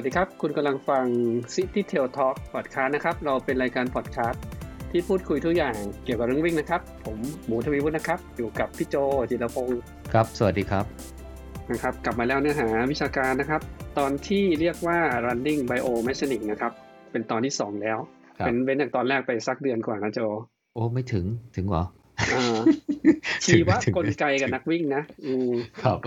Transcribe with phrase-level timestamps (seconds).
[0.00, 1.06] วัสดีครับ คุณกำลังฟัง
[1.54, 4.44] City Tail Talk Podcast นะครับ เราเป็นรายการพอดแคสต์
[4.90, 8.96] ที่พูดคุยทุกอย่างเกี่ยวกับเรื่องวิ่งนะครับ ผมหมูทวีวุฒินะครับ อยู่กับพี่โจ
[9.30, 9.80] จิรพงศ์
[10.12, 10.84] ครับ สวัสดีครับ
[11.70, 13.60] นะครับ กลับมาแล้วเนื้อหาวิชาการนะครับ
[13.98, 16.72] ตอนที่เรียกว่า running biomechanics นะครับ
[17.12, 17.98] เป็นตอนที่ 2 แล้ว
[18.38, 20.20] ครับเป็นเว้นจากตอนแรกไปสักเดือนกว่านะโจ
[20.74, 21.24] โอ้ไม่ถึง
[21.56, 21.99] ถึงเหรออ่า
[23.44, 25.52] ชีถึงวะถึงกลไกกับนักวิ่งนะอืม
[25.84, 25.98] ครับ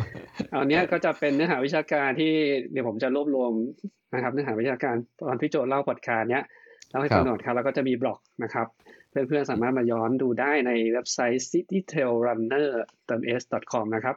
[0.54, 2.32] อันเนี้ยก็จะเป็นเนื้อหาวิชาการที่
[2.72, 3.52] เดี๋ยวผมจะรวบรวม
[4.14, 6.44] นะครับ เนื้อหาวิชาการตอนพี่โจเล่าพอดคาสต์เนี้ย
[6.90, 8.68] เล่าให้ฟังหน่อยครับแล้วก็จะมีบล็อกนะครับ
[9.10, 14.16] เพื่อนๆสามารถมาย้อนดูได้ในเว็บไซต์ citytrailrunner.s.com นะครับ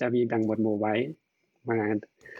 [0.00, 0.94] จะมีแบ่งหมวดหมู่ไว้
[1.68, 1.78] มา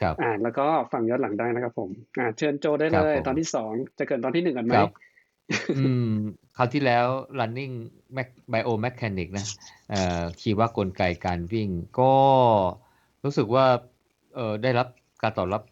[0.00, 4.92] ครับอ่านแล้วก็ฟังย้อนหลังได้นะครับผมอ่าเชิญโจได้ครัเลบยผมตอนที่สองจะเกินตอนที่หนึ่งกันไหมครับ
[5.78, 6.14] อืม
[6.56, 7.06] คราวที่แล้ว
[7.40, 7.74] running
[8.16, 9.46] Mac- biomechanic นะ
[9.90, 11.68] เอ่อชีวกลไกการวิ่ง
[12.00, 12.14] ก็
[13.24, 13.66] รู้สึกว่า
[14.34, 14.88] เออได้รับ
[15.22, 15.62] การตอบรับ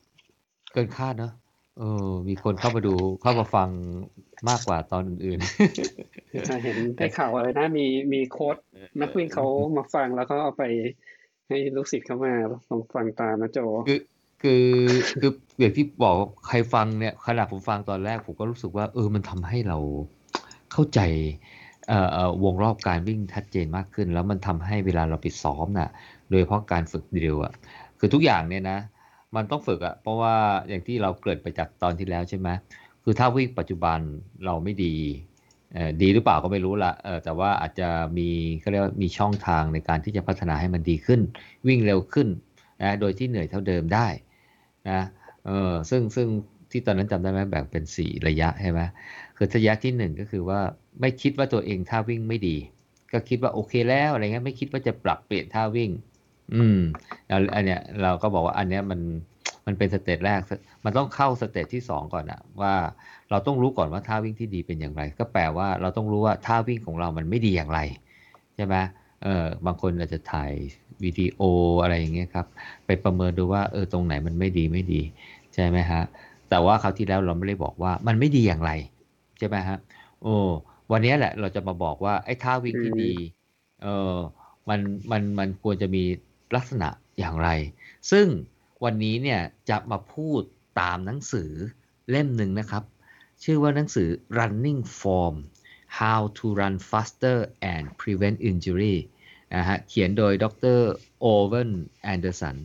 [0.73, 1.33] เกินคาดเนอะ
[1.79, 3.69] เออมีคนเข้ามาดูเข้ามาฟัง
[4.49, 5.39] มากกว่าตอนอื่น
[6.49, 8.57] จะเห็นได้ข่าวอะไรนะ มีมีโค้ด
[9.01, 10.65] นักวิ่งเขามาฟังแล้วก็เอาไป
[11.49, 12.33] ให้ลูกศิษย์เขามา
[12.71, 14.01] ลองฟังตามนะโจคือ
[14.43, 14.67] คือ
[15.21, 16.15] คืออย่างที่บอก
[16.47, 19.79] ใครฟังเนี่ยขนาดผมฟังตอนแรกผมก็รู้สึกว่า เออมันทำให้เรา
[20.73, 21.01] เข้าใจ
[21.91, 25.91] อ่อเอ่อวงรอบการวิ่งชัดเจนมากขึ้น แล้วมันทำให้เวลาเราไปซ้อมน่ะ
[26.31, 27.53] โดยเฉพาะการฝึกเดริลอะ
[27.99, 28.79] คือทุกอย่างเนี่ยนะ
[29.37, 30.35] มันต้องฝึกอะเพราะว่า
[30.69, 32.49] อย่างที่เราเกิดไปจากตอนที่แล้วใช่ไหม
[33.03, 33.99] คือถ้าวิ่งปัจจุบัน
[34.45, 34.95] เราไม่ดี
[35.75, 37.89] เออดีหรือเปล่าก็ไม่รู้ละเออแต่ว่าอาจจะ
[38.19, 38.29] มี
[38.61, 41.21] เขาเรียกว่ามีช่องทางในการที่จะพัฒนาให้มันดีขึ้น
[41.67, 42.29] วิ่งเร็วขึ้น
[42.83, 44.07] นะโดยที่เหนื่อยเท่าเดิมได้
[44.89, 45.01] นะ
[45.47, 46.29] เออซึ่งซึ่ง
[46.71, 48.81] ที่ตอนนั้นจำได้ไหมแบ่งเป็นสี่ระยะใช่ไหม
[49.37, 50.61] คือระยะที่หนึ่งก็คือว่า
[51.01, 52.57] ไม่คิดว่าตัวเองท่าวิ่งไม่ดี
[53.13, 55.91] ก็คิดว่าโอเคแล้วอะไรเงี้ยไม่คิดว่าจะปรับเปลี่ยนท่าวิ่ง
[56.55, 56.81] อืม
[57.29, 59.01] แล้วอันเนี้ยเราก็บอกว่าอันเนี้ยมัน
[59.67, 60.41] มันเป็น stage แรก
[60.85, 62.75] มันต้องเข้า stage ที่สองก่อนอะว่า
[63.31, 67.81] เราต้องรู้ก่อนว่าท่าวิ่งที่ดีเป็นอย่างไร ก็แปลว่าเราต้องรู้ว่าท่าวิ่งของเรามันไม่ดีอย่างไร
[68.57, 68.77] ใช่ไหม
[69.23, 70.53] เออบางคนอาจจะถ่าย
[71.05, 71.41] วิดีโอ
[71.83, 72.47] อะไรอย่างเงี้ยครับ
[72.87, 75.01] ไปประเมินดูว่าเออตรงไหนมันไม่ดีไม่ดี
[75.55, 76.03] ใช่ไหมฮะ
[76.49, 78.71] แต่ว่าคราวที่แล้วเราไม่ได้บอกว่ามันไม่ดีอย่างไร
[79.39, 79.79] ใช่ไหมฮะ
[80.23, 80.35] โอ้
[80.93, 83.15] วันนี้แหละเราจะมาบอกว่าไอ้ท่าวิ่งที่ดี
[83.83, 84.17] เออ
[84.69, 86.03] มันมันมันควรจะมี
[86.57, 86.89] ลักษณะ
[87.19, 87.49] อย่างไร
[88.11, 88.27] ซึ่ง
[88.85, 90.43] วันนี้เนี่ยจะมาพูด
[90.81, 91.51] ตามหนังสือ
[92.11, 92.85] เล่มหนึ่งนะครับ
[93.45, 94.09] ชื่อว่าหนังสือ
[94.39, 95.37] running form
[95.99, 97.39] how to run faster
[97.73, 98.97] and prevent injury
[99.55, 100.45] นะฮะเขียนโดยด
[100.77, 100.81] ร
[101.21, 101.71] โอเวน
[102.03, 102.57] แอนเดอร์สัน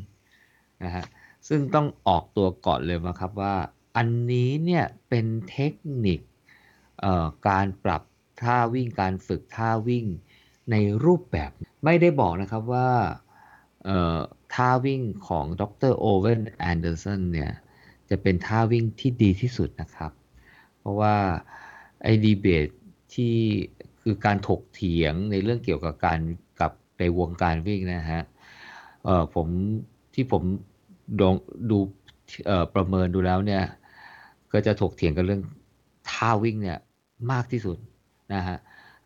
[0.83, 1.05] นะฮะ
[1.47, 3.55] ซึ่งต้องออกตัวก่อนเลยนะครับว่า
[3.97, 5.73] อันนี้เนี่ยเป็นเทค
[6.05, 6.19] นิค
[7.49, 8.01] การปรับ
[8.41, 10.05] ท่าวิ่งการฝึกท่าวิ่ง
[10.71, 10.75] ใน
[11.05, 11.51] รูปแบบ
[11.85, 12.89] ไม่ได้บอกนะครับว่า
[14.53, 17.51] ท่าวิ่งของดรโอเวนแอนเดอร์สันเนี่ย
[18.09, 20.11] จะเป็นท่าวิ่งที่ดีที่สุดนะครับ
[20.77, 21.15] เพราะว่า
[22.01, 22.67] ไอดีเบต
[23.15, 23.35] ที่
[24.01, 26.19] คือการถกเถียงในเรื่องเกี่ยวกับการ
[26.59, 28.23] กับในวงการวิ่งนะฮะ
[29.03, 29.47] เออผม
[30.13, 30.43] ที่ผม
[31.19, 31.35] ดอง
[31.71, 31.77] ดู
[32.45, 33.63] เอ่อประเมินดูแล้วเนี่ย
[34.53, 35.41] ก็จะถกเถียงกันเรื่อง
[36.09, 36.79] ท่าวิ่งเนี่ย
[37.31, 37.77] มากที่สุด
[38.33, 38.57] นะฮะ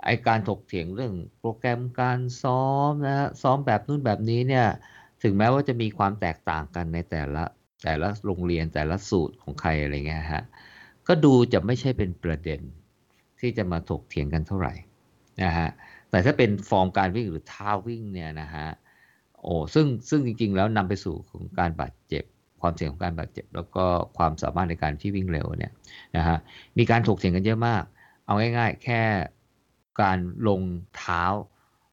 [0.06, 4.66] ไอการถกเถียงเรื่องโปรแกรมการซ้อมนะฮะซ้อมแบบนู่นแบบนี้เนี่ย
[5.24, 7.44] ถึงแม้ว่าจะมีความแตกต่างกันในแต่ละ
[7.84, 10.44] แต่ละโรงเรียนแต่ละสูตรของใครอะไรเงี้ยฮะ
[11.08, 12.62] ก็ดูจะไม่ใช่เป็นประเด็น
[13.42, 14.74] ที่จะมาถกเถียงกันเท่าไหร่
[15.44, 15.70] นะฮะ
[16.10, 18.68] แต่ถ้าเป็นฟอร์มการวิ่งหรือท่าวิ่งเนี่ยนะฮะ
[19.44, 22.24] โอ้ซึ่งซึ่งจริง ๆ แล้วนำไปสู่ของการบาดเจ็บ
[22.62, 23.86] ความเสี่ยงของการบาดเจ็บ แล้วก็
[24.18, 25.74] ความสามารถในการที่วิ่งเร็วเนี่ย
[26.18, 26.38] นะฮะ
[26.78, 27.84] มีการถกเถียงกันเยอะมาก
[28.26, 29.02] เอาง่ายๆ แค่
[30.02, 30.62] การลง
[30.98, 31.24] เท้า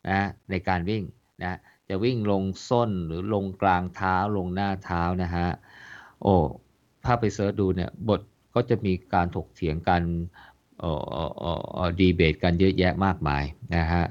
[0.08, 1.02] นะในการวิ่ง
[1.42, 1.58] นะ
[1.88, 5.48] จะวิ่งลงส้นหรือลงกลางเท้าลงหน้าเท้านะฮะ
[6.22, 6.34] โอ้
[7.04, 8.20] ถ้าไปเสิร์ชดูเนี่ยบท
[8.54, 10.02] ก็จะมีการถกเถียงกัน
[10.82, 13.44] อ่ออ่ออ่อดีเบตกันเยอะแยะมากมาย
[13.76, 14.04] นะฮะ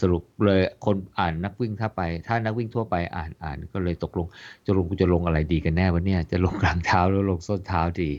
[0.00, 4.26] สรุปเลยคนอ่านนักวิ่งถ้าไป ถ้านักวิ่งทั่วไปอ่านอ่านก็เลยตกลง
[4.66, 8.10] จะลงกูจะลงอะไรดีกันแน่วะเนี่ยจะลงกลางเท้าหรือลงส้นเท้าดี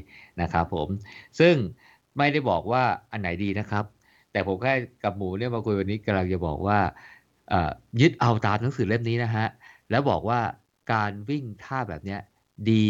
[0.42, 0.88] นะครับผม
[1.40, 1.56] ซึ่ง
[2.18, 3.86] ไม่ได้บอกว่าอันไหนดีนะครับ
[4.32, 6.80] แต่ผมแค่กับหมูเนี่ยมาคุยวันนี้กำลังจะบอกว่า
[8.02, 9.48] ยึดเอาตามหนังสือเล่มนี้นะฮะ
[9.90, 10.40] แล้วบอกว่า
[10.94, 12.20] การวิ่งท่าแบบเนี้ย
[12.72, 12.86] ดี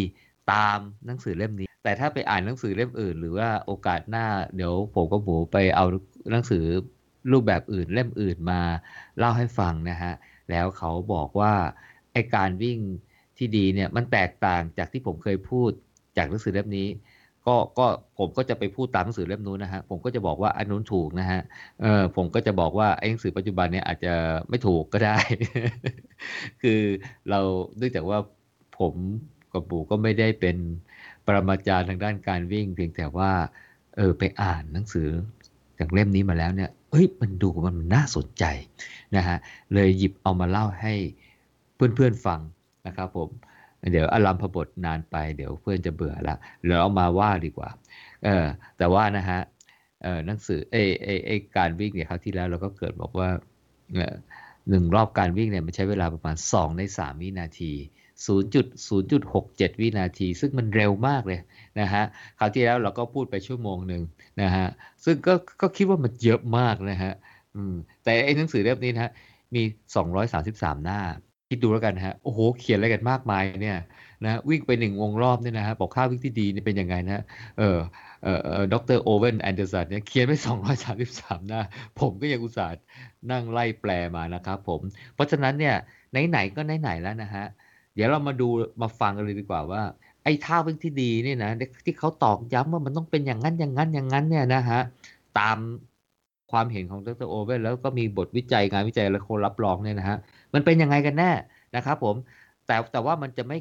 [0.51, 4.25] ตามหนังสือเล่มนี้ แต่ถ้าไปอ่านหนังสือเล่มอื่น หรือว่าโอกาสหน้า
[4.55, 5.85] เดี๋ยวผมกับหมูไปเอา
[6.31, 6.63] หนังสือ
[7.31, 8.61] รูปแบบอื่นเล่มอื่นมา
[9.17, 10.13] เล่าให้ฟังนะฮะ
[10.49, 11.53] แล้วเขาบอกว่า
[12.13, 12.79] ไอการวิ่ง
[13.37, 15.71] ที่ดีเนี่ยมันแตกต่างจากที่ผมเคยพูด
[16.17, 16.87] จากหนังสือเล่มนี้
[17.47, 17.85] ก็ก็
[18.17, 21.41] ผมก็จะไปพูดตามหนังสือเล่มนู้นนะฮะผมก็จะบอกว่าอันนู้นถูกนะฮะ
[21.81, 24.13] เออผมก็จะบอกว่าไอ้หนังสือปัจจุบันเนี่ยอาจจะ
[24.49, 25.17] ไม่ถูกก็ได้
[26.61, 26.79] คือ
[27.29, 27.39] เรา
[27.77, 28.19] เนื่องจากว่า
[28.79, 28.93] ผม
[29.53, 30.57] กับปู่ก็ไม่ได้เป็น
[31.25, 33.31] ปรมาจารย์ทางด้านการวิ่ง เพียงแต่ว่า
[33.95, 35.09] เออไปอ่านหนังสือ
[35.79, 38.45] จากเล่มนี้มาแล้วเนี่ยเอ้ยมันดูมันน่าสนใจ
[39.15, 39.37] นะฮะ
[39.73, 40.93] เลยหยิบเอามาเล่าให้
[41.75, 42.39] เพื่อนๆฟัง
[42.87, 43.29] นะครับผม
[43.91, 46.35] เดี๋ยวอารมพบทนานไปเดี๋ยวเพื่อนจะเบื่อละ
[46.65, 47.69] เราเอามาว่าดีกว่า
[48.23, 48.45] เออ
[48.77, 49.39] แต่ว่านะฮะ
[50.03, 53.29] เออหนังสือเอเอเอการวิ่งเนี่ยคราวที่แล้วเราก็เกิดบอกว่า
[53.95, 54.15] เออ
[54.69, 57.71] หนึ่งรอบการวิ่งเนี่ยมันใช้เวลาประมาณ 2 ใน 3 วินาที
[58.27, 61.39] 0.0.67 วินาที ซึ่งมันเร็วมากเลย
[61.79, 62.03] นะฮะ
[62.39, 64.01] คราวที่แล้วเราก็พูดไปชั่วโมงหนึ่ง
[64.41, 64.67] นะฮะ
[65.05, 67.13] ซึ่งก็ก็คิดว่ามันเยอะมากนะฮะ
[67.55, 69.11] อืมแต่ไอ้หนังสือเล่มนี้นะฮะ
[69.55, 69.61] มี
[70.23, 70.99] 233 หน้า
[71.49, 73.77] คิดดูแล้วกันฮะโอ้โห เขียนอะไรกันมากมายเนี่ย
[74.23, 77.23] นะวิ่งไปหนึ่งวงรอบเนี่ยนะฮะบอกท่าวิ่งที่ดีเนี่ยเป็นยังไงนะ
[77.59, 77.77] เออ
[78.23, 80.33] เออเออดรโอเวนแอนเดอร์สันเนี่ยเขียนไป
[80.89, 81.61] 233 หน้า
[81.99, 82.81] ผมก็ยังอุตส่าห์
[83.31, 84.81] นั่งไล่แปลมานะครับผม
[85.13, 85.75] เพราะฉะนั้นเนี่ย
[86.29, 87.45] ไหนๆก็ไหนๆแล้วนะฮะ
[87.95, 88.47] เดี๋ยวเรามาดู
[88.81, 89.81] มาฟังกันเลยดีกว่าว่า
[90.23, 91.51] ไอ้ท่าวิ่งที่ดีเนี่ยนะ
[91.85, 94.79] ที่เขาตอกย้ำว่ามันต้องเป็นอย่างนั้นอย่างนั้นอย่างนั้นเนี่ยนะฮะ
[95.39, 95.57] ตาม
[96.51, 100.17] ความเห็นของดรโอเวนแล้วก็มีบทวิจัยงานวิจัยและคนรับรองเนี่ยนะฮะ
[100.53, 101.31] มันเป็นยังไงกันแน่
[101.75, 102.15] นะครับผม
[102.65, 103.57] แต่แต่ว่ามันจะไม่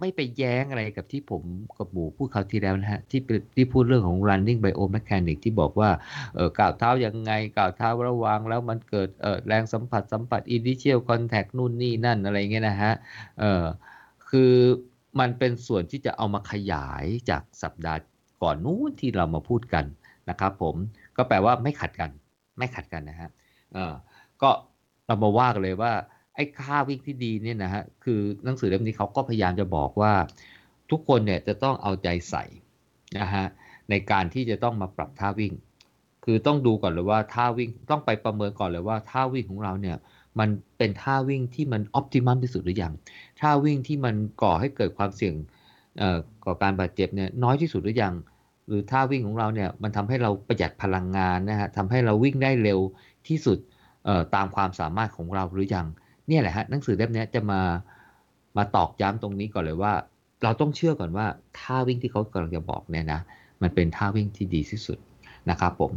[0.00, 1.42] ไม่ไปแย้งอะไรกับที่ผม
[1.76, 3.20] กับหมูพูดคราวที่แล้วนะฮะที่
[3.56, 5.90] ที่พูดเรื่องของ running biomechanics ที่บอกว่า
[6.34, 12.92] เออก่าวเท้ายังไงก่าวเท้าระวังแล้วมันเกิดเออแรงสัมผัสสัมผัส initial contact นู่นนี่นั่นอะไรเงี้ยนะฮะ
[13.40, 13.64] เออ
[14.28, 14.52] คือ
[15.20, 18.00] มันเป็นส่วนที่จะเอามาขยายจากสัปดาห์
[18.42, 19.84] ก่อนนู้นที่เรามาพูดกัน
[20.30, 20.74] นะครับผม
[21.16, 22.10] ก็แปลว่าไม่ขัดกัน
[22.58, 23.30] ไม่ขัดกันนะฮะ
[23.74, 23.94] เออ
[24.42, 24.50] ก็
[25.06, 25.92] เรามาว่ากันเลยว่า
[26.34, 30.12] ไอ้ค่าวิ่งที่ดีเนี่ยนะฮะคือหนังสือเล่มนี้เขาก็พยายามจะบอกว่า
[30.90, 32.44] ทุกคนเนี่ยจะต้องเอาใจใส่
[33.18, 33.44] นะฮะ
[33.90, 35.52] ในการที่จะต้องมาปรับท่าวิ่ง
[36.24, 39.96] คือต้องดูก่อนเลยว่าท่าวิ่งต้องไปประเมินก่อนเลยว่าท่าวิ่งของเราเนี่ย
[40.38, 40.48] มัน
[40.78, 42.92] เป็นท่าวิ่งที่มันออพติมัมที่สุดหรือยัง
[43.40, 45.34] ท่าวิ่งที่มันก่อให้เกิดความเสี่ยง
[46.44, 48.14] ก่อการบาดเจ็บเนี่ยน้อยที่สุดหรือยัง
[48.68, 52.80] หรือท่าวิ่งของเราเนี่ยมันทำให้เราประหยัดพลังงานนะฮะทำให้เราวิ่งได้เร็ว
[53.28, 53.58] ที่สุด
[54.34, 55.86] ตามความสามารถของเราหรือยัง
[56.28, 57.60] เนี่ยแหละฮะหนังสือเล่มนี้จะมา
[58.56, 59.92] มาตอกย้ำตรงนี้ก่อนเลยว่า
[60.42, 61.26] เราต้องเชื่อก่อนว่า
[61.58, 63.20] ท่าวิ่งที่เขากำลังจะบอกเนี่ยนะ
[63.62, 64.98] มันเป็นท่าวิ่งที่ดีที่สุด
[65.50, 65.90] นะครับผม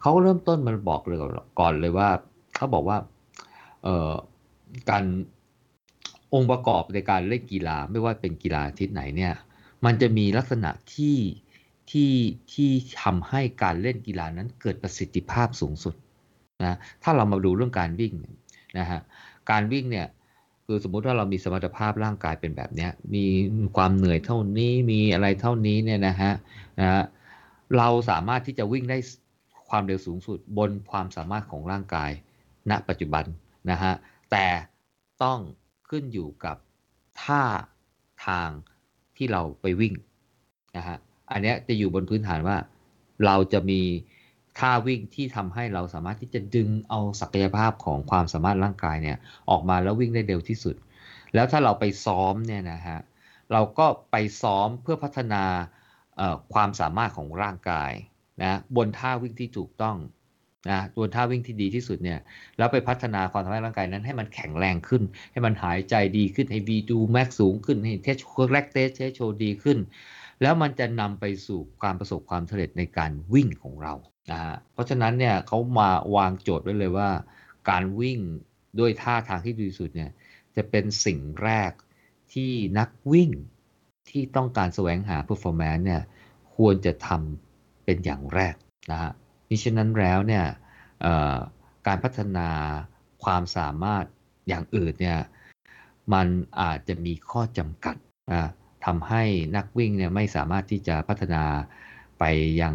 [0.00, 1.18] เขาเริ่มต้นมันบอกเลย
[1.60, 2.08] ก่อนเลยว่า
[2.56, 2.96] เขาบอกว่า
[4.90, 5.04] การ
[6.34, 9.32] องค์ประกอบในการเล่นกีฬาไม่ว่าเป็นกีฬาทิศไหนเนี่ย
[9.84, 11.16] มันจะมีลักษณะที่
[11.90, 12.12] ที่
[12.52, 12.70] ที่
[13.02, 15.94] ทำให้การเล่นกีฬานั้นเกิดประสิทธิภาพสูงสุด
[16.64, 18.12] นะถ้าเรามาดูเรื่องการวิ่ง
[18.78, 19.00] นะฮะ
[19.50, 20.08] การวิ่งเนี่ย
[20.66, 23.24] คือสมมุติว่าเรามีสมรรถภาพร่างกายเป็นแบบนี้มี
[23.76, 26.32] ความเหนื่อยเท่านี้มีอะไรเท่านี้เนี่ยนะฮะ
[26.80, 27.02] นะฮะ
[27.76, 28.98] เราสามารถที่จะวิ่งได้
[29.68, 32.10] ความเร็วสูงสุดบนความสามารถของร่างกาย
[32.70, 33.24] ณปัจจุบัน
[33.70, 33.92] นะฮะ
[34.30, 34.46] แต่
[35.22, 35.38] ต้อง
[35.90, 36.56] ขึ้นอยู่กับ
[37.22, 37.42] ท่า
[38.26, 38.48] ทาง
[39.16, 39.94] ที่เราไปวิ่ง
[40.76, 40.96] นะฮะ
[41.30, 42.56] อันนี้จะอยู่บนพื้นฐานว่า
[43.26, 43.80] เราจะมี
[44.58, 49.16] ท่าวิ่งที่ทำให้เราสามารถที่จะดึงเอาศักยภาพของความสามารถร่างกายเนี่ย
[49.50, 50.76] ออกมาแล้ววิ่งได้เร็วที่สุด
[51.34, 52.98] แล้วถ้าเราไปซ้อมเนี่ยนะฮะ
[53.52, 55.42] เราก็ไปซ้อมเพื่อพัฒนา
[56.54, 57.92] ความสามารถของร่างกาย
[58.42, 59.96] นะบนท่าวิ่งที่ถูกต้อง
[60.70, 62.18] นะบนท่าวิ่งที่ดีที่สุดเนี่ย
[62.58, 65.02] แล้วไปพัฒนาความสามารถร่างกายนั้นให้มันแข็งแรงขึ้น
[65.32, 69.78] ให้มันหายใจดีขึ้นให้ V2 max สูงขึ้นให้เทสโคแลกเตสเทสโชดีขึ้น
[70.42, 73.94] แล้วมันจะนำไปสู่การประสบความสำเร็จในการวิ่งของเรา
[74.30, 77.10] นะฮะเพราะฉะนั้นเนี่ยเขามาวางโจทย์ไว้เลยว่า
[77.70, 78.18] การวิ่ง
[78.78, 80.10] ด้วยท่าทางที่ดีสุดเนี่ย
[80.56, 81.72] จะเป็นสิ่งแรก
[82.32, 83.30] ที่นักวิ่ง
[84.10, 86.02] ที่ต้องการแสวงหา performance เนี่ย
[86.56, 88.54] ควรจะทำเป็นอย่างแรก
[88.90, 89.12] นะฮะ
[89.48, 90.44] มิฉะนั้นแล้วเนี่ย
[91.86, 92.48] การพัฒนา
[93.24, 94.04] ความสามารถ
[94.48, 95.20] อย่างอื่นเนี่ย
[96.12, 96.26] มัน
[96.60, 97.96] อาจจะมีข้อจำกัด
[98.32, 98.50] นะ
[98.84, 99.22] ทำให้
[99.56, 101.44] นักวิ่งเนี่ยไม่สามารถที่จะพัฒนา
[102.18, 102.24] ไป
[102.62, 102.74] ยัง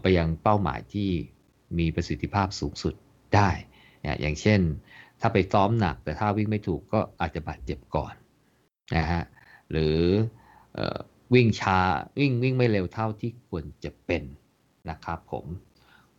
[0.00, 1.10] ไปยังเป้าหมายที่
[1.78, 2.94] มีประสิทธิภาพสูงสุด
[3.34, 3.50] ได้
[4.20, 4.60] อย่างเช่น
[5.20, 8.14] ถ้าไปซ้อมหนักแต่ถ้าวิ่งไม่ถูกก็อาจจะบาดเจ็บก่อน
[8.96, 9.22] นะฮะ
[9.70, 9.98] หรือ
[11.34, 11.78] วิ่งช้า
[12.18, 14.22] วิ่งวิ่งไม่เร็วเท่าที่ควรจะเป็น
[14.90, 15.44] นะครับผม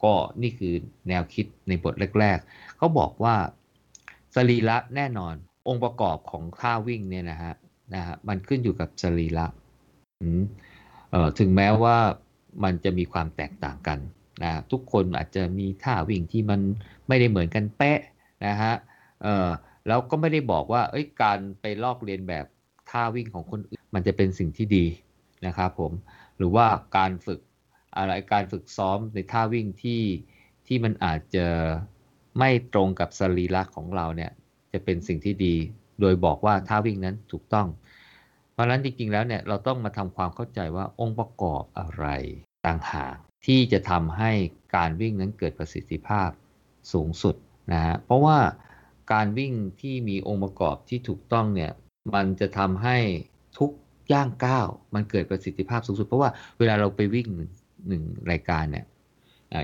[0.03, 0.73] ก็นี่คือ
[1.09, 3.35] แนวคิดในบทแรกๆเขาบอกว่า
[4.35, 5.33] สรีระแน่นอน
[5.67, 7.53] องค์ประกอบของท่าวิ่งเนี่ยนะฮะ
[7.95, 9.45] นะฮะมันขึ้นอยู่กับสรีระ
[11.39, 11.97] ถึงแม้ว่า
[12.63, 13.99] มันจะมีความแตกต่างกัน
[14.43, 16.61] นะทุกคนอาจจะมีท่าวิ่งที่มัน
[17.07, 17.99] ไม่ได้เหมือนกันเป๊ะ
[18.45, 18.73] นะฮะ
[19.23, 19.47] เออ
[19.87, 22.45] แล้วก็ไม่ได้บอกว่าเอ้ยการไปลอกเรียนแบบ
[22.89, 24.85] ท่าวิ่งของคนอื่นมันจะเป็นสิ่งที่ดี
[25.45, 25.91] นะครับผม
[26.37, 26.65] หรือว่า
[26.97, 27.39] การฝึก
[27.97, 30.01] อะไรการฝึกซ้อมในท่าวิ่งที่
[30.67, 31.47] ที่มันอาจจะ
[32.39, 34.31] ไม่ตรงกับสรีระของเราเนี่ย
[34.73, 35.55] จะเป็นสิ่งที่ดี
[36.01, 37.67] โดยบอกว่าท่าวิ่งนั้นถูกต้อง
[38.59, 42.05] ราะฉะนั้นจริงๆแล้วเนี่ยเราต้องมาทำความเข้าใจว่าองค์ประกอบอะไร
[42.65, 44.31] ต่างหากที่จะทำให้
[44.75, 46.29] การวิ่งนั้นเกิดประสิทธิภาพ
[46.93, 47.35] สูงสุด
[47.73, 48.37] นะฮะเพราะว่า
[49.13, 51.71] การวิ่งที่มีองค์ประกอบที่ถูกต้องเนี่ย
[52.15, 52.97] มันจะทำให้
[53.59, 53.71] ทุก
[54.11, 57.27] ย่างก้าวมันเกิดประสิทธิภาพสูงสุด เพราะว่าเวลาเราไปวิ่ง
[57.87, 58.85] หนึ่งรายการเนี่ย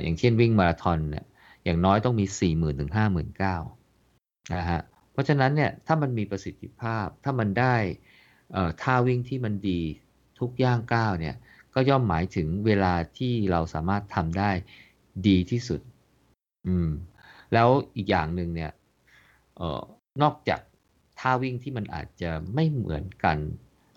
[0.03, 1.25] อย่างเช่นวิ่งมาราธอนเนี่ย
[1.63, 2.91] อย่างน้อยต้องมี 4 0,000ถึง
[3.51, 7.75] 59,000นะฮะเพราะฉะนั้นเนี่ยถ้ามันมีประสิทธิภาพถ้ามันได้
[8.81, 9.81] ท่าวิ่งที่มันดี
[10.39, 11.35] ทุกย่างก้าวเนี่ย
[11.73, 14.51] ก็ย่อมหมายถึงเวลาที่เราสามารถทำได้
[15.27, 15.81] ดีที่สุด
[16.67, 16.89] อืม
[17.53, 18.71] แล้วอีกอย่างหนึ่งเนี่ย
[19.59, 19.81] ออ
[20.21, 20.61] นอกจาก
[21.19, 23.37] ท่าวิ่งที่มันอาจจะไม่เหมือนกัน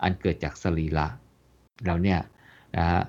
[0.03, 1.07] อันเกิดจากสรีระ
[1.85, 2.19] แล้วเนี่ย
[2.77, 3.01] นะฮะ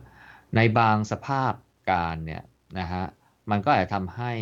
[0.57, 1.53] ในบางสภาพ
[1.91, 2.43] การเนี่ย
[2.79, 3.05] นะฮะ
[3.51, 4.33] มันก็อาจจะทำให้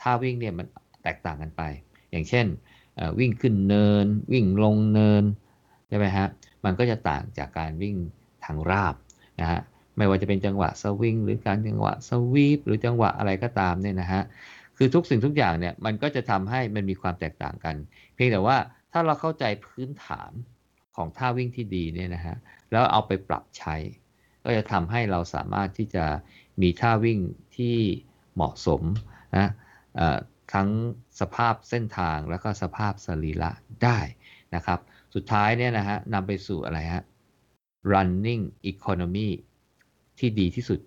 [0.00, 0.66] ท่าวิ่งเนี่ยมัน
[1.02, 1.62] แตกต่างกันไป
[2.10, 2.46] อย่างเช่น
[3.18, 5.24] วิ่งขึ้นเนิน วิ่งลงเนิน
[5.92, 6.26] ช่ไหมฮะ
[6.64, 7.96] มันก็จะต่างจากการวิ่ง
[8.44, 8.94] ทางราบ
[9.40, 9.60] นะฮะ
[9.96, 14.22] ไม่ว่าจะเป็นจังหวะสวิงหรือการจังหวะสวีปหรือจังหวะอะไรก็ตามเนี่ยนะฮะ
[14.76, 17.76] คือทุกสิ่งทุกอย่างเนี่ยมันก็จะทำให้มันมีความแตกต่างกัน
[18.14, 18.56] เพียงแต่ว่า
[18.92, 20.30] ถ้าเราเข้าใจพื้นฐาน
[20.96, 22.36] ของท่าวิ่งที่ดีเนี่ยนะฮะ
[22.70, 23.76] แล้วเอาไปปรับใช้
[24.44, 26.04] ก็จะทำให้เราสามารถที่จะ
[26.62, 27.18] มีท่าวิ่ง
[27.56, 27.76] ที่
[28.34, 28.82] เหมาะสม
[29.36, 29.50] นะ
[30.52, 30.68] ทั้ง
[31.20, 33.50] สภาพเส้นทางแล้วก็สภาพสรีระ
[33.84, 33.98] ได้
[34.54, 34.80] นะครับ
[35.14, 37.02] สุดท้ายเนี่ยนะฮะนำไปสู่อะไรฮะ
[37.92, 39.28] running economy
[40.18, 40.80] ที่ดีที่สุด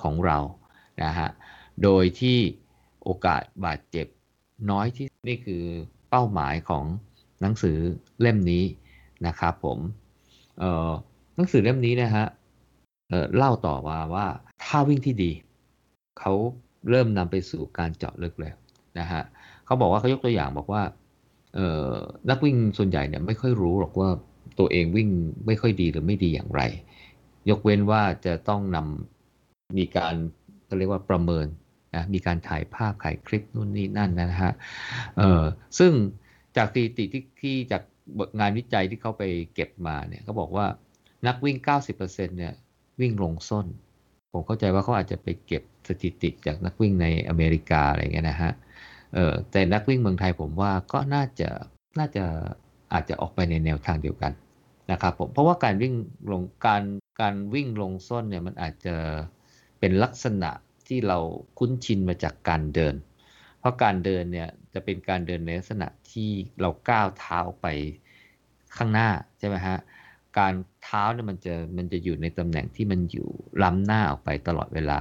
[0.00, 0.38] ของเรา
[1.02, 1.28] นะฮะ
[1.82, 2.38] โดยที่
[3.04, 4.06] โอกาสบาดเจ็บ
[4.70, 5.62] น้อยที่นี่คือ
[6.10, 6.84] เป้าหมายของ
[7.40, 7.76] หนังสือ
[8.20, 8.64] เล่มนี้
[9.26, 9.78] นะครับผม
[10.58, 10.90] เออ
[11.36, 12.26] หนังสือเล่มนี้นะฮะ
[13.08, 14.26] เออเล่าต่อว่าว่า
[14.64, 15.32] ถ้าวิ่งที่ดี
[16.18, 16.32] เขา
[16.88, 18.56] เริ่มนำไปสู่การเจาะลึกแล้ว
[18.98, 19.22] นะฮะ
[19.64, 20.82] เขาบอกว่าเขายกตัวอย่างบอกว่า
[22.30, 24.08] นักวิ่งส่วนใหญ่เนี่ยไม่ค่อยรู้หรอกว่า
[24.58, 25.08] ตัวเองวิ่ง
[25.46, 26.62] ไม่ค่อยดีหรือไม่ดีอย่างไร
[27.50, 30.14] ยกเว้นว่าจะต้องนำมีการ
[30.78, 31.46] เรียกว่าประเมิน
[31.94, 34.52] นะมีการถ่ายภาพถ่ายคลิปนู่นนี่นั่นนะฮะ
[35.18, 35.42] เออ
[35.78, 35.92] ซึ่ง
[36.56, 37.82] จากสถิติที่ที่จาก
[38.40, 39.22] งานวิจัยที่เขาไป
[39.54, 40.66] เก็บมาเนี่ยเขาบอกว่า
[41.26, 41.56] นักวิ่ง
[41.92, 42.52] 90%เนี่ย
[43.00, 43.66] วิ่งลงส้น
[44.32, 51.48] ผมเข้าใจว่าเขาอาจจะไปเก็บสถิติจากนักวิ่งในอเมริกาอะไรเงี้ยนะฮะเออแต่นักวิ่งเมืองไทยผมว่าก็น่าจะ
[51.98, 52.24] น่าจะ
[52.92, 54.32] อาจจะออกไปในแนวทางเดียวกัน
[54.90, 55.94] นะครับผมเพราะว่าการวิ่ง
[56.32, 56.82] ลงการ
[57.20, 58.96] การวิ่งลงส้นเนี่ยมันอาจจะ
[59.80, 60.50] เป็นลักษณะ
[60.88, 61.18] ที่เรา
[61.58, 62.94] คุ้นชินมาจากการเดิน
[63.60, 67.66] เพราะการเดินเนี่ยจะเป็นการเดินในลักษณะที่เราก้าวเท้าไป
[68.76, 69.78] ข้างหน้าใช่ไหมฮะ
[70.38, 73.28] การเท้าเนี่ยมันจะมันจะอยู่ในตำแหน่งที่มันอยู่
[73.62, 75.00] ล้ำหน้าออกไปตลอดเวลา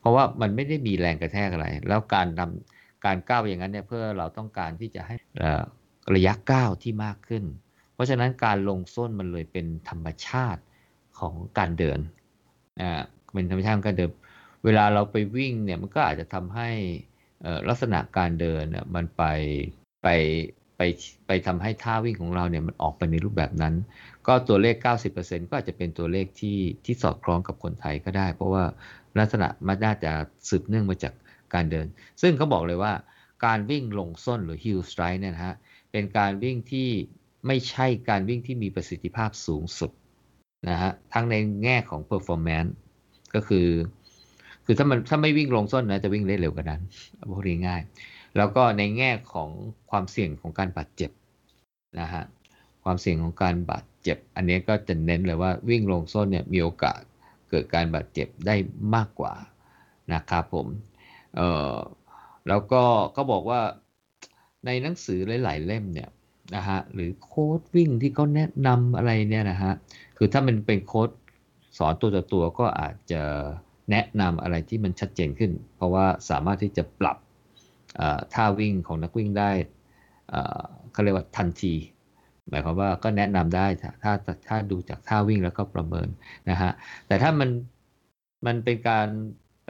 [0.00, 5.14] เพราะว่ามันไม่ได้มีแรงกระแทกอะไร แล้วการทำ การก้าวอย่างนั้นเนี่ยเพื่อเราต้องการที่จะให้
[6.14, 7.44] ระยะก้าวที่มากขึ้น
[7.94, 10.62] เพราะฉะนั้นการลงส้นมันเลยเป็นธรรมชาติ
[11.18, 11.98] ของการเดิน
[12.80, 13.02] อ่า
[13.32, 14.10] เป็นธรรมชาติของการเดิน
[14.64, 16.70] เวลาเราไปวิ่งเนี่ยมันก็อาจจะทำให้
[17.68, 19.24] ลักษณะการเดินเนี่ยมันไป
[20.02, 20.08] ไป
[20.76, 20.80] ไป
[21.26, 23.74] ไปทำให้ท่าวิ่งของเราเนี่ยมันออกไปในรูปแบบนั้น
[24.26, 24.76] ก็ตัวเลข
[25.12, 28.64] 90%ก็อาจจะเป็นตัวเลขที่ที่สอดคล้องกับคนไทยก็ได้ เพราะว่า
[29.18, 30.12] ลักษณะมันน่าจะ
[30.48, 31.12] สืบเนื่องมาจาก
[31.54, 31.86] การเดิน
[32.22, 32.92] ซึ่งเขาบอกเลยว่า
[33.46, 35.56] การวิ่งลงส้นหรือ heel strike เนี่ยนะฮะ
[35.92, 36.88] เป็นการวิ่งที่
[37.46, 39.90] ไม่ใช่การวิ่งที่มีประสิทธิภาพสูงสุด
[40.70, 42.72] นะฮะ ทั้งในแง่ของ performance
[43.34, 43.68] ก็คือ
[44.64, 46.80] คือถ้ามันถ้าไม่วิ่งลงส้นนะจะวิ่งได้เร็วกว่านั้น
[47.32, 47.82] พูดง่าย
[48.36, 49.50] แล้วก็ในแง่ของ
[49.90, 51.10] ความเสี่ยงของการบาดเจ็บ
[52.00, 52.22] นะฮะ
[52.84, 57.00] ความเสี่ยงของการบาดเจ็บ อันนี้ก็จะเน้นเลยว่าวิ่งลงส้นเนี่ยมีโอกาส
[57.50, 58.56] เกิดการบาดเจ็บได้
[58.94, 59.34] มากกว่า
[60.14, 60.66] นะครับผม
[61.36, 61.42] เอ
[61.74, 61.76] อ
[62.48, 62.82] แล้วก็
[63.16, 63.60] ก็บอกว่า
[64.66, 66.10] ในหนังสือหลาย ๆ เล่มเนี่ย
[66.56, 69.72] นะฮะหรือโค้ดวิ่งที่เขาแนะนำอะไรเนี่ยนะฮะ
[70.16, 71.08] คือถ้ามันเป็นโค้ด
[71.78, 73.22] สอนตัวต่อตัวก็อาจจะ
[73.90, 77.16] แนะนำอะไรที่มันชัดเจนขึ้น เพราะว่าสามารถที่จะปรับ
[78.34, 79.50] ท่าวิ่งของนักวิ่งได้
[80.92, 81.74] เขาเรียกว่าทันที
[82.48, 83.66] หมายความว่าก็แนะนำได้
[84.02, 84.12] ถ้า
[84.48, 86.08] ถ้าดูจากท่าวิ่งแล้วก็ประเมิน
[86.50, 86.70] นะฮะ
[87.06, 87.50] แต่ถ้ามัน
[88.46, 89.06] มันเป็นการ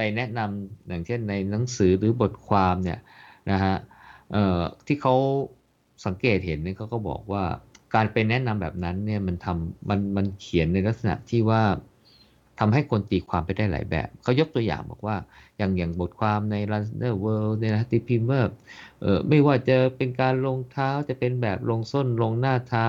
[0.01, 2.99] ไปแนะนำอย่างเช่นในหนังสือหรือบทความเนี่ย
[3.51, 3.77] นะฮะ
[4.87, 5.15] ที่เขา
[6.07, 7.45] สังเกตเห็นเนี่ยเขาก็บอกว่า
[7.95, 11.63] การไปแนะนำแบบนั้นเนี่ยมันทำมันมันเขียนในลักษณะที่ว่า
[12.59, 15.17] ทำให้คนตีความไปได้หลายแบบ เขายกตัวอย่างบอกว่า
[15.59, 18.43] อย่างอย่างบทความใน Runner World เนี่ยนะที่พิมพ์ว่า
[19.01, 22.87] เอไม่ว่าจะเป็นการลงเท้าจะเป็นแบบลงส้นลงหน้าเท้า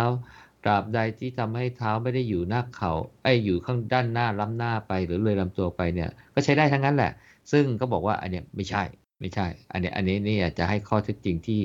[0.63, 2.91] ตราบใดที่ทำให้เท้าไม่ได้อยู่หน้าเขา
[3.23, 7.11] ไอ้อยู่ข้างด้านหน้าล้ำหน้าไปหรือเลยลำตัวไปเนี่ย ก็ใช้ได้ทั้งนั้นแหละ
[7.51, 8.83] ซึ่งก็บอกว่าอันเนี้ยไม่ใช่
[9.19, 11.59] ไม่ใช่ อันเนี้ยอันนี้นี่จะให้ข้อเท็จจริงที่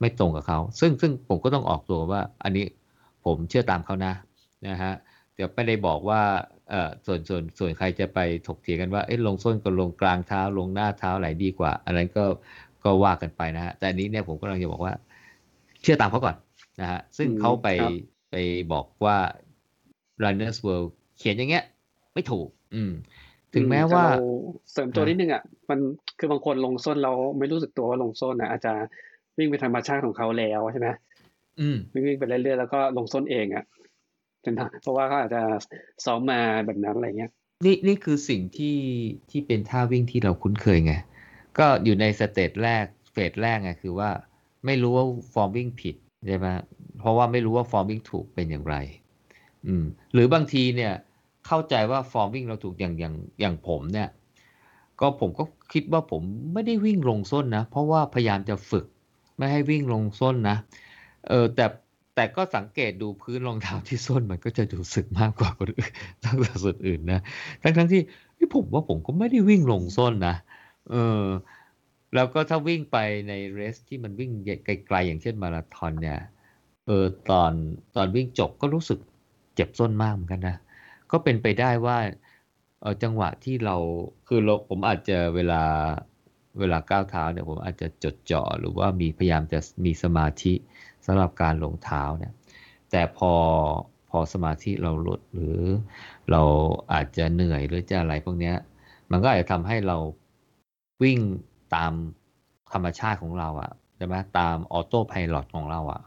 [0.00, 2.64] ไม่ตรงกับเขา ซึ่งซึ่งผมก็ต้องออกตัวว่า อันนี้
[3.24, 4.12] ผมเชื่อตามเขานะ
[4.68, 4.92] นะฮะ
[5.34, 6.20] เดี๋ยวไม่ได้บอกว่า
[6.70, 12.24] เอ่อส่วนส่วนส่วนใครจะไปถกเถียงกันว่าเอ๊ะลงส้นกับลงกลางเท้าลงหน้าเท้าไหนดีกว่า อันนั้นก็
[12.84, 14.94] ก็ว่ากันไปนะฮะแต่อันนี้เนี่ยผมก็กำลังจะบอกว่า
[15.82, 16.36] เชื่อตามเขาก่อน
[16.80, 17.68] นะฮะซึ่งเขาไป
[18.30, 18.34] ไป
[18.72, 19.18] บอกว่า
[20.22, 21.64] Runners World เขียนอย่างเงี้ย
[22.14, 22.92] ไม่ถูก อืม
[23.54, 24.22] ถึงแม้ว่าเร
[24.72, 25.78] เสริมตัวนิดนึงอะมัน
[26.18, 28.72] คือบางคนลงส้นเราไม่รู้สึกตัวว่าลงส้นนะอาจจะ
[29.38, 30.88] วิ่งไปธรรมชาติของเขาแล้วใช่ไหม
[31.60, 33.64] อืมวิ่งวิ่งไปเรื่อยๆแล้วก็ลงส้นเองอะ
[34.42, 35.42] เป็นทางเพราะว่าเขาอาจจะ
[36.04, 37.30] ซ้อมมาแบบนั้นอะไรเงี้ย
[37.64, 38.78] นี่นี่คือสิ่งที่
[39.30, 40.94] ที่เป็นท่าวิ่งที่เราคุ้นเคยไง
[41.58, 44.10] ก็อยู่ใน stage แรกphase แรกไงคือว่า
[44.66, 45.94] ไม่รู้ว่าฟอร์มวิ่งผิด
[46.26, 46.46] ใช่ไหม
[46.98, 48.76] เพราะว่าไม่รู้ว่าฟอร์มวิ่งถูกเป็นอย่างไร
[49.66, 50.92] อืม หรือบางทีเนี่ย
[51.46, 54.08] เข้าใจว่าฟอร์มวิ่งเราถูกอย่างอย่างอย่างผมเนี่ย
[55.00, 58.86] ก็ผมก็คิดว่าผมไม่ได้วิ่งลงส้นนะ เพราะว่าพยายามจะฝึก
[59.36, 60.56] ไม่ให้วิ่งลงส้นนะ
[61.28, 61.66] เออแต่
[62.14, 65.92] แต่ก็สังเกตดูพื้นรองเท้าที่ส้นมันก็จะดูสึกมากกว่าคนอื่น
[66.24, 67.20] ทั้งส่วนอื่นนะ
[67.62, 68.02] ทั้งทั้งที่
[68.54, 70.36] ผมว่าผมก็ไม่ได้วิ่งลงส้นนะ
[70.90, 71.24] เออ
[72.14, 72.96] แล้วก็ถ้าวิ่งไป
[73.28, 74.30] ในเรสที่มันวิ่ง
[74.64, 76.18] ไกลๆอย่างเช่นมาราธอนเนี่ย
[76.88, 77.52] เออตอน
[77.96, 78.98] ตอนวิ่งจบก็รู้สึก
[79.54, 80.56] เจ็บส้นมากเหมือนกันนะ
[81.10, 81.98] ก็เป็นไปได้ว่า
[82.80, 83.76] เออจังหวะที่เรา
[84.28, 85.62] คือเราผมอาจจะเวลา
[86.58, 90.54] เวลาก้าวเท้าเนี่ยผมอาจจะจดจ่อหรือว่ามีพยายามจะมีสมาธิ
[91.06, 92.32] สำหรับการลงเท้าเนี่ย
[92.90, 93.32] แต่พอ
[94.10, 95.58] พอสมาธิเราลดหรือ
[96.30, 96.42] เรา
[96.92, 98.56] อาจจะเหนื่อยหรือจะอะไรพวกเนี้ย
[99.10, 99.96] มันก็อาจจะทำให้เรา
[101.02, 101.18] วิ่ง
[101.74, 101.92] ตาม
[102.72, 106.00] ธรรมชาติของเราอะใช่ไหมตามออโต้พายロของเราอะ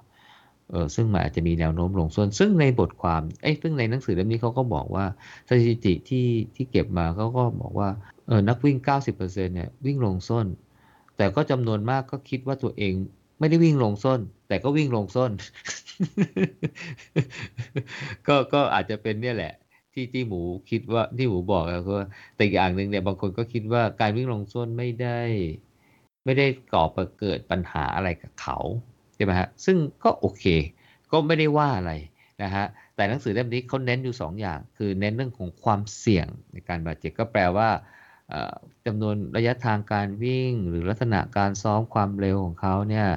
[0.72, 5.06] เออซึ่งมันอาจจะมีแนวโน้มลงส่วน ซึ่งในบทความเอ้ยซึ่งในหนังสือเล่มนี้เขาก็บอกว่า
[5.50, 7.90] สถิติที่ที่เก็บมาเขาก็บอกว่า
[8.28, 10.46] เออนักวิ่ง 90%เนี่ยวิ่งลงส้น
[11.18, 12.94] แต่ก็จำนวนมากก็คิดว่าตัวเอง
[13.40, 15.32] ไม่ได้วิ่งลงส้น แต่ก็วิ่งลงส้น
[18.27, 19.53] ก็ก็อาจจะเป็นเนี่ยแหละ
[19.94, 22.01] ที่ที่หมูคิดว่าที่หมูบอกอะคือ
[22.36, 25.20] แต่อีกอย่างหนึ่งเนี่ยบางคนก็คิดว่าการวิ่งลงส้นไม่ได้
[26.25, 26.84] ไม่ได้ก่อ
[27.20, 28.57] เกิดปัญหาอะไรกับเขา
[29.22, 30.46] ช่ไหมฮะซึ่งก็โอเค
[31.12, 31.94] ก็ไม่ได้ว่าอะไร
[32.44, 37.70] นะฮะแต่หนังสือเล่มนี้เขาเน้นอยู่2ออย่าง คือเน้นเรื่องของความเสี่ยงในการบาดเจ็บก็แปลว่า
[38.86, 43.07] จำนวนระยะทางการวิ่ง หรือลักษณะการซ้อมความเร็วของเขาเนี่ย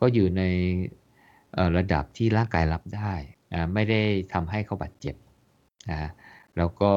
[0.00, 0.42] ก็อยู่ใน
[1.76, 3.12] ระดับที่ร่างกายรับได้
[3.52, 4.00] นะไม่ได้
[4.32, 5.16] ทำให้เขาบาดเจ็บ
[5.90, 6.10] นะ
[6.56, 6.92] แล้วก็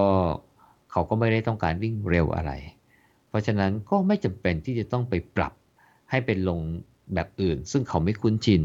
[0.92, 2.52] เขาก็ไม่ได้ต้องการวิ่งเร็วอะไร
[3.30, 5.54] เพราะฉะนั้นก็ไม่จำเป็นที่จะต้องไปปรับ
[6.10, 6.60] ให้เป็นลง
[7.14, 8.62] แบบอื่น ซึ่งเขาไม่คุ้นชิน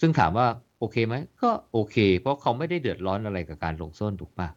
[0.00, 0.46] ซึ่งถามว่า
[0.78, 4.48] โอเคไหมก็โอเค เพราะเขาไม่ได้เดือดร้อนอะไรกับการลงส้นถูกปะ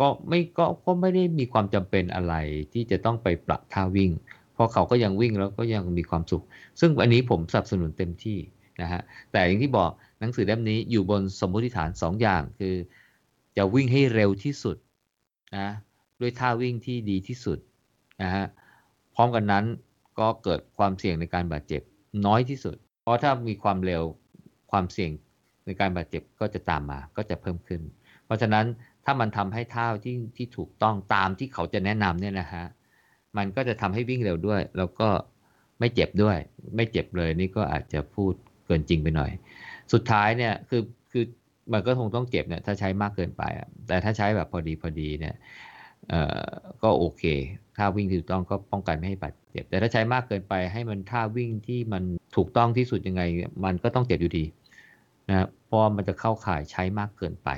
[0.00, 2.34] ก็ไม่ก็ก็ไม่ได้มีความจำเป็นอะไร
[2.72, 4.10] ที่จะต้องไปปรับท่าวิ่ง
[4.54, 6.44] เพราะเขาก็ยังวิ่งแล้วก็ยังมีความสุข
[6.80, 8.38] ซึ่งอันนี้ผมสนับสนุนเต็มที่
[8.80, 9.00] นะฮะ
[9.32, 12.74] แต่อย่างที่บอกหนังสือเล่มนี้อยู่บนสมมติฐาน2อย่างคือ
[13.56, 14.76] จะวิ่งให้เร็วที่สุด
[15.56, 15.68] นะ
[16.20, 17.58] ด้วยท่าวิ่งที่ดีที่สุด
[18.22, 18.44] นะฮะ
[19.14, 19.64] พร้อมกันนั้น
[20.18, 21.82] ก็เกิดความเสี่ยงในการบาดเจ็บ
[22.26, 24.02] น้อยที่สุด เพราะถ้ามีความเร็ว
[24.70, 25.10] ความเสี่ยง
[25.66, 27.80] ในการบาดเจ็บก็จะตามมาก็จะเพิ่มขึ้น
[28.24, 28.66] เพราะฉะนั้น
[29.04, 32.64] ถ้ามันทำให้เท่าที่ที่ถูกต้องตามที่เขาจะแนะนำเนี่ยนะฮะ
[33.36, 35.08] มันก็จะทำให้วิ่งเร็วด้วย แล้วก็
[35.80, 36.36] ไม่เจ็บด้วย
[36.76, 38.32] ไม่เจ็บเลยนี่ก็อาจจะพูด
[38.66, 39.30] เกินจริงไปหน่อย
[39.92, 41.24] สุดท้ายเนี่ยคือคือ
[41.72, 43.42] มันก็คงต้องเจ็บเนี่ยถ้าใช้มากเกินไป
[43.86, 45.34] แต่ถ้าใช้แบบพอดีพอดีเนี่ย
[46.82, 47.22] ก็โอเค
[47.76, 52.02] ท่าวิ่งที่ถูกต้องก็ป้องกันไม่ให้บาดเจ็บ แต่ถ้าใช้มากเกินไปให้มันท่าวิ่งที่มัน
[52.36, 53.22] ถูกต้องที่สุดยังไง
[53.64, 54.44] มันก็ต้องเจ็บอยู่ดี
[55.28, 57.48] นะเพราะมันจะเข้าข่ายใช้มากเกินไป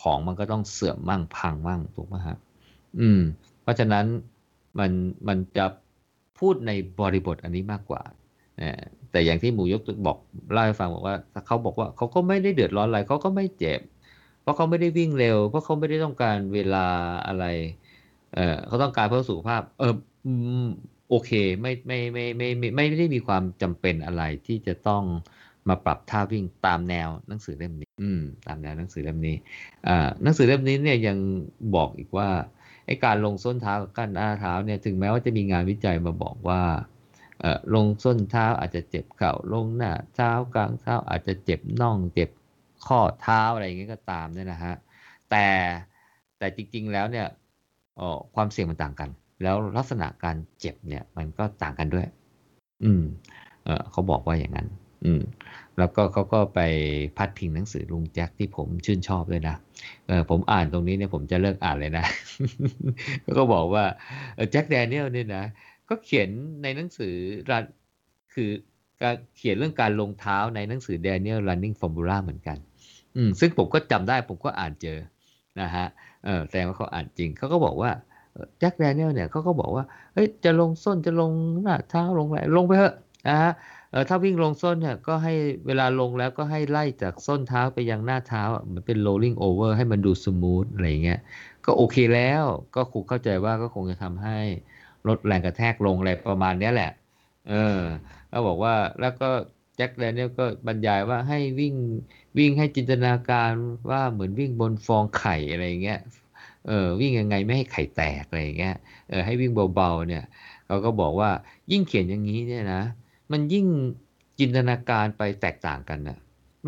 [0.00, 2.38] ของมันก็ต้องเสื่อมมั่งพังมั่งถูกไหมฮะ
[3.00, 3.20] อืม
[3.62, 4.04] เพราะฉะนั้น
[4.78, 4.90] มัน
[5.28, 5.66] มันจะ
[6.38, 8.02] พูดในบริบทอันนี้มากกว่า
[9.10, 10.18] แต่อย่างที่หมูยกบอก
[10.52, 13.80] เล่าให้ฟังบอกว่าเขาบอกว่าเขาก็ไม่ได้เดือดร้อนอะไรเขาก็ไม่เจ็บ
[14.44, 16.86] เพราะเขาไม่ได้วิ่งเร็ว เพราะเขาไม่ได้ต้องการเวลา
[17.26, 17.44] อะไร
[18.34, 19.94] เออเขาต้องการเพื่อสุขภาพ เออ
[21.08, 21.30] โอเค
[21.60, 25.02] ไม่ไม่ไม่ไม่ไม่ไม่ได้มีความจำเป็นอะไรที่จะต้อง
[25.68, 29.36] มาปรับท่าวิ่งตามแนวหนังสือเล่มนี้ อืม ตามแนวหนังสือเล่มนี้
[29.88, 31.18] อ่าหนังสือเล่มนี้เนี่ยยัง
[31.74, 32.28] บอกอีกว่า
[32.86, 36.62] ไอ้การลงส้นเท้ากับกั้นหน้าเท้าเนี่ยถึงแม้ว่าจะมีงานวิจัยมาบอกว่า
[37.74, 42.30] ลงส้นเท้าอาจจะเจ็บเข่าลงหน้าเท้ากลางเท้าอาจจะเจ็บน่องเจ็บ
[42.86, 44.74] ข้อเท้าอะไรอย่างเงี้ยก็ตามเนี่ยนะฮะ
[45.30, 45.46] แต่
[46.38, 47.26] แต่จริง ๆ แล้วเนี่ย
[48.34, 49.10] ความเสี่ยงมันต่างกัน
[49.42, 52.06] แล้วลักษณะการเจ็บเนี่ยมันก็ต่างกันด้วย
[52.84, 53.02] อืม
[53.64, 54.68] เออเขาบอกว่าอย่างนั้น
[55.04, 55.22] อืม
[55.78, 56.60] แล้วก็เขาก็ไป
[57.16, 59.56] พัดพิงหนังสือลุงแจ็คที่ผมชื่นชอบเลยนะ
[60.06, 62.06] เออผมอ่านตรงนี้เนี่ยผมจะเลิกอ่านเลยนะ
[63.38, 63.84] ก็บอกว่า
[64.50, 65.44] แจ็คแดเนียลเนี่ยนะ
[65.88, 66.28] ก็เขียน
[66.62, 67.14] ในหนังสือ
[67.50, 67.64] รัน
[68.34, 68.50] คือ
[69.02, 72.58] การเขียนเรื่องการลงเท้าในหนังสือ Daniel Running Formula เหมือนกัน
[73.16, 74.98] อืมซึ่งผมก็จำได้ผมก็อ่านเจอ
[75.60, 75.86] นะฮะ
[76.24, 77.90] เออแสดงว่าเขาอ่านจริงเขาก็บอกว่า
[78.58, 82.94] แจ็คแดเนียลเนี่ยเขาก็บอกว่าเฮ้ยจะลงส้นจะลงหน้าเท้าลงอะไรลงไปเถอะ
[83.28, 83.52] นะฮะ
[83.90, 85.34] เออถ้าวิ่งลงส้นเนี่ยก็ให้
[85.66, 91.20] เวลาลงแล้วก็ให้ไล่จากส้นเท้าไปยังหน้าเท้าเหมือนเป็น rolling over ให้มันดูสมูทอะไรเงี้ย
[91.64, 92.44] ก็โอเคแล้ว
[92.76, 94.38] ก็คงเข้าใจว่าก็คงจะทำให้
[95.08, 96.90] ลดแรงกระแทกลงอะไรประมาณนี้แหละ
[97.48, 97.80] เออ
[98.28, 99.28] เขาบอกว่าแล้วก็
[99.76, 101.74] แจ็คแดเนียลก็บรรยายว่าให้วิ่ง
[102.38, 103.52] วิ่งให้จินตนาการ
[103.90, 106.00] ว่าเหมือนวิ่งบนฟองไข่อะไรเงี้ย
[106.66, 108.76] เออวิ่งยังไงไม่ให้ไข่แตกอะไรเงี้ย
[109.10, 110.24] เออให้วิ่งเบาๆเนี่ย
[110.66, 111.30] เขาก็บอกว่า
[111.72, 112.82] ยิ่งเขียนอย่างนี้เนี่ยนะ
[113.32, 113.66] มันยิ่ง
[114.38, 116.18] จินตนาการไปแตกต่างกันนะ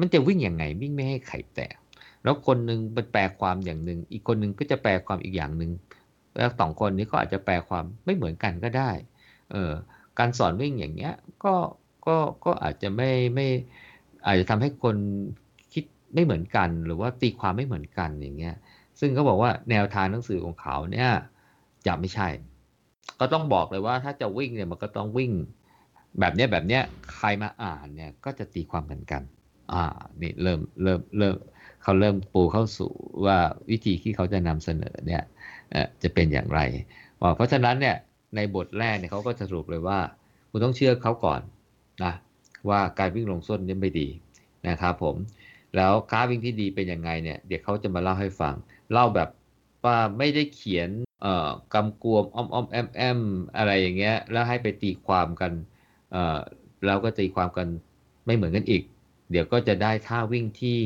[0.01, 1.77] มันจะวิ่งยังไงวิ่งไม่ให้ไข่แตก
[2.23, 2.81] แล้วคนหนึ่ง
[3.13, 5.71] แปลความอย่างหนึ่งอีกคนหนึ่งก็จะแปลความอีกอย่างหนึ่ง
[6.37, 8.91] แล้วสองคนนี้ก็อาจจะแปลความไม่เหมือนกันก็ได้
[9.53, 9.73] เออ
[10.19, 11.15] การสอนวิ่งอย่างเงี้ย
[11.45, 11.55] ก็
[12.07, 13.47] ก็ก็อาจจะไม่ไม่
[14.27, 14.97] อาจจะทำให้คน
[15.73, 18.55] คิดไม่เหมือนกัน หรือว่าตีความไม่เหมือนกันอย่างเงี้ย
[19.01, 21.11] ซึ่งเขาบอกว่าแนวทางหนังสือของเขาเนี่ย
[21.87, 22.29] จะไม่ใช่
[23.21, 25.33] ก็ต้องบอกเลยว่าถ้าจะวิ่งเนี่ยมันก็ต้องวิ่ง
[26.21, 26.83] แบบเนี้ยแบบเนี้ย
[27.15, 29.23] ใครมาอ่านเนี่ยก็จะตีความเหมือนกัน
[29.73, 29.85] อ่า
[30.23, 31.37] นี่เริ่มเริ่มเริ่ม
[31.83, 32.93] เขาเริ่มปูเข้าสู่
[33.25, 33.39] ว่า
[33.71, 35.23] วิธีที่เขาจะนำเสนอเนี่ย
[36.03, 36.61] จะเป็นอย่างไร
[37.37, 37.97] เพราะฉะนั้นเนี่ย
[38.37, 39.99] ในบทแรกเนี่ยเขาก็สรุปเลยว่า
[40.51, 41.41] คุณต้องเชื่อเขาก่อน
[42.05, 42.13] นะ
[42.69, 44.09] ว่าการวิ่งลงส้นนี่ไม่ดี
[44.69, 45.17] นะครับผม
[45.77, 48.55] แล้วการวิ่งที่ดีเป็นยังไงเนี่ยเดี๋ยวเขาจะมาเล่าให้ฟัง
[48.93, 49.29] เล่าแบบ
[49.85, 50.89] ว่าไม่ได้เขียน
[51.23, 53.21] เอ่อกำกวมอ้อมอ้อมแอมแอม
[53.57, 55.53] อะไรอย่างเงี้ยแล้วให้ไปตีความกัน
[56.13, 56.39] เอ่อ
[56.87, 57.69] แล้วก็ตีความกัน
[58.27, 58.83] ไม่เหมือนกันอีก
[59.31, 60.79] เดี๋ยวก็จะได้ท่าวิ่งที่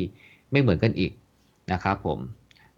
[0.51, 1.12] ไม่เหมือนกันอีก
[1.73, 2.18] นะครับผม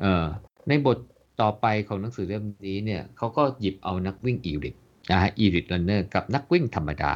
[0.01, 0.25] เอ่อ
[0.69, 0.99] ในบท
[1.41, 4.75] ต่อไปของหนังสือเล่มนี้เนี่ยเขาก็หยิบเอานักวิ่งอีริท
[5.11, 7.13] นะฮะอีริทรันเนอร์กับนักวิ่งธรรมดา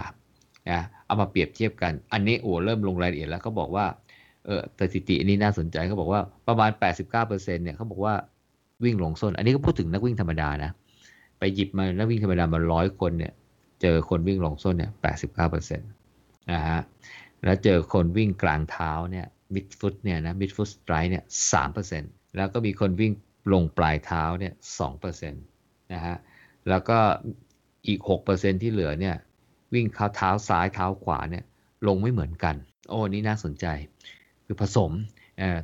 [0.70, 3.86] นะ เอามาเปรียบเทียบกัน อันนี้โอ้เริ่มลงรายละเอียดแล้วเขาบอกว่า
[4.46, 6.70] เออสถิติอันนี้น่าสนใจเขาบอกว่าประมาณ
[7.18, 8.14] 89%เนี่ยเขาบอกว่า
[8.84, 10.70] วิ่งหลงส้น อันนี้ก็พูดถึงนักวิ่งธรรมดานะ
[11.38, 13.32] ไปหยิบมานักวิ่งธรรมดามาร้อยคนเนี่ย
[13.82, 14.90] เจอคนวิ่งหลงส้นเนี่ย
[15.34, 16.80] 89%นะฮะ
[17.44, 21.24] แล้วเจอคนวิ่งกลางเท้าเนี่ยมิดฟุตเนี่ยนะมิดฟุตสไตร์เนี่ย
[21.80, 23.12] 3%แล้วก็มีคนวิ่ง
[23.52, 24.54] ลงปลายเท้าเนี่ย
[24.92, 26.16] 2%นะฮะ
[26.68, 26.98] แล้วก็
[27.86, 28.00] อีก
[28.32, 29.16] 6%ที่เหลือเนี่ย
[29.76, 29.86] วิ่ง
[30.16, 31.44] เท้าซ้ายเท้าขวาเนี่ย
[31.88, 32.54] ลงไม่เหมือนกัน
[32.88, 33.66] โอ้นี่น่าสนใจ
[34.44, 34.92] คือผสม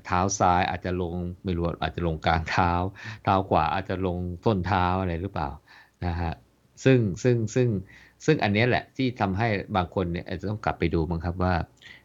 [0.06, 2.70] เท้าซ้ายอาจจะลงไม่รู้อาจจะลงกลางเท้า
[3.24, 5.48] เท้าขวาอาจจะลงต้นเท้าอะไรหรือเปล่า
[6.06, 6.32] นะฮะ
[6.84, 7.68] ซึ่งซึ่งซึ่ง
[8.26, 11.54] ซึ่งอันนี้แหละที่ทำให้บางคนเนี่ยอาจจะต้องกลับไปดูมั้งครับว่า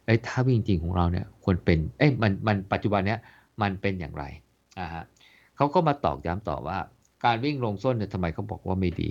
[0.06, 3.20] ไอ้ท่าวิ่งจริงของเราเนี่ยควรเป็นเอ้ยมันมันปัจจุบันเนี้ย
[3.62, 4.24] มันเป็นอย่างไร
[4.78, 5.04] อ่าฮะ
[5.56, 6.78] เขาก็มาตอกย้ำต่อว่า
[7.24, 9.10] การวิ่งลงส้นเนี่ยทำไมเขาบอกว่าไม่ดี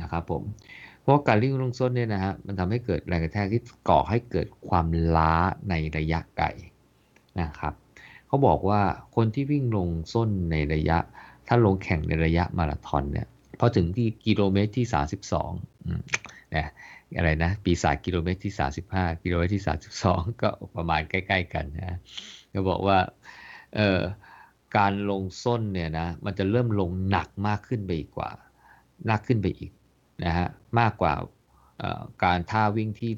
[0.00, 0.42] นะครับผม
[1.04, 4.86] เพราะการวิ่งลงส้นเนี่ยนะฮะมันทำให้เกิดแรงกระแทกที่ก่อให้เกิดความ
[5.16, 5.32] ล้า
[5.70, 6.46] ในระยะไกล
[7.40, 7.74] นะครับ
[8.26, 8.80] เขาบอกว่า
[9.16, 10.98] คนที่วิ่งลงส้นในระยะ
[11.48, 13.28] ถ้าลงแข่งในระยะมาราธอนเนี่ย
[13.60, 14.86] พอถึงที่กิโลเมตรที่
[15.50, 16.68] 32นะ
[17.16, 18.54] อะไรนะ ปีศาจกิโลเมตรที่
[18.88, 19.64] 35 กิโลเมตรที่
[20.02, 21.98] 32 ก็ประมาณใกล้ ๆ กันนะ
[22.52, 22.98] ก็บอกว่า
[23.74, 24.00] เออ
[24.76, 28.30] การลงส้นเนี่ยนะมันจะเริ่มลงหนักมากขึ้นไปอีกกว่า
[29.06, 29.72] หนักขึ้นไปอีก
[30.24, 30.48] นะฮะ
[30.80, 31.14] มากกว่า
[32.24, 33.12] การท่าวิ่งที่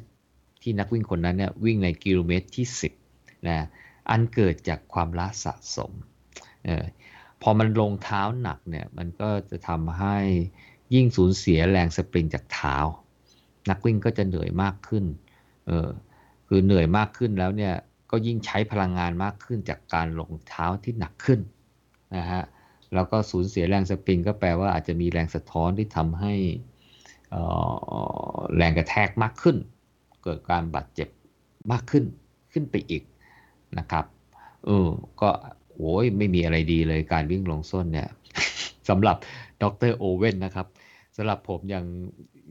[0.63, 2.67] ที่นักวิ่งคนนั้นเนี่ยวิ่งในกิโลเมตรที่
[3.07, 3.67] 10นะ
[4.11, 5.93] อันเกิดจากความล้าสะสม
[6.69, 6.85] ออ
[7.43, 10.17] พอมันลงเท้าหนักเนี่ยมันก็จะทำให้
[10.95, 12.77] ยิ่งสูญเสียแรงสปริงจากเท้า
[13.71, 15.05] นักวิ่งก็จะเหนื่อยมากขึ้น
[15.67, 15.89] เออ
[16.49, 17.75] คือเหนื่อยมากขึ้นแล้วเนี่ย
[18.11, 21.41] ก็ยิ่งใช้พลังงานมากขึ้นจากการลงเท้าที่หนักขึ้น
[22.17, 22.43] นะฮะ
[22.95, 26.35] แล้วก็สูญเสียแรงสปริงก็แปลว่าอาจจะมีแรงสะท้อนที่ทำให้
[28.57, 29.57] แรงกระแทกมากขึ้น
[30.23, 31.09] เกิดการบาดเจ็บ
[31.73, 32.05] มากขึ้น
[32.53, 33.03] ขึ้นไปอีก
[33.79, 34.05] นะครับ
[34.67, 34.89] เออ
[35.21, 35.29] ก็
[35.77, 38.09] โอ้ยไม่มีอะไรดีเลยการวิ่งลงส้นเนี่ย
[38.89, 39.17] สำหรับ
[39.63, 40.67] ดรโอเว่นนะครับ
[41.17, 41.85] สำหรับผมยัง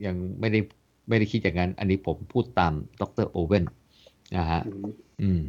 [0.06, 0.60] ยังไม่ได้
[1.08, 3.64] ไม่ได้คิดอย่างนั้น อันนี้ผมพูดตามดรโอเว่น
[4.36, 4.60] นะฮะ
[5.22, 5.40] อืม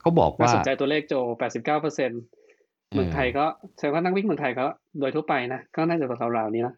[0.00, 1.52] เขาบอกว่าสนใจตัวเลขโจ 89%
[1.82, 2.22] เปอร์เซ็นต์
[2.90, 3.44] เมืองไทยก็
[3.76, 4.64] แสดงว่านักวิ่งเมืองไทยก็
[5.00, 6.06] โดยทั่วไปนะ ก็น่าจะ
[6.36, 6.74] ราวๆนี้นะ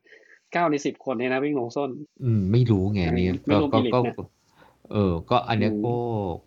[0.52, 1.90] เก้าในสิบคนเนี่ยนะวิ่งลงส้น
[2.24, 4.00] อืม ไม่รู้ไงนี่ก็ก็ก็
[4.92, 5.96] เออ ก็อันนี้ก็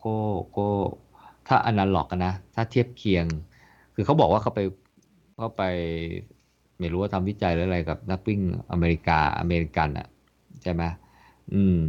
[0.06, 0.16] ก็
[0.58, 0.68] ก็
[1.48, 3.26] ถ้าอนาล็อกนะ ถ้าเทียบเคียง
[3.96, 4.60] คือเขาบอกว่าเขาไป
[5.38, 5.64] เขาไป
[6.80, 8.42] ไม่รู้ว่าทำวิจัยหรืออะไรกับนักวิ่ง
[8.72, 10.08] อเมริกาอเมริกันอะ
[10.64, 10.84] ใช่ไหม
[11.54, 11.80] อืม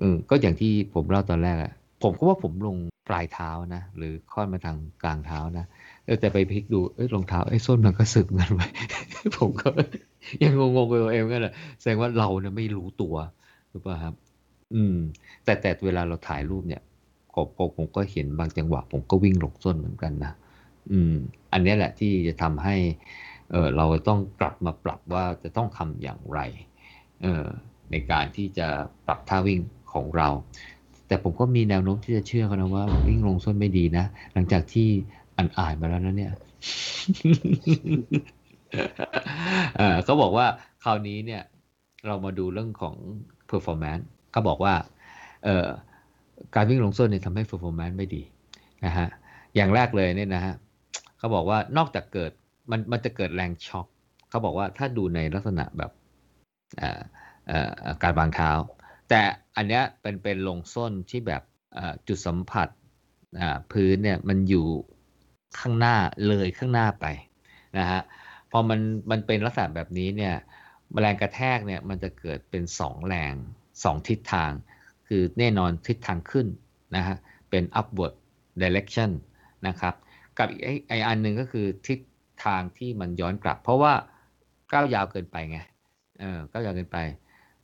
[0.00, 2.76] อืม ก็อย่างที่ผมเล่าตอนแรกอะผมก็ว่าผมลง
[3.08, 5.64] ปลายเท้านะ หรือค่อนมาทางกลางเท้านะ
[6.04, 8.60] เออแต่ไปพลิกดูเอ้ยรองเท้าไอ้ส้นมันก็สึกเงินไป
[9.36, 9.68] ผมก็
[10.42, 13.14] ยังงงๆไปเองกันแหละแสดงว่าเราเนี่ยไม่รู้ตัว
[13.70, 14.14] หรือเปล่าครับ
[14.74, 14.96] อืม
[15.44, 16.82] แต่แต่เวลาเราถ่ายรูปเนี่ย
[17.34, 20.32] ผมผมก็เห็นบางจังหวะ ผมก็วิ่งหลงส้นเหมือนกันนะ
[20.92, 21.14] อืม
[21.52, 22.76] อันนี้แหละที่จะทำให้
[23.50, 26.40] เออเราต้องกลับมาปรับว่าจะต้องทำอย่างไร
[27.22, 27.44] เออ
[27.90, 28.66] ในการที่จะ
[29.06, 29.58] ปรับท่าวิ่ง
[29.92, 30.28] ของเรา
[31.06, 34.88] แต่ผมก็มีแนวโน้มที่จะเชื่อเขานะว่าวิ่งลงส้นไม่ดีนะ หลังจากที่
[35.36, 36.32] อ่านอ่านมาแล้วนะเนี่ย
[40.04, 40.46] เขาบอกว่า
[40.84, 41.42] คราวนี้เนี่ย
[42.06, 42.94] เรามาดูเรื่องของ
[43.50, 44.74] performance เขาบอกว่า
[46.54, 48.22] การวิ่งลงส้นเนี่ยทำให้ performance ไม่ดี
[48.84, 49.08] นะฮะ
[49.56, 50.54] อย่างแรกเลยเนี่ยนะฮะ
[51.18, 52.32] เขาบอกว่านอกจากเกิด
[52.70, 53.86] มันมันจะเกิดแรงช็อค
[54.30, 55.90] เขาบอกว่าถ้าดูในลักษณะแบบ
[58.02, 58.50] การบางเท้า
[59.08, 59.20] แต่
[59.56, 61.42] อันเนี้ยเป็นเป็นลงส้นที่แบบ
[62.08, 62.68] จุดสัมผัส
[63.72, 64.66] พื้นเนี่ยมันอยู่
[65.60, 65.96] ข้างหน้า
[66.28, 67.06] เลยข้างหน้าไป
[67.78, 68.00] นะฮะ
[68.50, 70.34] พอมันมันเป็นลักษณะแบบนี้เนี่ย
[71.00, 73.34] แรงกระแทกเนี่ยมันจะเกิดเป็นสองแรง
[73.84, 74.50] สองทิศทาง
[75.08, 76.46] คือแน่นอนทิศทางขึ้น
[76.96, 77.16] นะฮะ
[77.50, 78.14] เป็น upward
[78.62, 79.10] direction
[79.66, 79.94] นะครับ
[80.38, 81.98] กับอีกไออันหนึ่งก็คือทิศ
[82.44, 83.92] ทางที่มันย้อนกลับ เพราะว่า
[84.72, 85.58] ก้าวยาวเกินไปไง
[86.20, 86.98] เออก้าวยาวเกินไป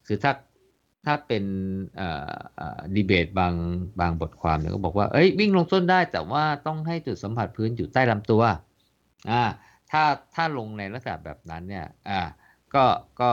[0.06, 0.32] คือถ้า
[1.04, 1.44] ถ้าเป็น
[2.94, 3.54] ดีเบตบาง
[4.00, 8.42] บางบทความเนี่ยก็บอกว่าเอ้ยวิ่งลงส้นได้แต่ว่าต้องให้จุดสัมผัสพื้นอยู่ใต้ลำตัว
[9.30, 9.42] อ่า
[9.96, 12.20] ถ้าถ้าลงในลักษณะแบบนั้นเนี่ยอ่า
[12.74, 12.84] ก็
[13.20, 13.30] ก็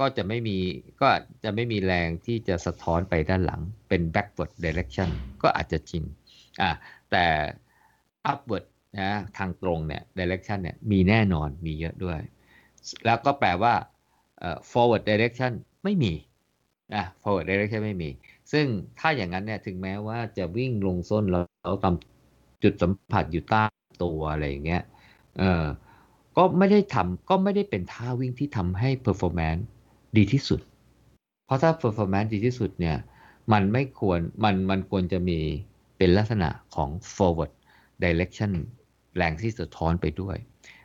[0.00, 0.58] ก็จะไม่มี
[1.00, 1.08] ก็
[1.44, 5.08] จะไม่มีแรงที่จะสะท้อนไปด้านหลังเป็น backward direction
[5.42, 6.04] ก็อาจจะจริง
[6.60, 6.70] อ่า
[7.10, 7.24] แต่
[8.32, 8.64] upward
[9.00, 12.20] นะทางตรงเนี่ย direction เนี่ยมีแน่นอนมีเยอะด้วย
[13.06, 13.74] แล้วก็แปลว่า
[14.70, 15.52] forward direction
[15.84, 16.12] ไม่มี
[16.94, 18.10] นะ forward direction ไม่มี
[18.52, 18.66] ซึ่ง
[18.98, 21.40] ถ้าอย่างนั้นเนี่ยถึงแม้ว่าจะวิ่งลงส้นแล้
[21.70, 21.94] วตาม
[22.62, 23.64] จุดสัมผัสอยู่ใต้
[24.02, 24.82] ตัวอะไรอย่างเงี้ย
[25.40, 25.64] เออ
[26.38, 29.62] ก็ไม่ได้ทำก็ไม่ได้เป็นท่าวิ่งที่ทำให้ performance
[30.16, 30.60] ดีที่สุด
[31.46, 32.96] เพราะถ้า performance ดีที่สุดเนี่ย
[33.52, 35.38] มันไม่ควรมันมันควรจะมี
[35.98, 37.52] เป็นลักษณะของ forward
[38.04, 38.52] direction
[39.16, 40.36] แรงที่สะท้อนไปด้วย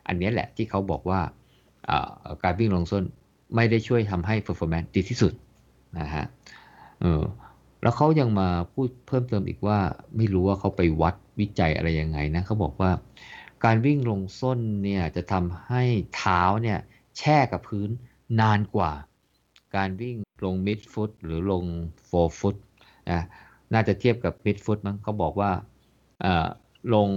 [0.06, 1.20] อันนี้แหละที่เขาบอกว่า
[2.44, 3.04] การวิ่งลงส้น
[3.56, 5.32] ไม่ได้ช่วยทำให้ performance ดีที่สุด
[5.98, 6.24] นะฮะ
[7.00, 7.22] เออ
[7.82, 9.78] แล้วเขายังมาพูดเพิ่มเติมอีกว่า
[10.16, 12.90] ไม่รู้ว่าเขาไปวัดวิจัยอะไรยังไงนะเขาบอกว่า
[13.64, 15.82] การวิ่งลงส้นเนี่ยจะทำให้
[16.16, 16.78] เท้าเนี่ย
[17.18, 17.88] แช่กับพื้น
[18.40, 18.92] นานกว่า
[19.76, 21.64] การวิ่งลง mid foot หรือลง
[22.08, 22.56] four foot
[23.10, 23.22] นะ
[23.72, 25.50] น่าจะเทียบกับ mid foot มั้งเขาบอกว่า
[26.94, 27.08] ลง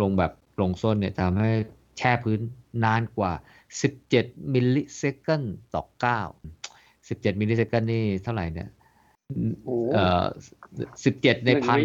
[0.00, 1.50] ลงแบบลงส้นเนี่ยทำให้
[1.98, 2.40] แช่พื้น
[2.84, 3.32] นานกว่า
[3.92, 5.42] 17 มิลลิเซคัน
[5.74, 5.84] ต่อ
[6.62, 8.68] 9 17 มิลลิเซคันนี่เท่าไหร่เนี่ย
[9.92, 10.24] เอ่อ
[10.84, 11.78] 17 ในพัน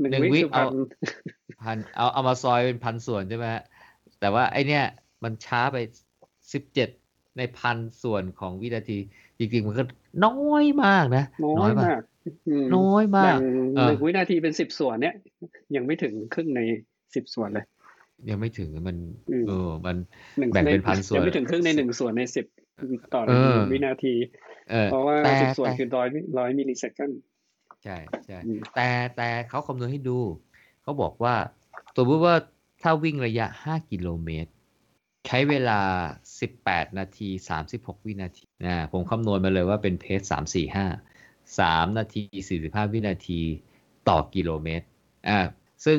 [0.00, 0.66] หนึ่งวิเอา
[1.62, 3.62] พันเอาเอามาซอยเป็นพันส่วนใช่ไหมฮะ
[4.20, 4.84] แต่ว่าไอเนี้ย
[5.24, 5.76] มันช้าไป
[6.72, 8.98] 17ในพันส่วนของวินาที
[9.38, 9.82] จริงๆมันก็
[10.26, 12.00] น้อยมากนะ น้อยมาก
[12.76, 13.38] น้อยมาก
[13.86, 15.14] หนึ่งวินาทีเป็นสิบส่วนเนี้ย
[15.76, 16.60] ยังไม่ถึงครึ่งใน
[17.14, 17.64] สิบส่วนเลย
[18.30, 18.96] ยังไม่ถึงมัน
[19.48, 19.96] เออมัน
[20.52, 22.46] แบ่งเป็นพันส่วนยังไม่ถึงครึ่งในหนึ่งส่วนในสิบ
[23.14, 24.14] ต่อหนึ่งวินาที
[24.90, 26.08] เพราะว่าสิบส่วนคือร้อย
[26.38, 27.10] ร้อยมิลลิเซคัน
[27.84, 28.38] ใช่ใช่
[28.74, 30.18] แต่แต่เขาคำนวณให้ดู
[30.82, 31.34] เขาบอกว่า
[31.94, 32.36] ตัวมว่า
[32.82, 34.50] ถ้าวิ่งระยะห้ากิโลเมตร
[35.26, 35.80] ใช้เวลา
[36.40, 40.86] สิบแปดนาทีสามสิบหกวินาทีนะผมคำนวณมาเลยว่าเป็นเพจสามสี่ห้า
[41.60, 43.40] สามนาทีสี่สิบห้าวินาที
[44.08, 44.86] ต่อกิโลเมตร
[45.28, 45.40] อ่า
[45.84, 45.98] ซึ่ง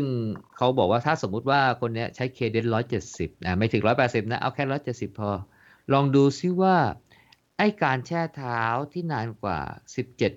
[0.58, 5.32] เขาบอกว่าถ้าสมมุติว่าคนนี้ใช้เคเดนร้อยเจ็ดสิบนะไม่ถึงร้อยแปดสิบนะ เอาแค่ร้อยเจ็ดสิบพอ
[5.94, 6.78] ลองดูซิว่า
[7.58, 8.62] ไอการแช่เท้า
[8.94, 9.60] ที่นานกว่า
[9.96, 10.32] สิบเจ็ด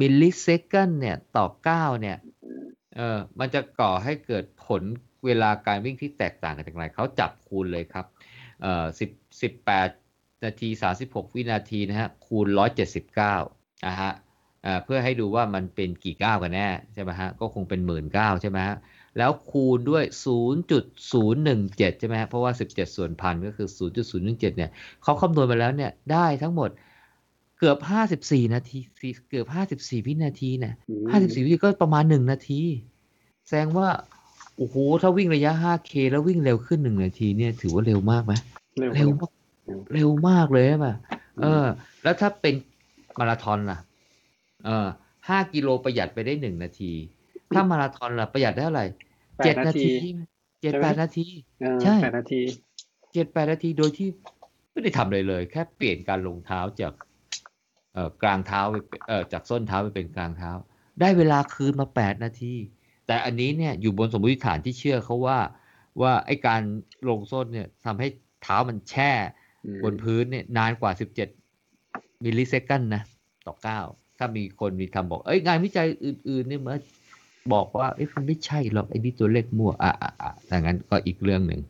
[0.00, 2.16] มิลลิเซกันเนี่ยต่อเก้าเนี่ย
[2.96, 4.82] เออมันจะก่อให้เกิดผล
[5.26, 8.06] เวลาการวิ่งที่แตกต่างกันอย่างไรเขาจับคูณเลยครับ
[8.62, 9.10] เอ่อสิบ
[9.42, 9.88] สิบแปด
[10.44, 13.34] นาทีสาสิบหกวินาทีนะฮะคูณร้อยเจ็ดสิบเก้า
[13.86, 14.12] นะฮะ
[14.84, 18.76] เพื่อให้ดูว่ามันเป็นกี่ก้าวกันแน่ใช่ไหมฮะก็คงเป็นหมื่นก้าวใช่ไหมฮะ
[19.18, 20.04] แล้วคูณด้วย
[20.76, 23.68] 0.017 ใช่ไหมฮะเพราะว่า 17 ส่วนพันก็คือ
[24.08, 24.70] 0.017 เนี่ย
[25.02, 26.70] เขาคำนวณมาแล้วเนี่ยได้ทั้งหมด
[27.58, 27.78] เกือบ
[28.12, 28.78] 54นาที
[29.28, 30.74] เกือบ54วินาทีเนี่ย
[31.06, 32.60] 54วินาทีก็ประมาณ1นาที
[33.46, 33.88] แสดงว่า
[34.56, 38.32] โอ้โห ถ้าวิ่งระยะ 5K แล้ววิ่งเร็วขึ้น1นาทีเนี่ย ถือว่าเร็วมากไหม
[38.94, 39.32] เร็วมาก
[39.94, 40.94] เร็วมากเลยใช่ป่ะ
[41.42, 41.64] เออ
[42.02, 42.54] แล้วถ้าเป็น
[43.18, 43.78] มาราธอนล่ะ
[44.64, 44.86] เออ
[45.28, 46.92] ห้ากิโลประหยัดไปได้หนึ่งนาที
[47.54, 48.86] ถ้ามาราธอนล่ะประหยัดได้เท่าไหร่
[49.44, 49.92] เจ็ดนาที
[50.62, 51.26] เจ็ดแปดนาที
[51.82, 52.40] ใช่แปดนาที
[53.12, 54.08] เจ็ดแปดนาทีโดยที่
[54.72, 57.05] ไม่ได้ทำเลยเลย แค่เปลี่ยนการลงเท้าจากเอ่อ
[58.22, 58.76] กลางเท้าไป
[59.08, 60.50] เอ่อจากส้นเท้าไปเป็นกลางเท้า
[61.00, 62.54] ได้เวลาคืนมาแปดนาที
[63.06, 65.38] แต่อันนี้เนี่ยอยู่บนสมมติฐานที่เชื่อเขาว่า
[66.02, 66.62] ว่าไอการ
[67.08, 68.08] ลงส้นเนี่ยทำให้
[68.42, 69.10] เท้ามันแช่
[69.84, 71.28] บนพื้นเนี่ยนานกว่าสิบเจ็ด
[72.24, 73.02] มิลลิเซกันนะ
[73.46, 73.80] ต่อเก้า
[74.18, 76.74] ถ้ามีคนมีทำบอก เอ้ยงานวิจัยอื่นๆเนี่ยมา
[77.52, 81.60] บอกว่าเอ้ยมันไม่ใช่หรอกไอ้นี่ตัวเลขมั่วอะอะอะดังนั้นก็อีกเรื่องหนึ่ง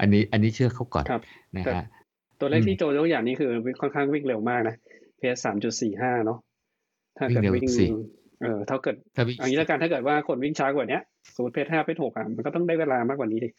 [0.00, 1.20] อันนี้อันนี้เชื่อเขาก่อนครับ
[1.56, 1.84] นะแต่ฮะ
[2.40, 4.74] ตัวเลขอืมที่โจยกอย่างนี้คือค่อนข้างวิ่งเร็วมากนะ
[5.18, 6.38] เพสสามจุดสี่ห้าเนาะ
[7.18, 7.86] ถ้าเกิดวิ่งเร็ววิ่งสิ
[8.42, 11.02] เออถ้าเกิดถ้าวิ่งอันนี้แล้วกันถ้าเกิดว่าคนวิ่งช้ากว่าเนี้ย
[11.34, 13.50] สมมติเพสห้าเพสหกอะมันก็ต้องได้เวลามากกว่านี้ดิ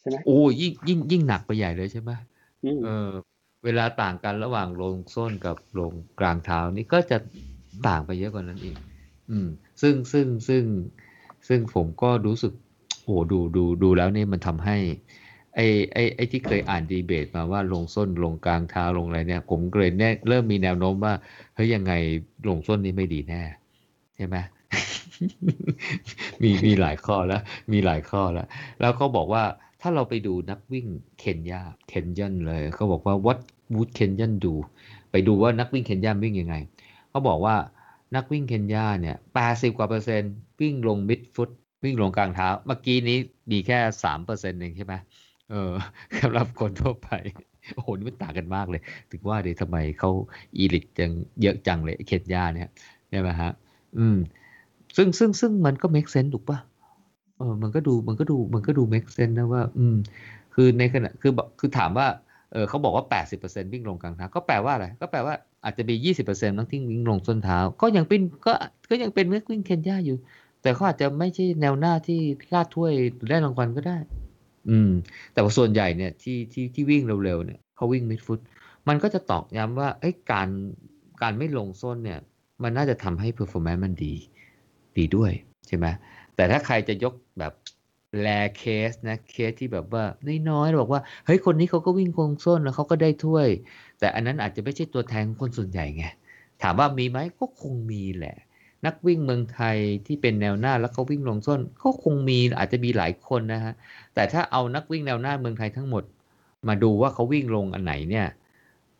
[0.00, 2.10] ใช่ไหมโอ้ยิ่งยิ่งยิ่งหนักไปใหญ่เลยใช่ไหม
[2.64, 3.08] อืมเออ
[3.64, 7.18] เวลาต่างกันระหว่างลงส้นกับลงกลางเท้านี่ก็จะ
[7.88, 8.76] ต่างไปเยอะกว่านั้นอีก
[9.30, 9.46] อืม
[9.82, 10.64] ซึ่งซึ่งซึ่ง
[11.48, 12.52] ซึ่งผมก็รู้สึก
[13.04, 14.76] โอ้ดูดูดูแล้วนี่มันทำให้
[15.56, 21.14] ไอ้ไอ้ไอ้ที่เคยอ่านดีเบตมาว่าลงส้นลงกลางเท้าลงอะไรเนี่ย ผมก็เลยแน่เริ่มมีแนวโน้มว่า
[21.54, 21.92] เฮ้ยยังไง
[22.48, 23.42] ลงส้นนี่ไม่ดีแน่
[24.16, 24.36] ใช่ไหม
[26.42, 27.42] มีมีหลายข้อแล้ว
[27.72, 28.46] มีหลายข้อแล้ว
[28.80, 29.42] แล้วเขาบอกว่า
[29.80, 30.86] ถ้าเราไปดูนักวิ่ง
[31.18, 33.38] เคนยาเคนยันเลยเขาบอกว่า what
[33.74, 34.54] would Kenyan do
[35.10, 36.56] ไปดูว่านักวิ่งเคนยาวิ่งยังไง
[37.10, 37.56] เขาบอกว่า
[38.16, 41.50] นักวิ่งเคนยาเนี่ยแปดสิบกว่าเปอร์เซ็นต์วิ่งลงมิดฟุต
[41.84, 43.18] วิ่งลงกลางเท้า เมื่อกี้นี้
[43.50, 44.94] มีแค่สามเปอร์เซ็นต์เองใช่ไหม
[45.50, 45.72] เออ
[46.20, 47.10] สำหรับคนทั่วไป
[47.74, 48.80] โอ้โหนี่มันต่างกันมากเลย
[49.10, 50.10] ถึงว่าเดี๋ยวทำไมเขา
[50.56, 51.10] อีลิตจัง
[51.42, 52.68] เยอะจังเลยเคนยาเนี่ย
[53.10, 53.50] ใช่ไหมฮะ
[53.98, 54.16] อืม
[54.96, 56.58] ซึ่งซึ่งซึ่งมันก็ make sense ถูกปะ
[57.38, 59.96] เออมันก็ดูมันก็ดูมันก็ดู make sense นะว่า อืม
[60.54, 62.06] คือในขณะคือบอกคือถามว่า
[62.52, 63.04] เออเขาบอกว่า
[63.38, 68.52] 80%วิ่งลงกลางเท้าก็แปลว่าอะไร ก็แปลว่าอาจจะมี 20%นักที่วิ่งลงส้นเท้า ก็ยังเป็นก็
[68.90, 70.16] ก็ยังเป็นนักวิ่งเคนยาอยู่
[70.62, 72.92] แต่เขาอาจจะไม่ใช่แนวหน้าที่คาดถ้วย
[73.28, 73.96] ได้รางวัลก็ได้
[74.68, 74.90] อืม
[75.32, 78.40] แต่ว่าส่วนใหญ่เนี่ยที่ที่ที่วิ่งเร็วๆเนี่ยเขาวิ่งมิดฟุต
[78.88, 80.48] มันก็จะตอกย้ำว่าไอ้การ
[81.22, 82.20] การไม่ลงส้นเนี่ย
[82.62, 84.14] มันน่าจะทำให้ performance มันดี
[84.96, 85.32] ดีด้วย
[85.66, 85.86] ใช่ไหม
[86.36, 87.52] แต่ถ้าใครจะยกแบบ
[88.22, 90.04] แลเคสนะเคสที่แบบว่า
[90.50, 93.48] น้อยๆบอกว่าเฮ้ยคนนี้เขาก็วิ่งคงส้นแล้วเขาก็ได้ถ้วย
[93.98, 96.04] แต่อันนั้นอาจจะไม่ใช่ตัวแทนของคนส่วนใหญ่ไง
[96.62, 98.36] ถามว่ามีไหมก็คงมีแหละ
[98.86, 103.74] นักวิ่งเมืองไทยที่เป็นแนวหน้าแล้วเขาวิ่งลงส้นก็คงมีอาจจะมีหลายคนนะฮะ
[104.14, 106.04] แต่ถ้าเอานักวิ่งแนวหน้าเมืองไทยทั้งหมด
[106.68, 108.26] มาดูว่าเขาวิ่งลงอันไหนเนี่ย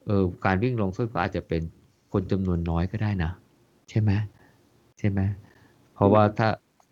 [0.07, 1.63] เออการวิ่งลงส้นก็อาจจะเป็น
[2.13, 3.31] คนจำนวนน้อยก็ได้นะ
[3.89, 4.11] ใช่ไหม
[4.99, 5.21] ใช่ไหม
[5.95, 6.49] เพราะว่าถ้า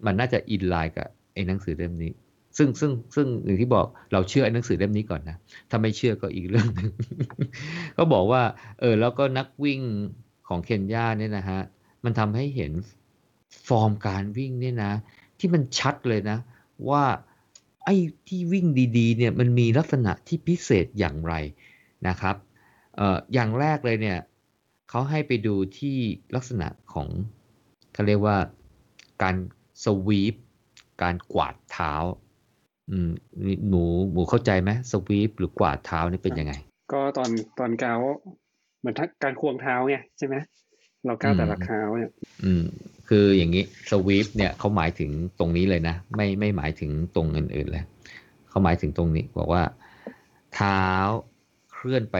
[0.06, 2.12] มันน่าจะอินไลน์กับไอ้หนังสือเล่มนี้
[2.58, 5.36] ซึ่งซึ่งซึ่งอย่างที่บอกเราเชื่อไอ้หนังสือเล่มนี้ก่อนนะ
[5.70, 6.90] ถ้าไม่เชื่อก็อีกเรื่องหนึ่ง
[7.96, 8.42] ก็บอกว่า
[8.80, 9.80] เออแล้วก็นักวิ่ง
[10.48, 11.60] ของเคนยาเนี่ยนะฮะ
[12.04, 12.72] มันทำให้เห็น
[13.68, 14.92] ฟอร์มการวิ่งเนี่ยนะ
[15.38, 16.38] ที่มันชัดเลยนะ
[16.90, 17.04] ว่า
[17.84, 17.96] ไอ้
[18.28, 18.66] ที่วิ่ง
[18.98, 21.34] ดีๆเนี่ยมันมีลักษณะที่พิเศษอย่างไร
[22.08, 22.36] นะครับ
[22.96, 24.18] เอ่ออย่างแรกเลยเนี่ย
[24.88, 25.96] เขาให้ไปดูที่
[26.34, 27.08] ลักษณะของ
[27.92, 28.36] เขาเรียกว่า
[29.22, 29.36] การ
[29.84, 30.34] สวีป
[31.02, 31.94] การกวาดเท้า
[32.90, 33.10] อืม
[33.68, 36.52] หนูหมูเข้าใจไหมสวีปหรือกวาดเท้านี่เป็นยังไง
[36.92, 37.98] ก็ตอนตอนก้าว
[38.80, 40.36] เหมือนการควงเท้าไงใช่ไหม
[41.06, 42.12] เราก้าวแต่ละเท้าเนี่ย
[42.44, 42.64] อืม
[43.08, 47.84] คืออย่างนี้สวีปเนี่ยเขาหมายถึงตรงนี้เลยนะ ไม่ไม่หมายถึงตรงอื่นๆเลย
[48.48, 49.62] เขาหมายถึงตรงนี้บอกว่า
[50.54, 50.84] เท้า
[51.72, 52.16] เคลื่อนไป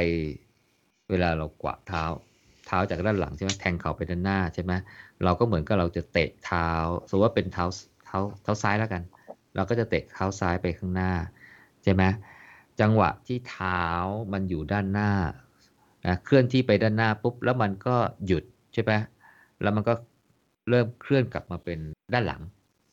[1.10, 2.04] เวลาเรากวาดเท้า
[2.66, 4.72] เท้าจากด้านหลังใช่ไหมแทงเข่าไปด้านหน้าใช่ไหม
[5.24, 6.68] เราก็เหมือนกับเราจะเตะเท้า
[7.08, 7.64] สมมติว่าเป็นเท้า
[8.04, 9.02] เท้าเท้าซ้ายแล้วกัน
[9.54, 11.12] เราก็จะเตะเท้าซ้ายไปข้างหน้า
[11.82, 12.02] ใช่ไหม
[12.80, 13.82] จังหวะที่เท้า
[14.32, 15.10] มันอยู่ด้านหน้า
[16.06, 18.44] นะเคลื่อนที่ไปด้านหน้าปุ๊บแล้วมันก็หยุด
[18.74, 18.92] ใช่ไหม
[19.62, 19.94] แล้วมันก็
[20.70, 21.78] เริ่มเคลื่อนกลับมาเป็น
[22.12, 22.42] ด้านหลัง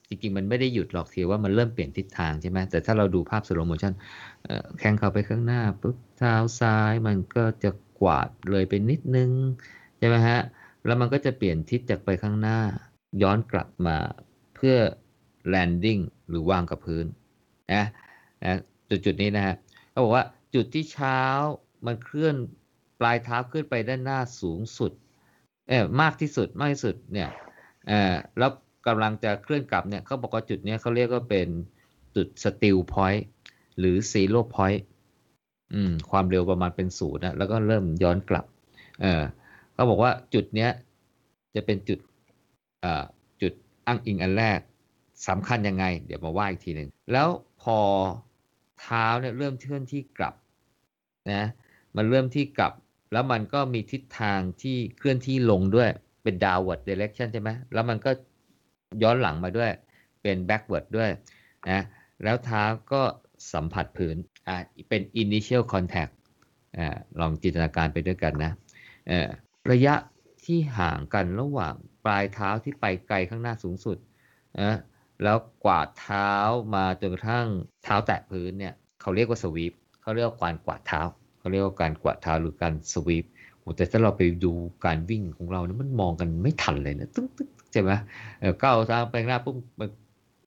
[0.10, 3.93] จริงๆ มันไม่ได้หยุดหรอกเพียงว่ามันเริ่มเปลี่ยนทิศทางใช่ไหมแต่ถ้าเราดูภาพ slow motion
[4.80, 9.32] แข้งเข้าไปข้างหน้าปุ๊บเท้าซ้ายมันก็จะกวาดเลยไปนิดนึง
[9.98, 10.39] ใช่ไหมฮะ
[10.86, 12.60] แล้วมันก็จะเปลี่ยนทิศจากไปข้างหน้า
[13.22, 13.98] ย้อนกลับมา
[14.56, 14.76] เพื่อ
[15.54, 17.06] landing หรือวางกับพื้น
[17.74, 17.86] นะ
[18.44, 19.56] นะจุดจุดนี้นะฮะ
[19.89, 21.22] เขาบอกว่าจุดที่เช้า
[21.86, 22.36] มันเคลื่อน
[23.00, 24.91] ปลายเท้าขึ้นไปด้านหน้าสูงสุด
[25.71, 27.29] เออมากที่สุดมากที่สุดเนี่ย
[27.88, 28.51] เออแล้ว
[28.88, 31.47] กำลังจะเคลื่อนกลับเนี่ยเขาบอกว่าจุดเนี้ยเขาเรียกว่าเป็น
[32.15, 33.23] จุด still point
[33.79, 34.81] หรือ zero point
[35.73, 38.46] อืมความเร็วประมาณเป็นศูนย์นะแล้วก็เริ่มย้อนกลับ
[39.02, 39.23] เออ
[39.73, 40.71] เขาบอกว่าจุดเนี้ย
[41.56, 42.00] จะเป็นจุด
[42.81, 43.04] เอ่อ
[43.41, 43.54] จุด
[43.87, 44.60] อ้างอิงอันแรก
[45.27, 47.27] สำคัญยังไง เดี๋ยวมาว่าอีกทีหนึ่งแล้ว
[47.62, 47.77] พอ
[48.81, 50.33] เท้าเนี่ยเริ่มเคลื่อนที่กลับ
[51.31, 51.43] นะ
[51.96, 52.73] มันเริ่มที่กลับ
[53.12, 55.89] แล้วมันก็มีทิศทางที่เคลื่อนที่ลงด้วย
[56.23, 58.12] เป็น downward direction ใช่ไหมแล้วมันก็
[59.03, 59.71] ย้อนหลังมาด้วย
[60.21, 61.09] เป็น backward ด้วย
[61.69, 61.81] นะ
[62.23, 63.01] แล้วเท้าก็
[63.53, 64.15] สัมผัสพื้น
[64.47, 64.57] อ่า
[64.89, 66.13] เป็น initial contact
[66.77, 68.51] อ่าลองจินตนาการไปด้วยกันนะ
[69.07, 69.27] เออ
[69.71, 69.95] ระยะ
[70.45, 73.97] ที่ห่างกันระหว่างปลายเท้าที่ไปไกลข้างหน้าสูงสุด
[74.62, 74.77] นะ
[75.23, 76.31] แล้วกวาดเท้า
[76.75, 77.47] มาจนกระทั่ง
[77.83, 81.01] เท้าแตะพื้นเนี่ย เขาเรียกว่าสวีปเขาเรียกว่าการกวาดเท้า
[81.42, 83.25] เขาเรียกว่าการกวาดเท้าหรือการสวีป
[83.77, 84.52] แต่ถ้าเราไปดู
[84.85, 87.92] การวิ่งของเราเนี่ยมันมองกันไม่ทันเลยนะตึ๊งตึ๊งใช่ไหม
[88.60, 89.89] เก้าวท้าไปหน้าปุ๊บมัน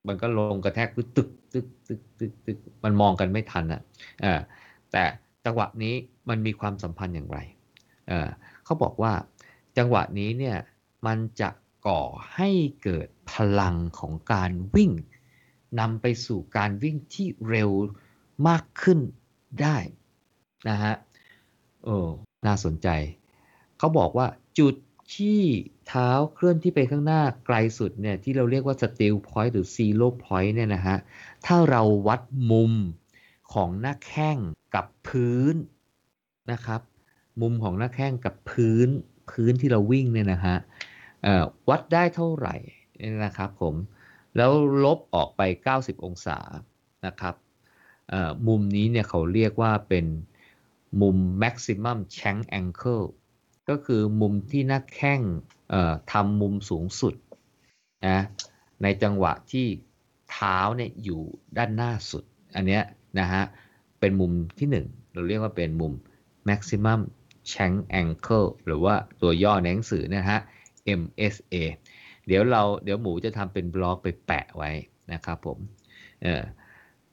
[0.08, 3.82] มันก็ลงกระแทกตึกตึกตึกตึกตึกตึกมันมองกันไม่ทันอะ
[4.92, 5.02] แต่
[5.44, 5.94] จังหวะนี้
[6.28, 7.38] มันมีความสัมพันธ์อย่างไร
[8.64, 9.12] เขาบอกว่า
[9.78, 10.56] จังหวะนี้เนี่ย
[11.06, 11.50] มันจะ
[11.86, 12.02] ก่อ
[12.34, 12.50] ให้
[12.82, 14.90] เกิดพลังของการวิ่ง
[15.80, 17.70] นำไปสู่การวิ่งที่เร็ว
[18.48, 18.98] มากขึ้น
[19.62, 19.76] ได้
[20.68, 20.94] นะฮะ
[21.84, 21.96] โอ้
[22.46, 22.88] น่าสนใจ
[23.78, 24.26] เขาบอกว่า
[24.58, 24.74] จุด
[25.16, 25.40] ที่
[25.88, 30.96] เท้าเคลื่อนที่ไปข้างหน้าไกลสุดเนี่ยที่เราเรียกว่า steel point หรือ zero point เนี่ยนะฮะ
[31.46, 32.72] ถ้าเราวัดมุม
[33.52, 34.38] ของหน้าแข้ง
[34.74, 35.54] กับพื้น
[36.52, 36.80] นะครับ
[37.40, 38.88] มุมของหน้าแข้งกับพื้น
[39.30, 40.56] พื้นที่เราวิ่งเนี่ยนะฮะ
[41.68, 42.56] วัดได้เท่าไหร่
[43.24, 43.74] นะครับผม
[44.36, 44.50] แล้ว
[44.84, 45.42] ลบออกไป
[45.74, 46.38] 90 องศา
[47.06, 47.34] นะครับ
[48.48, 50.06] มุมนี้เนี่ยเขาเรียกว่าเป็น
[51.00, 53.06] มุม maximum shank angle
[53.68, 55.20] ก็คือมุมที่หน้าแข้ง
[56.12, 57.14] ทำมุมสูงสุด
[58.06, 58.18] นะ
[58.82, 59.66] ในจังหวะที่
[60.30, 61.20] เท้าเนี่ยอยู่
[61.58, 62.24] ด้านหน้าสุด
[62.54, 62.82] อันเนี้ย
[63.20, 63.42] นะฮะ
[64.00, 65.92] เป็นมุมที่ 1 เราเรียกว่าเป็นมุม
[66.48, 67.00] maximum
[67.52, 70.38] shank angle หรือว่าตัวย่อในหนังสือนะฮะ
[71.00, 71.54] MSA
[72.26, 74.70] เดี๋ยวเราเดี๋ยวหมูจะทำเป็นบล็อกไปแปะไว้
[75.12, 75.58] นะครับผม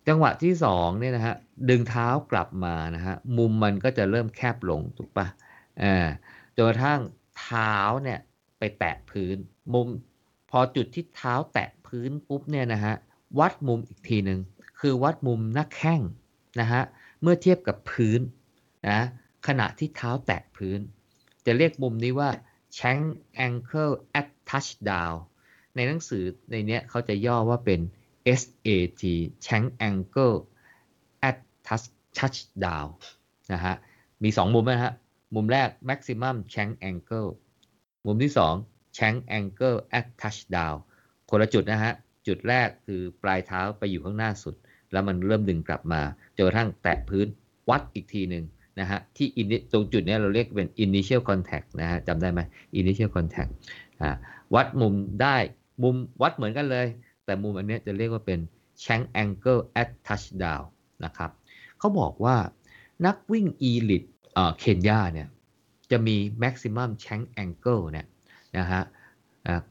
[0.08, 1.36] จังหวะที่2เนี่ยนะฮะ
[1.70, 5.28] ดึงเท้ากลับมานะฮะมุมมันก็จะเริ่มแคบลงถูกปะ
[5.84, 6.08] อ่า
[6.56, 7.00] จนกระทั่ง
[7.40, 8.20] เท้าเนี่ย
[8.60, 9.36] ไปแตะพื้น
[9.74, 9.88] มุม
[10.50, 12.94] พอจุดที่เท้าแตะพื้นปุ๊บเนี่ยนะฮะ
[13.40, 14.40] วัดมุมอีกทีหนึ่ง
[14.80, 16.02] คือวัดมุมหน้าแข้ง
[16.60, 16.82] นะฮะ
[17.22, 18.20] เมื่อเทียบกับพื้น
[18.90, 19.00] นะ
[19.48, 20.80] ขณะที่เท้าแตะพื้น
[21.46, 22.30] จะเรียกมุมนี้ว่า
[22.78, 23.04] shank
[23.46, 25.16] ankle at touchdown
[25.76, 27.80] ในหนังสือในเนี้ยเขาจะย่อว่าเป็น
[28.40, 29.04] SAT
[29.46, 30.38] shank ankle
[31.30, 32.88] at touch touchdown
[33.54, 33.76] นะฮะ
[34.24, 34.94] มี 2 มุมนะฮะ
[35.36, 37.30] มุมแรก maximum shank angle
[38.06, 38.32] มุมที่
[38.64, 40.76] 2 shank angle at touchdown
[41.30, 41.94] คนละจุดนะฮะ
[42.28, 44.56] จุดแรกคือปลายเท้าไปอยู่ข้างหน้าสุด
[44.92, 46.02] แล้วมันเริ่มดึงกลับมา
[46.36, 47.28] จนกระทั่งแตะพื้น
[47.70, 48.44] วัดอีกทีหนึ่ง
[48.80, 49.28] นะฮะที่
[49.72, 52.42] ตรงจุดนี้เราเรียกเป็น initial contact นะฮะจำได้ไหม
[52.80, 53.52] initial contact
[54.56, 55.38] วัดมุมได้
[55.84, 56.88] มุมวัดเหมือนกันเลย
[57.26, 58.40] แต่มุมอันนี้จะเรียกว่าเป็น
[58.84, 60.66] shank angle at touchdown
[61.06, 61.32] นะครับ
[61.80, 62.36] เขาบอกว่า
[63.06, 64.10] นักวิ่ง elite
[64.60, 65.28] เคนยาเนี่ย
[65.92, 68.08] จะมี maximum shank angle เนี่ย
[68.58, 68.84] นะฮะ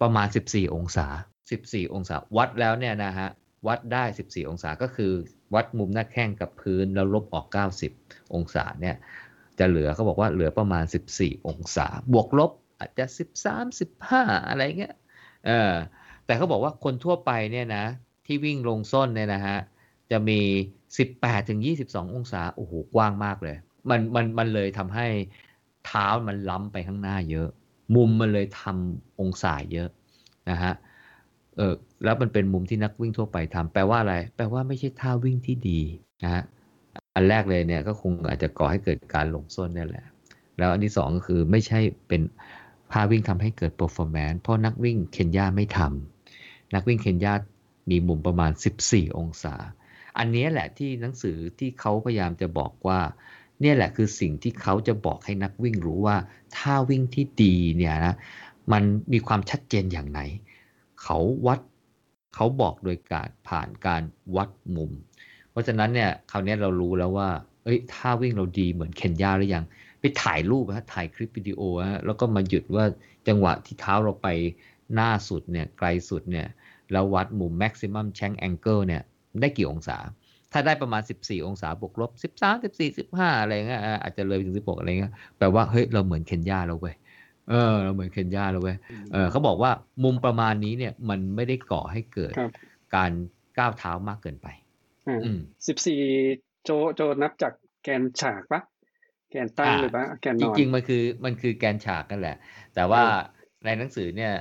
[0.00, 1.06] ประมาณ 14 องศา
[1.50, 3.28] 14 องศา วัดแล้วเนี่ยนะฮะ
[3.66, 5.12] วัดได้ 14 องศาก็คือ
[5.54, 7.46] วัดมุมหน้าแข้งกับพื้นแล้วลบออก
[7.90, 8.96] 90 องศาเนี่ย
[9.58, 10.84] จะเหลือเขาบอกว่าเหลือประมาณ
[11.16, 13.04] 14 องศา บวกลบอาจจะ
[13.56, 14.94] 13 15 อะไรเงี้ย
[15.46, 15.72] เออ
[16.30, 17.84] แต่เขาบอกว่าคนทั่วไปเนี่ยนะ
[18.26, 19.58] ที่วิ่งลงส้นเนี่ยนะฮะ
[20.10, 20.40] จะมี
[20.94, 23.56] 18ถึง22 องศา โอ้โห กว้างมากเลย
[23.90, 25.06] มันมันมันเลยทำให้
[25.86, 27.48] เท้ามันล้ำไปข้างหน้าเยอะ
[27.96, 29.88] มุมมันเลยทำองศาเยอะ
[30.50, 30.72] นะฮะ
[31.56, 31.74] เออ
[32.04, 35.80] แล้วมันเป็นมุมที่นักวิ่งทั่วไปทำแปลว่าอะไร แปลว่าไม่ใช่ท่าวิ่งที่ดี
[36.22, 36.42] นะฮะ
[37.14, 40.06] อันแรกเลยเนี่ยก็คงอาจจะก่อให้เกิดการหลงส้นนี่แหละ
[40.58, 42.22] แล้วอันที่สองก็คือไม่ใช่เป็น
[42.92, 46.19] พาวิ่งทำให้เกิด performance เพราะนักวิ่งเคนยาไม่ทำ
[46.74, 47.34] นักวิ่งเคนยา
[47.90, 48.52] มีมุมประมาณ
[48.84, 49.54] 14 องศา
[50.18, 53.00] อันนี้แหละที่หนังสือที่เขาพยายามจะบอกว่า
[53.60, 56.16] เนี่ยแหละคือสิ่งที่เขาจะบอกให้นักวิ่งรู้ว่า
[56.56, 58.16] ถ้าวิ่งที่ดีเนี่ยนะ
[58.72, 60.20] มันมีความชัดเจนอย่างไหน
[61.02, 61.60] เขาวัด
[62.34, 64.02] เขาบอกโดยการผ่านการ
[64.36, 64.92] วัดมุม
[65.50, 67.28] เพราะฉะนั้นเนี่ยคราวนี้เรารู้แล้วว่า
[67.64, 69.64] เอ้ยถ้าวิ่งเราดีเหมือนเคนยาหรือยัง
[70.00, 71.60] ไปถ่ายรูปฮะถ่ายคลิปวิดีโอ
[71.90, 72.84] ฮะแล้วก็มาหยุดว่า
[73.28, 74.28] จังหวะที่เท้าเราไป
[74.94, 76.46] หน้าสุดเนี่ยไกลสุดเนี่ย
[76.92, 79.02] แล้ววัดมุม maximum shank angle เนี่ย
[79.40, 79.98] ได้กี่องศา
[80.52, 82.10] ถ้าได้ประมาณ 14 องศาบวกลบ
[82.40, 86.94] 13 14 15 อะไรเงี้ยอาจจะเลยถึง 16 อะไรเงี้ยแปลว่าเฮ้ยเราเหมือนเคนยาแล้วเว้ย
[87.50, 88.76] เออเราเหมือนเคนยาแล้วเว้ย
[89.12, 89.70] เออเขาบอกว่า
[90.04, 92.32] มุมประมาณนี้เนี่ยมันไม่ได้ก่อให้เกิด
[92.96, 93.10] การ
[93.58, 94.46] ก้าวเท้ามากเกินไป
[95.08, 95.38] อืม
[95.98, 98.62] 14โจโจนับจากแกนฉากปะ
[99.30, 102.36] แกนตั้งหรือปะแกนนอนจริงๆมันคือมันคือแกนฉากกันแหละ
[102.74, 103.02] แต่ว่า
[103.64, 104.32] ในหนังสือเนี่ย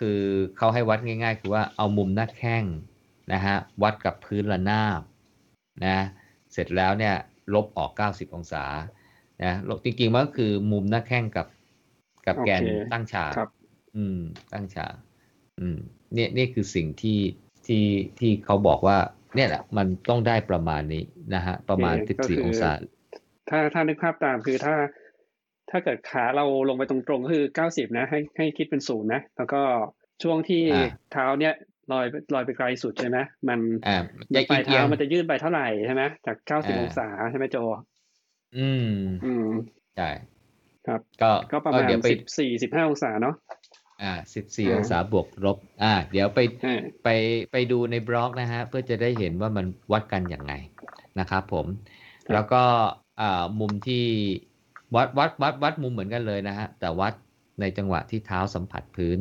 [0.00, 0.20] คือ
[0.56, 2.64] เขาให้วัดง่าย ๆ คือว่าเอามุมหน้าแข้ง
[3.32, 5.00] นะฮะวัดกับพื้นระนาบ
[5.86, 5.98] นะ
[6.52, 7.14] เสร็จแล้วเนี่ย
[7.54, 8.64] ลบออก 90 องศา
[9.42, 11.46] นะลบจริงๆมันก็คือมุมหน้าแข้งกับ
[12.26, 13.32] กับแกนตั้งฉาก
[13.96, 14.18] อืม
[14.52, 14.94] ตั้งฉาก
[15.58, 15.76] อืม
[16.14, 17.18] เนี่ยนี่คือสิ่งที่
[17.66, 17.84] ที่
[18.18, 18.98] ที่เขาบอกว่า
[19.34, 22.70] เนี่ยแหละมันต้องได้ประมาณนี้นะฮะประมาณ 14 องศา
[23.50, 24.74] ถ้าถ้านึกภาพตามคือถ้า
[25.70, 29.60] ถ้าเกิดขาเราลงไปตรงๆก็คือ90นะ ให้ให้คิดเป็นศูนย์นะ แล้วก็
[30.22, 30.62] ช่วงที่
[31.12, 31.54] เท้าเนี่ย
[31.92, 33.18] ลอยลอยไปไกลสุดใช่ไหม
[33.48, 33.60] มัน
[34.50, 37.56] ปลายเท้ามันจะยื่นไปเท่าไหร่ใช่ไหมจากเก้าสิบองศาใช่ไหมโจ
[38.56, 38.90] อืม
[39.24, 39.48] อืม
[39.96, 40.10] ใช่
[40.86, 43.34] ครับ ก็ก็ประมาณสิบสี่สิบห้าองศาเนาะ
[44.02, 47.08] อ่าสิบสี่อ่าองศาบวกลบ อ่า เดี๋ยวไปใช่ไป
[47.52, 50.52] ไปดูในบล็อกนะฮะ เพื่อจะได้เห็นว่ามันวัดกันอย่างไง
[51.20, 51.66] นะครับผม
[52.32, 52.62] แล้วก็
[53.20, 54.04] อ่ามุมที่
[54.94, 57.12] วัดวัดวัดวัดมุมเหมือนกันเลยนะฮะ แต่วัด
[57.60, 59.18] ในจังหวะที่เท้าสัมผัสพื้น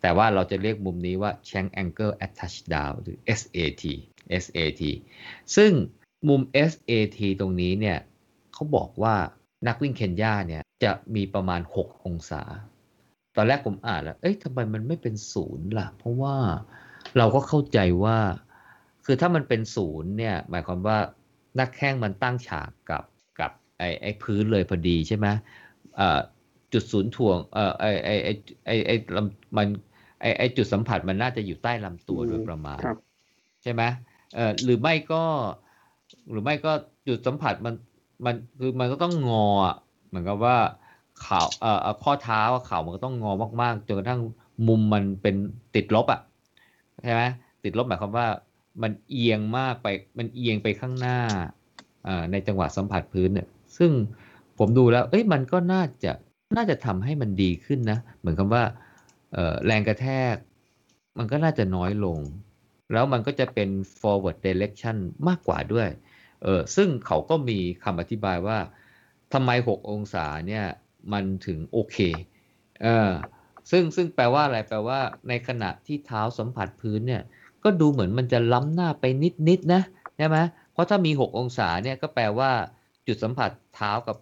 [0.00, 3.84] แต่ว่าเราจะเรียกมุมนี้ว่า Shank Angle at Touchdown หรือ SAT
[4.42, 4.82] SAT
[5.56, 5.72] ซึ่ง
[6.28, 6.40] มุม
[6.70, 7.98] SAT ตรงนี้เนี่ย
[8.54, 9.14] เขาบอกว่า
[9.66, 12.42] นักวิ่งเคนยาเนี่ยจะมีประมาณ 6 องศา
[13.36, 16.36] ตอนแรกผมอ่านแล้ว เอ้ยทำไมมันไม่เป็นศูนย์ล่ะ เพราะว่า
[17.18, 18.18] เราก็เข้าใจว่า
[19.04, 20.98] คือถ้ามันเป็นศูนย์เนี่ย หมายความว่า
[21.58, 23.02] นักแข้งมันตั้งฉากกับ
[23.84, 25.26] ไอ้ไอ้พื้นเลยพอดีใช่ไหม
[25.96, 26.20] เอ่อ
[26.72, 28.32] จุดศูนย์ถ่วงเอ่อไอ้ไอ้ไอ้
[28.66, 29.66] ไอ้ไอ้ลำมัน
[30.20, 32.98] ไอ้ไอ้จุดสัมผัสมันน่าจะอยู่ใต้ลำตัวโดยประมาณครับ
[33.62, 33.82] ใช่ไหม
[34.34, 35.22] เอ่อหรือไม่ก็
[36.30, 36.72] หรือไม่ก็
[37.08, 37.74] จุดสัมผัสมัน
[38.24, 39.76] มันคือมันก็ต้องงออะ
[40.08, 40.56] เหมือนกับว่า
[41.20, 43.32] เข่าเอ่อเอ่อข้อเท้าอะเข่ามันก็ต้องงอ
[43.62, 44.20] มากๆจนกระทั่ง
[44.68, 45.34] มุมมันเป็น
[45.74, 46.20] ติดลบอะ
[47.04, 47.22] ใช่ไหม
[47.64, 48.26] ติดลบหมายความว่า
[48.82, 51.18] มันเอียงมากไปมันเอียงไปข้างหน้า
[52.04, 53.46] เอ่อในจังหวะสัมผัสพื้นเนี่ย
[53.78, 53.90] ซึ่ง
[54.58, 56.12] ผมดูแล้ว เอ้ยมันก็น่าจะ
[56.56, 58.64] น่าจะทำให้มันดีขึ้นนะ เหมือนกับว่า
[59.66, 60.34] แรงกระแทก
[61.18, 62.18] มันก็น่าจะน้อยลง
[62.92, 63.68] แล้วมันก็จะเป็น
[64.00, 64.96] forward direction
[65.28, 65.88] มากกว่าด้วย
[66.42, 68.58] เออซึ่งเขาก็มีคำอธิบายว่า
[69.32, 70.64] ทำไม 6 องศาเนี่ย
[71.12, 71.96] มันถึงโอเค
[72.82, 73.10] เออ
[73.70, 77.22] ซึ่งซึ่งแปลว่าอะไรแปลว่า ในขณะที่เท้าสัมผัสพื้นเนี่ย
[77.64, 79.82] ก็ดูเหมือนมันจะล้ำหน้าไปนิดนิดนะ
[80.16, 80.38] ใช่ไหม
[80.72, 82.50] เพราะถ้ามี 6 องศาเนี่ยก็แปลว่า
[83.06, 84.16] จุดสัมผัสเท้ากับ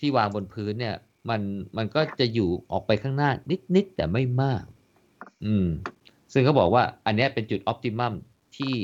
[0.00, 0.96] ที่วางบนพื้นเนี่ย
[1.30, 1.40] มัน
[1.76, 4.64] มันก็จะอยู่ออกไปข้างหน้านิดนิดๆแต่ไม่มาก
[5.44, 5.66] อืม
[6.32, 8.14] ซึ่งเขาบอกว่าอันเนี้ยเป็นจุดออ t ติมัม
[8.56, 8.74] ที่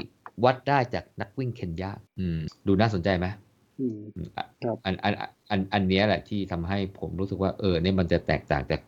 [0.45, 3.27] วัดได้จากนักวิ่งเคนยาอืม ดูน่าสนใจไหม
[3.81, 8.81] อืมอืมอะครับอันอันอันอันอันเนี้ยแหละที่ทำให้ผมรู้สึกว่าเออเนี่ยมันจะแตกต่างจาก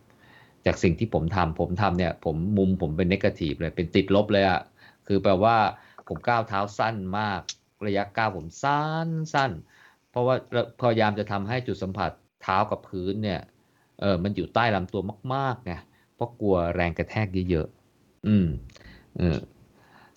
[0.66, 4.60] จากสิ่งที่ผมทำผมทำเนี่ย ผมมุมผมเป็นนกาทีฟเลยเป็นติดลบเลยอะ
[5.06, 5.56] คือแปลว่า
[6.08, 7.40] ผมก้าวเท้าสั้นมาก
[7.86, 9.77] ระยะก้าวผมสั้นสั้นเพ
[10.18, 10.36] ราะว่า
[10.80, 12.10] พยายามจะทำให้จุดสัมผัส
[12.42, 13.40] เท้ากับพื้นเนี่ย
[14.00, 15.02] เออมันอยู่ใต้ลำตัว
[15.34, 15.72] มากๆไง
[16.14, 18.46] เพราะกลัวแรงกระแทกเยอะๆอืม
[19.18, 19.38] เออ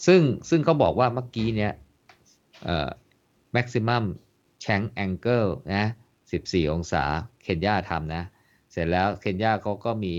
[0.05, 1.73] ซึ่งซึ่งเขาบอกว่าเมื่อกี้เนี่ย
[2.63, 2.89] เอ่อ
[3.55, 4.03] maximum
[4.63, 5.85] shank angle นะ
[6.29, 7.03] 14 องศา
[7.43, 8.23] เคนยาทำนะ
[8.71, 10.15] เสร็จแล้วเคนยาเขาก็มี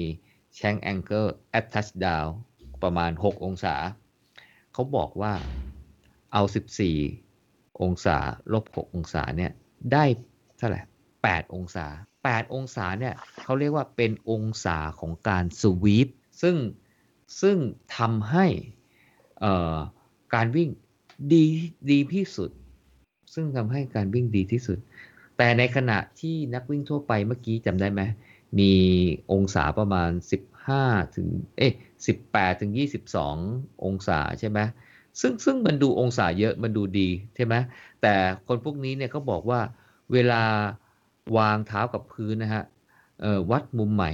[0.59, 1.29] shank angle
[1.59, 2.29] at touchdown
[2.83, 3.75] ประมาณ 6 องศา
[4.73, 5.33] เขาบอกว่า
[6.33, 6.43] เอา
[7.13, 8.17] 14 องศา
[8.53, 9.53] ลบ 6 องศาเนี่ย
[9.93, 10.05] ได้
[10.59, 10.81] เท่าไหร่
[11.19, 11.87] 8องศา
[12.21, 16.09] 8องศาเนี่ยเขาเรียกว่าเป็นองศาของการสวีป
[16.43, 16.57] ซึ่ง
[17.43, 17.57] ซึ่ง
[17.97, 18.47] ทำให้
[20.35, 20.69] การวิ่ง
[21.33, 21.45] ดี
[21.91, 22.51] ดีที่สุด
[23.35, 24.79] ซึ่งทำให้การวิ่งดีที่สุด
[25.37, 28.03] แต่ในขณะที่นักวิ่งทั่วไปเมื่อกี้จำได้ไหม
[28.59, 28.73] มี
[29.33, 30.11] องศาประมาณ
[30.63, 31.29] 15 ถึง
[31.59, 31.75] เอ๊ะ
[32.17, 32.73] 18 ถึง
[33.29, 34.59] 22 องศาใช่ไหม
[35.21, 37.55] ซึ่งซึ่งมันดูองศาเยอะมันดูดีใช่ไหม
[38.03, 38.15] แต่
[38.47, 39.61] คนพวกนี้เนี่ยเขาบอกว่า
[40.13, 40.43] เวลา
[41.37, 42.65] วางเท้ากับพื้นนะฮะ
[43.51, 44.13] วัดมุมใหม่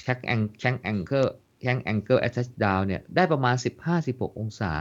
[0.00, 1.26] shank ang shank angle
[1.60, 3.56] shank angle at touchdown เนี่ยได้ประมาณ
[3.96, 4.72] 15-16 องศา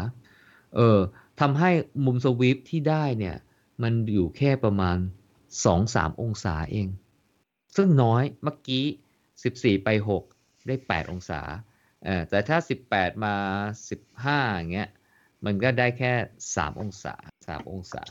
[0.75, 0.99] เออ
[1.41, 1.69] ทำให้
[2.05, 3.35] มุม sweep ที่ได้เนี่ย
[3.83, 4.97] มันอยู่แค่ประมาณ
[5.59, 6.87] 2-3 องศาเอง
[7.75, 8.85] ซึ่งน้อยเมื่อกี้
[9.33, 9.89] 14 ไป
[10.29, 11.41] 6 ได้ 8 องศา
[12.03, 12.57] เออแต่ถ้า
[12.89, 13.35] 18 มา
[13.93, 14.89] 15อย่างเงี้ย
[15.45, 16.13] มันก็ได้แค่
[16.47, 18.03] 3 องศา 3 องศา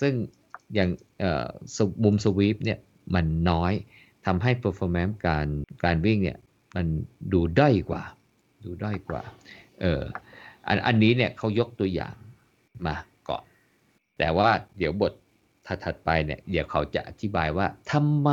[0.00, 0.12] ซึ่ง
[0.74, 0.90] อย่าง
[2.04, 2.78] มุมสวีปเนี่ย
[3.14, 3.72] มันน้อย
[4.26, 5.46] ทำให้ performance การ
[5.84, 6.38] การวิ่งเนี่ย
[6.76, 6.86] มัน
[7.32, 8.02] ดูด้อยกว่า
[8.64, 9.22] ดูด้อยกว่า
[9.80, 10.02] เออ
[10.66, 12.14] อันอันนี้เนี่ยเขายกตัวอย่าง
[12.86, 12.96] มา
[13.28, 13.44] ก่อน
[14.18, 14.48] แต่ว่า
[14.78, 15.12] เดี๋ยวบท
[15.84, 18.30] ถัดไปเนี่ยเดี๋ยวเขาจะอธิบายว่าทำไม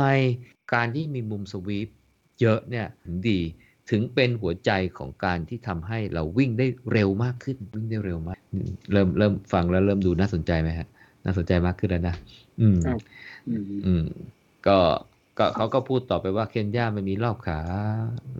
[0.74, 1.88] การที่มีมุมสวีป
[2.40, 3.40] เยอะเนี่ยถึงดี
[3.90, 10.88] ถึงเป็นหัวใจของการที่ทำให้เราวิ่งได้เร็วมากขึ้น วิ่งได้เร็วมากอืมเริ่มเริ่มฟังแล้วเริ่มดูน่าสนใจไหมฮะ
[11.24, 12.16] น่าสนใจมากขึ้นแล้วนะ
[12.60, 13.00] อืมครับ
[13.48, 14.04] อืมอืม
[14.66, 14.78] ก็
[15.38, 17.60] ก็เขาก็พูดต่อไปว่าเคนยามันมีรอบขา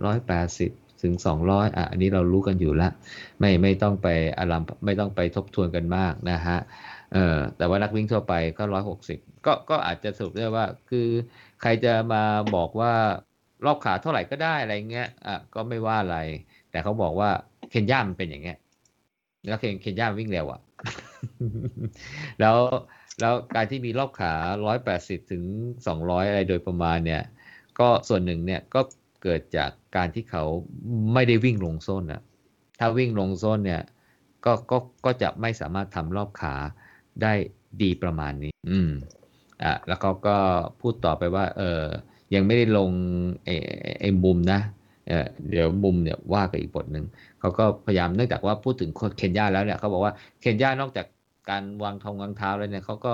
[0.05, 0.71] ร้อยแปดสิบ
[1.03, 2.89] ถึงสองร้อยอะอันนี้เรารู้กันอยู่ละ
[3.39, 4.07] ไม่ไม่ต้องไป
[4.39, 6.57] อารามไม่ต้องไปทบทวนกันมากนะฮะ
[7.13, 11.07] เออแต่ว่านักวิ่งทั่วไปก็ร้อยหกสิบก็ก็อาจจะสรุปได้ว่า คือ
[11.61, 12.23] ใครจะมา
[12.55, 12.93] บอกว่า
[13.65, 16.17] รอบขาเท่าไหร่ก็ได้อะไรเงี้ยอะก็ไม่ว่าอะไร
[16.71, 17.29] แต่เขาบอกว่า
[17.69, 18.57] เคนย่ามันเป็นอย่างเงี้ย
[19.47, 20.61] แล้วเคนเคนย่าวิ่งเร็วอะ
[22.39, 22.57] แล้ว
[23.19, 24.33] แล้วการที่มีรอบขา
[24.83, 25.43] 180ถึง
[25.87, 27.23] 200อะไรโดยประมาณเนี่ย
[27.79, 28.81] ก็ส่วนหนึ่งเนี่ยก็
[29.23, 30.43] เกิดจากการที่เขา
[31.13, 32.21] ไม่ได้วิ่งลงโซนนะ
[32.79, 33.81] ถ้าวิ่งลงโซนเนี่ย
[34.45, 36.55] ก็ก็ก็จะไม่สามารถทำรอบขา
[37.21, 37.33] ได้
[37.81, 38.91] ดีประมาณนี้ อืม
[39.63, 40.37] อะแล้วเขาก็
[40.81, 41.85] พูดต่อไปว่า เออ
[42.33, 42.91] ยังไม่ได้ลง
[43.43, 44.59] ไอ้ไอ้ไอ้มุมนะ
[45.49, 47.05] เดี๋ยวมุมเนี่ยว่าไปอีกบทหนึ่ง
[47.39, 51.05] เขาก็พยายามเนื่องจากว่าพูดถึงเคนยาแล้วเนี่ยเขาบอกว่าเคนยานอกจาก
[51.49, 53.07] การวางทองวางเท้าแล้วเนี่ยเขาก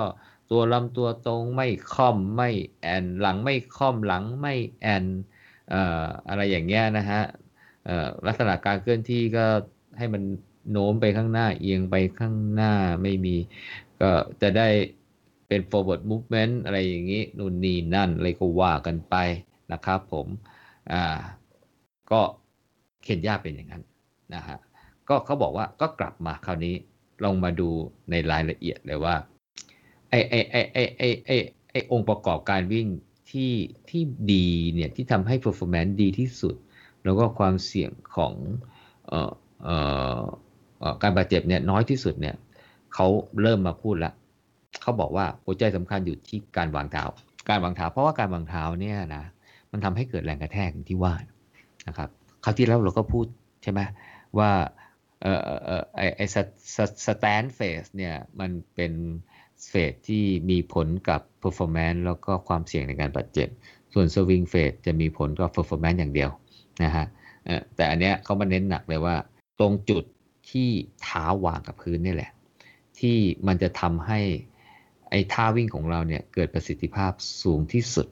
[0.50, 2.50] ตัวลำตัวตรงไม่ค่อมไม่
[2.80, 5.04] แอนหลังไม่ค่อมหลังไม่แอน
[6.28, 7.22] อะไรอย่างเงี้ยนะฮะ
[8.26, 9.46] ลักษณะการเคลื่อนที่ก็
[9.98, 10.22] ให้มัน
[10.70, 13.36] โน้มไปข้างหน้าเอียงไปข้างหน้าไม่มี
[14.00, 14.10] ก็
[14.42, 14.68] จะได้
[15.48, 19.16] เป็น forward movement อะไรอย่างนี้นู่นนี่นั่นอะไรก็ว่ากันไป
[19.72, 20.26] นะครับผม
[20.92, 21.04] อ่า
[22.10, 22.20] ก็
[23.02, 23.82] เคนยาเป็นอย่างนั้น
[24.34, 24.58] นะฮะ
[25.08, 26.74] ก็เขาบอกว่าก็กลับมาคราวนี้
[27.24, 27.68] ลองมาดู
[28.10, 29.14] ในรายละเอียดเลยว่า
[30.10, 31.30] ไอไอไอไอไอไอ
[31.70, 32.86] ไอองค์ประกอบการวิ่ง
[33.30, 33.52] ที่
[33.90, 36.54] ที่ดีเนี่ยที่ทำให้ performance ดีที่สุด
[37.04, 38.34] แล้วก็ความเสี่ยงของ
[39.06, 39.32] เอ่อ
[39.64, 39.76] เอ่
[40.18, 40.22] อ
[41.02, 42.36] การบาดเจ็บเนี่ยน้อยที่สุดเนี่ย
[42.94, 43.06] เขา
[43.42, 44.14] เริ่มมาพูดแล้ว
[44.82, 47.04] เขาบอกว่าหัวใจสำคัญอยู่ที่การวางเท้า
[47.48, 49.24] การวางเท้าเพราะว่าการวางเท้าเนี่ยนะ
[49.72, 51.14] มันทำให้เกิดแรงกระแทกที่ว่า
[51.88, 52.08] นะครับ
[52.44, 53.26] คราวที่แล้วเราก็พูด
[53.62, 53.80] ใช่ไหม
[54.38, 54.50] ว่า
[55.22, 56.20] เอ่อเอ่อไอไอ
[57.06, 58.92] stance phase เนี่ยมันเป็น
[59.68, 63.48] เฟสที่มีผลกับ performance แล้วก็ความเสี่ยงในการบาดเจ็บ
[63.92, 66.30] ส่วน swing phase จะมีผลกับ performance อย่างเดียว
[66.84, 67.06] นะฮะ
[67.76, 69.16] แต่อันเนี้ยเขามาเน้นหนักเลยว่า
[69.58, 70.04] ตรงจุด
[70.50, 70.68] ที่
[71.02, 72.30] เท้าวางกับพื้นนี่แหละ
[72.98, 73.16] ที่
[73.46, 74.20] มันจะทำให้
[75.10, 78.06] ไอ้ท่าวิ่งของเราเนี่ยเกิดประสิทธิภาพสูงที่สุด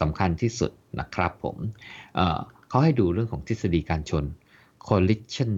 [0.00, 0.70] สำคัญที่สุด
[1.00, 1.56] นะครับผม
[2.14, 4.24] เเขาให้ดูเรื่องของทฤษฎีการชน
[4.86, 5.50] collision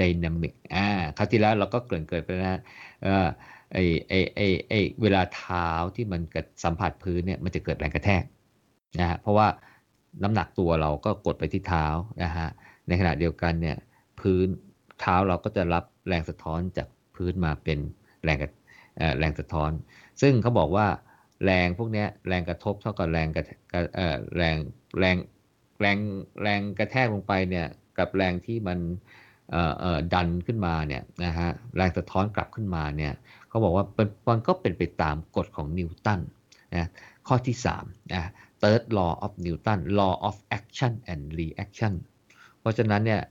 [0.00, 2.60] dynamic อ่าคราวที่แล้วเราก็เกริ่นเกิดไปนะ
[3.02, 3.26] เออ
[3.72, 3.78] ไอ
[4.08, 4.72] ไอไอไอ
[5.02, 8.22] เวลาเท้าที่มันเกิดสัมผัสพื้นเนี่ยมันจะเกิดแรงกระแทก
[9.00, 9.48] นะฮะเพราะว่า
[10.22, 11.86] น้ำหนักตัวเราก็กดไปที่เท้า
[12.22, 12.48] นะฮะ
[12.88, 13.76] ในขณะเดียวกันเนี่ย
[14.20, 14.46] พื้น
[15.00, 17.78] เท้าเราก็จะรับแรงสะท้อนจากพื้นมาเป็น
[18.24, 18.38] แรง
[19.18, 19.70] แรงสะท้อน
[20.20, 20.86] ซึ่งเขาบอกว่า
[21.44, 23.44] แรงพวกนี้แรงกระทบเท่ากับแรงกระ
[24.36, 24.56] แรง
[24.98, 25.16] แรง
[25.80, 25.98] แรง
[26.42, 27.66] แรงกระแทกลงไปเนี่ย
[27.98, 28.78] กับแรงที่มัน
[30.14, 33.12] ดันขึ้นมาเนี่ยนะฮะแรงสะท้อนกลับขึ้นมาเนี่ย
[33.48, 33.84] เขาบอกว่า
[34.28, 36.20] มันก็เป็นไปตามกฎของนิวตัน
[36.74, 36.88] นะ
[37.26, 38.30] ข้อที่3นะ
[38.62, 41.94] third law of Newton law of action and reaction
[42.60, 43.22] เพราะฉะนั้นเนี่ย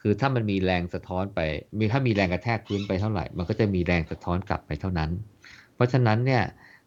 [0.00, 1.40] คือถ้ามันมีแรงสะท้อนไป
[1.78, 5.10] มีถ้ามีแรงกระแทกพื้นไปเท่าไหร่ มันก็จะมีแรงสะท้อนกลับไปเท่านั้น
[5.74, 6.42] เพราะฉะนั้นเนี่ย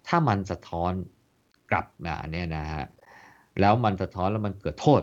[0.07, 0.91] ถ้ามันสะท้อน
[1.71, 2.85] กลับมาเนี่ยนะฮะ
[3.59, 5.01] แล้วมันสะท้อนแล้วมันเกิดโทษ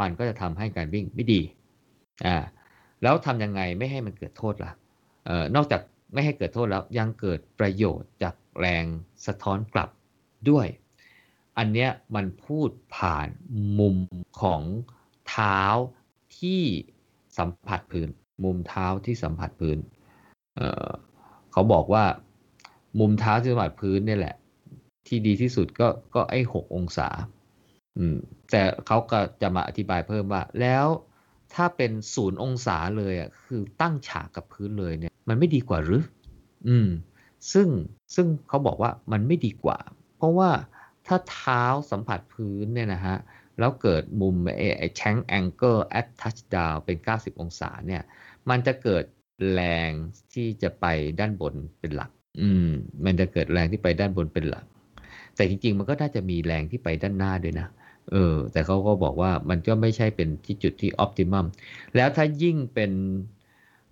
[0.00, 1.40] มันก็จะทำให้การวิ่งไม่ดี
[2.26, 2.36] อ่า
[3.02, 4.72] แล้วทำยังไงไม่ให้มันเกิดโทษละ่ะ
[5.26, 5.80] เอ่อนอกจาก
[6.12, 8.84] ไม่ให้เกิดโทษแล้วยังเกิดประโยชน์จากแรง
[9.26, 9.90] สะท้อนกลับ
[10.50, 10.66] ด้วย
[11.58, 13.28] อันเนี้ยมันพูดผ่าน
[13.78, 13.96] มุม
[14.42, 14.62] ของ
[15.28, 15.60] เท้า
[16.38, 16.62] ที่
[17.38, 18.08] สัมผัสพื้น
[18.44, 19.78] มุมเท้าที่สัมผัสพื้น
[20.56, 22.04] เเขาบอกว่า
[22.98, 24.36] มุมเท้าที่สัมผัสพื้นนี่แหละ
[25.06, 27.08] ที่ดีที่สุดก็ก็ไอ้หกองศา
[27.96, 28.16] อืม
[28.50, 30.86] แต่เขาก็จะมาอธิบายเพิ่มว่า แล้ว
[31.54, 36.04] ถ้าเป็นศูนย์องศาเลยอะคือตั้งฉากกับพื้นเลยเนี่ย มันไม่ดีกว่าหรือ
[36.68, 36.88] อืม
[37.52, 37.68] ซึ่ง
[38.14, 39.78] ซึ่งเขาบอกว่ามันไม่ดีกว่า
[40.16, 40.50] เพราะว่า
[41.06, 43.16] ถ้าเท้าสัมผัสพื้นเนี่ยนะฮะ
[43.58, 48.02] แล้วเกิดมุมไอ้แชงแองเกิลแอ t ทัชดาวเป็น 90 องศาเนี่ย
[48.50, 49.04] มันจะเกิด
[49.52, 49.90] แรง
[50.34, 50.86] ที่จะไป
[51.20, 52.66] ด้านบนเป็นหลัก อืม
[53.04, 54.64] มันจะเกิดแรงที่ไปด้านบนเป็นหลัก
[55.36, 57.66] แต่จริง ๆ มันก็น่าจะมีแรงที่ไปด้านหน้าด้วยนะ
[58.10, 61.46] เออ แต่เขาก็บอกว่ามันก็ไม่ใช่เป็นที่จุดที่ออพติมัม
[61.96, 62.92] แล้วถ้ายิ่งเป็น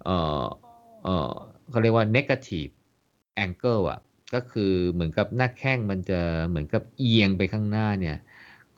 [0.05, 0.11] เอ
[0.43, 0.45] อ
[1.05, 1.33] เออ
[1.71, 2.71] เขาเรียกว่า negative
[3.45, 4.01] angle อะ
[4.35, 8.17] ก็คือเหมือนกับหน้าแข้งมันจะเหมือนกับเอียงไปข้างหน้าเนี่ย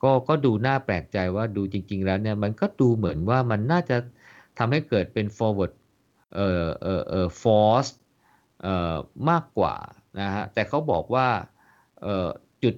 [0.02, 3.96] ก็ก็ดูน่าแปลกใจว่าดูจริง ๆ แล้วเนี่ย มันก็ดูเหมือนว่ามันน่าจะ
[4.58, 5.72] ทำให้เกิดเป็น forward
[6.34, 7.90] เอ่อเอ่อเอ่อ force
[9.30, 9.76] มากกว่า
[10.20, 11.26] นะฮะแต่เขาบอกว่า
[12.62, 12.74] จุด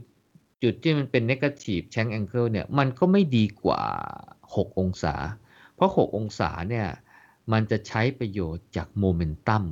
[0.63, 3.83] จุดที่มันเป็น negative c h a n g angle เนี่ยมันก็ไม่ดีกว่า
[4.35, 5.15] 6 องศา
[5.75, 6.89] เพราะ 6 องศาเนี่ย
[7.53, 9.65] มันจะใช้ประโยชน์จากโมเมนตัม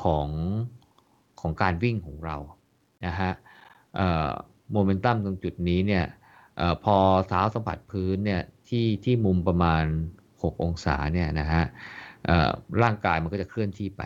[0.00, 0.28] ของ
[1.40, 2.36] ของการวิ่งของเรา
[3.06, 3.32] นะฮะ
[4.72, 6.04] โมเมนตัมตรงจุดนี้เนี่ย
[6.60, 6.96] อพอ
[7.28, 9.84] เท้าสัมผัสพื้นเนี่ยที่ที่มุมประมาณ
[10.26, 11.64] 6 องศาเนี่ยนะฮะ
[12.82, 14.02] ร่างกายมันก็จะเคลื่อนที่ไป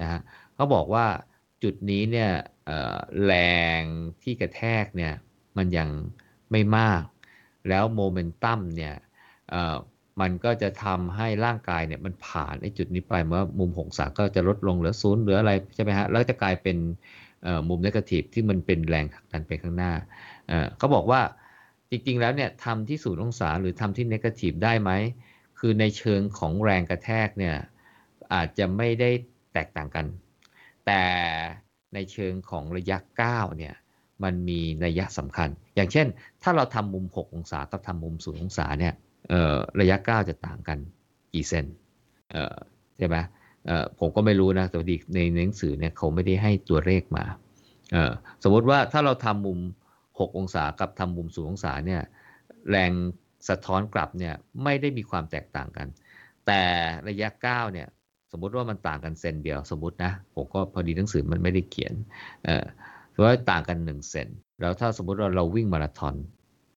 [0.00, 0.20] นะฮะ
[0.56, 1.06] เขาบอกว่า
[1.62, 2.30] จุดนี้เนี่ย
[3.24, 3.34] แร
[3.78, 3.80] ง
[4.22, 5.14] ที่กระแทกเนี่ย
[5.56, 5.88] มันยัง
[6.50, 7.02] ไม่มาก
[7.68, 8.94] แล้วโมเมนตัมเนี่ย
[10.20, 16.76] มันก็จะทำให้ร่างกายเนี่ยมันผ่านไอ้จุดนี้ไปเมื่อมุมหงศาก็จะลดลงเหลือศูนย์เหลืออะไรใช่ไหมฮะแล้วจะกลายเป็น
[17.68, 19.92] มุมนกาทีฟที่มันเป็นแรงขักดันไปข้างหน้า
[20.78, 21.20] เขาบอกว่า
[21.90, 24.90] จริงๆแล้วเนี่ยทำที่ศูนย์องศาหรือทำที่เนกาทีฟได้ไหม
[25.58, 27.56] คือในเชิงของแรงกระแทกเนี่ย
[28.34, 29.10] อาจจะไม่ได้
[29.52, 30.06] แตกต่างกัน
[30.86, 31.04] แต่
[31.94, 33.74] ในเชิงของระยะ9เนี่ย
[34.24, 36.06] มันมีนัยะสำคัญ อย่างเช่น
[36.42, 38.94] ถ้าเราทำมุม 6 องศากับทำมุม 0 องศาเนี่ย
[39.80, 40.78] ระยะก้าจะต่างกัน
[41.32, 41.66] กี่เซน
[42.32, 43.16] เใช่ไหม
[43.98, 47.24] ผมก็ไม่รู้นะแต่ดีในหนังสือเนี่ยเขาไม่ได้ให้ตัวเลขมา
[48.42, 49.58] สมมติว่าถ้าเราทำมุม
[49.98, 52.02] 6 องศากับทำมุม 0 องศาเนี่ย
[52.70, 52.92] แรง
[53.48, 54.34] สะท้อนกลับเนี่ย
[54.64, 55.86] ไม่ได้มีความแตกต่างกัน
[56.46, 56.62] แต่
[57.08, 57.88] ระยะก้าเนี่ย
[58.32, 61.94] สมมุติว่ามันต่างกันเซนเดียวสมมตินะผมก็พอดีหนังสือมันไม่ได้เขียน
[62.44, 62.64] เอ่อ
[63.24, 64.28] ว่าต่างกัน1เซน
[64.60, 66.14] แล้วถ้าสมมุติว่าเราวิ่งมาราธอน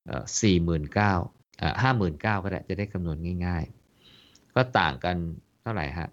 [0.08, 1.14] เออสี่หมื่นเก้า
[1.60, 3.64] เออห้าหมื่นเก้าก็ได้จะได้คำนวณง่าย
[4.10, 5.16] ๆ ก็ต่างกัน
[5.62, 6.10] เท่าไหร่ฮะ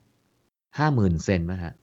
[0.78, 1.74] ห้าหมื่นเซนไหมฮะ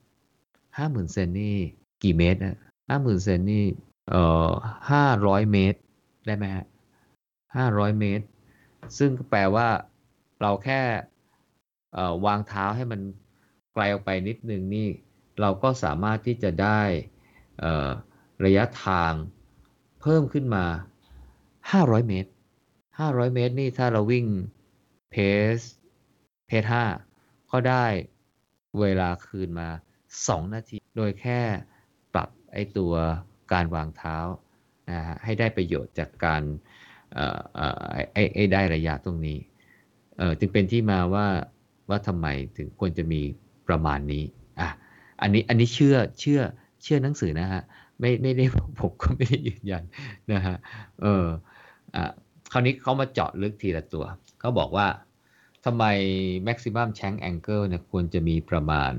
[0.78, 1.56] ห้าหมื่นเซนนี่
[2.04, 2.58] กี่เมตรนะ
[2.90, 3.64] ห้าหมื่นเซนนี่
[4.10, 4.50] เอ่อ
[4.92, 5.80] ห้าร้อยเมตร
[6.26, 6.66] ได้ไหมฮะ
[7.56, 8.26] ห้าร้อยเมตร
[8.98, 9.68] ซึ่งแปลว่า
[10.42, 10.82] เราแค่
[12.26, 13.02] วางเท้าให้มัน
[13.74, 14.90] ไกลออกไปนิดนึงนี่
[15.42, 16.82] เราก็สามารถที่จะได้
[18.46, 19.14] ระยะทาง
[20.02, 20.66] เพิ่มขึ้นมา
[21.38, 22.32] 500 เมตร
[22.80, 24.26] 500 เมตรนี่ถ้าเราวิ่ง
[25.12, 25.16] เพ
[25.56, 25.58] ส
[26.48, 26.64] เพส
[27.10, 27.86] 5ก็ได้
[28.80, 29.70] เวลาคืนมา
[30.12, 31.40] 2 นาที โดยแค่
[32.14, 32.94] ปรับไอตัว
[33.54, 34.18] การวางเท้า
[34.92, 36.42] นะฮะให้ได้ประโยชน์จากการ
[38.14, 39.40] ไอไอได้ระยะตรงนี้
[40.40, 41.28] จึงเป็นที่มาว่า
[41.90, 43.22] ว่าทำไมถึงควรจะมี
[43.68, 44.24] ประมาณนี้
[44.60, 44.70] อะ
[45.22, 46.42] อันนี้อันนี้เชื่อเชื่อ
[46.84, 47.64] เชื่อหนังสือนะฮะ
[48.00, 48.46] ไม่ไม่ได้
[48.80, 49.84] ผมก็ไม่ได้ยืนยัน
[50.34, 50.56] นะฮะ
[51.02, 51.26] เออ
[51.96, 52.04] อะ
[52.52, 54.06] คราวนี้เขามาเจาะลึกทีละตัว
[54.40, 54.88] เขาบอกว่า
[55.66, 55.84] ทำไม
[56.48, 58.94] maximum shank angle เนี่ยควรจะมีประมาณ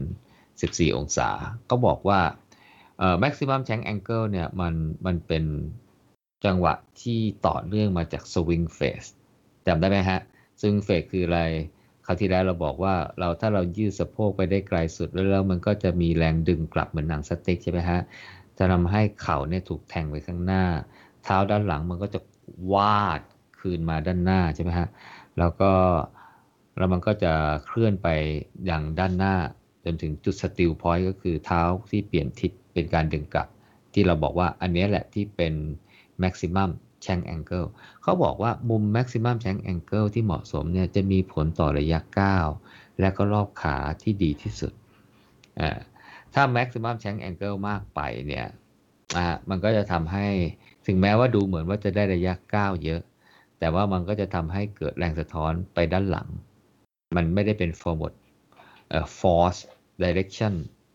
[0.45, 1.31] 14 องศา
[1.71, 2.21] ก็บอกว่า
[2.99, 4.75] เอ่อ maximum shank angle เนี่ยมัน
[5.07, 5.45] มันเป็น
[6.45, 9.09] จังหวะที่ต่อเนื่องมาจาก swing phase
[9.67, 10.21] จำได้ไหมฮะ
[10.61, 11.41] swing phase คืออะไร
[12.07, 18.01] คราวที่แล้วเราบอกว่าเราถ้าเรายืดสะโพกไปได้ไกลสุดแล้วมันก็จะมีแรงดึงกลับเหมือนหนังสติ๊กใช่ไหมฮะ
[18.59, 20.65] จะทำให้เข่าเนี่ยถูกแทงไปข้างหน้า
[21.25, 22.21] เท้าด้านหลังมันก็จะ
[22.73, 23.21] วาด
[23.61, 24.89] คืนมาด้านหน้าใช่ไหมฮะ
[25.39, 25.73] แล้วก็
[26.79, 27.33] แล้วมันก็จะ
[27.67, 28.09] เคลื่อนไป
[28.67, 29.35] อย่างด้านหน้า
[29.85, 33.49] จนถึงจุด still point ก็คือเท้าที่เปลี่ยนทิศเป็นการดึงกลับ
[33.93, 35.55] ที่เราบอกว่าอันนี้แหละที่เป็น
[36.21, 36.71] แม็กซิมัม
[37.07, 37.69] maximum shank angle
[38.03, 42.49] เขาบอกว่ามุม maximum shank angle ที่เหมาะสมเนี่ยจะมีผลต่อระยะก้าว
[43.01, 44.73] และก็รอบขาที่ดีที่สุด
[45.61, 45.79] อ่า
[46.35, 48.47] ถ้า maximum shank angle มากไปเนี่ย
[49.17, 50.27] อ่ามันก็จะทำให้
[50.87, 53.01] ถึงแม้ว่าดูเหมือนว่าจะได้ระยะก้าวเยอะ
[53.59, 56.29] แต่ว่ามันก็จะทำให้เกิดแรงสะท้อนไปด้านหลัง
[57.17, 58.15] มันไม่ได้เป็น forward
[58.89, 59.61] เอ่อ force
[60.03, 60.55] direction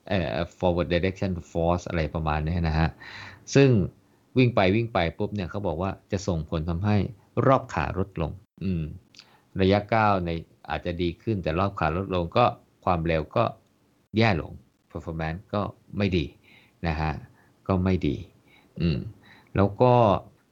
[0.09, 2.89] เอ่อ forward direction force อะไรประมาณนี้นะฮะ
[3.55, 3.69] ซึ่ง
[4.37, 6.97] วิ่งไปวิ่งไปปุ๊บเนี่ยเขาบอกว่าจะส่งผลทำให้
[7.45, 8.31] รอบขาลดลง
[8.63, 8.83] อืม
[9.61, 10.29] ระยะก้าวใน
[10.69, 12.45] อาจจะดีขึ้นแต่รอบขาลดลงก็
[12.85, 13.43] ความเร็วก็
[14.17, 14.51] แย่ลง
[14.91, 15.61] performance ก็
[15.97, 16.25] ไม่ดี
[16.87, 17.11] นะฮะ
[17.67, 18.15] ก็ไม่ดี
[18.79, 18.97] อืม
[19.55, 19.93] แล้วก็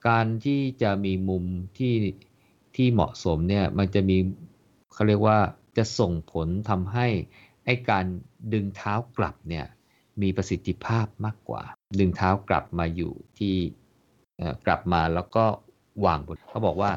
[0.07, 1.43] การที่จะมีมุม
[1.77, 1.93] ที่
[2.75, 4.17] ที่เหมาะสมเนี่ยมันจะมี
[4.93, 5.37] เขาเรียกว่า
[5.77, 7.07] จะส่งผลทำให้
[7.65, 8.05] ไอ้การ
[8.53, 9.65] ดึงเท้ากลับเนี่ย
[10.21, 11.63] มีประสิทธิภาพมากกว่า
[11.99, 13.55] ดึงเท้ากลับมาอยู่ที่
[14.65, 15.45] กลับมาแล้วก็
[16.05, 16.91] วางบนเขาบอกว่า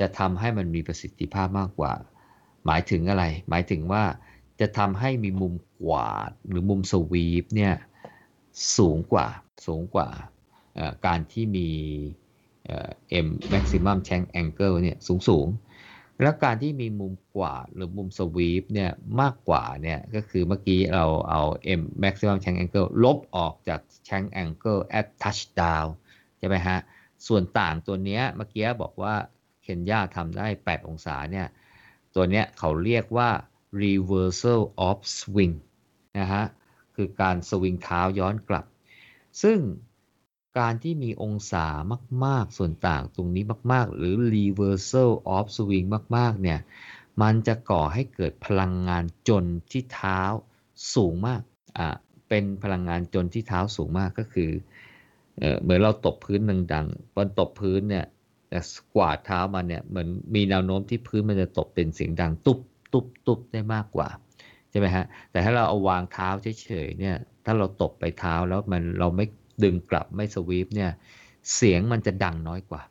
[0.00, 1.92] จะทำให้มันมีประสิทธิภาพมากกว่า
[2.66, 4.04] หมายถึงอะไร หมายถึงว่า
[4.60, 7.74] จะทำให้มีมุมกวาดหรือมุมสวีปเนี่ย
[8.78, 9.26] สูงกว่า
[9.66, 10.08] สูงกว่า
[11.06, 11.68] การที่มี
[13.26, 15.46] M maximum shank angle เนี่ยสูงสูง
[16.22, 18.90] แล้วการที่มีมุมกว่าหรือมุมสวีปเนี่ย
[19.20, 21.42] มากกว่าเนี่ยก็คือเมื่อกี้เราเอา
[21.80, 25.88] M maximum shank angle ลบออกจาก shank angle at touchdown
[26.38, 26.78] ใช่ไหมฮะ
[27.26, 29.14] ส่วนต่างตัวเนี้ยเมื่อกี้บอกว่า
[29.62, 31.46] เคนยาทำได้ 8 องศาเนี่ย
[32.14, 33.30] ตัวเนี้ยเขาเรียกว่า
[33.82, 35.54] reversal of swing
[36.18, 36.44] นะฮะ
[36.96, 38.64] คือการสวิงเท้าย้อนกลับ
[39.42, 39.58] ซึ่ง
[40.58, 41.66] การที่มีองศา
[42.24, 45.86] มาก ๆ ส่วนต่างตรงนี้มาก ๆ หรือ reversal of swing
[46.16, 46.58] มาก ๆ เนี่ย
[47.22, 50.20] มันจะก่อให้เกิดพลังงานจนที่เท้า
[50.94, 51.40] สูงมาก
[51.78, 51.88] อ่า
[52.28, 54.50] เป็นพลังงานจนที่เท้าสูงมากก็คือ
[55.38, 56.40] เออเหมือนเราตบพื้น
[56.72, 58.06] ดังๆตอนตบพื้นเนี่ย
[58.48, 58.58] แต่
[58.94, 62.58] กวาดเท้ามาเนี่ย เหมือนมีแนวโน้มที่พื้นมันจะตบเป็นเสียงดังตุบ
[62.92, 64.08] ตุบตุบได้มากกว่า
[64.70, 66.28] ใช่ไหมฮะ แต่ถ้าเราเอาวางเท้า
[66.62, 69.26] เฉยๆเนี่ย ถ้าเราตบไปเท้าแล้วมันเราไม่
[69.62, 70.90] ดึงกลับไม่สวีปเนี่ย
[71.54, 72.82] เสียงมันจะดังน้อยกว่า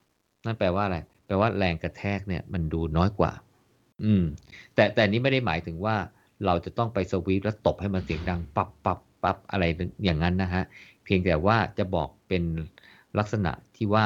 [0.45, 3.31] นั่นแปลว่าอะไร แปลว่าแรงกระแทกเนี่ยมันดูน้อยกว่า
[4.03, 4.23] อืม
[4.75, 5.95] แต่แต่นี้ไม่ได้หมายถึงว่า
[6.45, 9.63] เราจะต้องไปสวีปแล้วตบให้มันเสียงดังปับปับปับอะไร
[10.03, 10.63] อย่างนั้นนะฮะ
[11.03, 12.43] เพียงแต่ว่าจะบอกเป็น
[13.17, 14.05] ลักษณะที่ว่า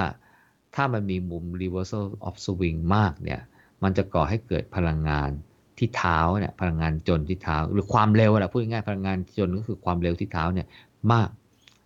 [0.75, 3.41] ถ้ามันมีมุม reversal of swing มากเนี่ย
[3.83, 5.29] มันจะก่อให้เกิดพลังงาน
[5.77, 10.67] ที่เท้าเนี่ยพลังงานจนที่เท้า หรือความเร็วแหละพูดง่ายพลังงานจนก็คือความเร็วที่เท้าเนี่ย
[11.11, 11.29] มาก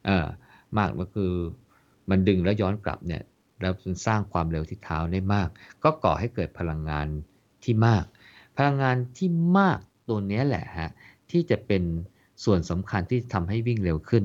[0.06, 0.26] เออ
[0.78, 1.34] มากก็คือ
[2.10, 3.24] มันดึงแล้วย้อนกลับเนี่ย
[3.62, 5.48] แล้วมันสร้างความเร็วที่เท้าได้มาก
[5.84, 7.08] ก็ก่อให้เกิดพลังงาน
[7.64, 8.04] ที่มาก
[8.58, 10.92] พลังงานที่มากตัวนี้แหละฮะ
[11.32, 11.84] ที่จะเป็น
[12.44, 14.24] ส่วนสำคัญที่ทำให้วิ่งเร็วขึ้น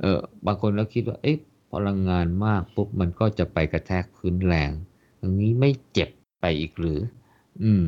[0.00, 1.38] เออบางคนแล้วคิดว่าเอ๊ะ
[1.72, 4.70] พลังงานมากปุ๊บมันก็จะไปกระแทกพื้นแรง
[5.18, 6.10] อย่างนี้ไม่เจ็บ
[6.40, 7.00] ไปอีกหรือ
[7.62, 7.84] อืม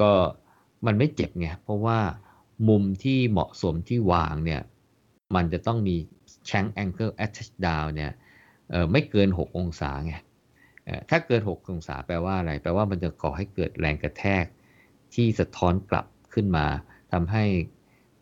[0.00, 0.10] ก็
[0.86, 1.98] มันไม่เจ็บไงเพราะว่า
[2.68, 4.60] มุมที่เหมาะสมที่วางเนี่ย
[5.34, 5.96] มันจะต้องมี
[6.48, 8.12] shank angle attach down เนี่ย
[8.92, 10.14] ไม่เกิน 6 องศาไง
[11.10, 14.44] ถ้าเกิน 6 องศาแปลว่าอะไร แปลว่ามันจะก่อให้เกิดแรงกระแทก
[15.14, 16.66] ที่สะท้อนกลับขึ้นมา
[17.12, 17.44] ทำให้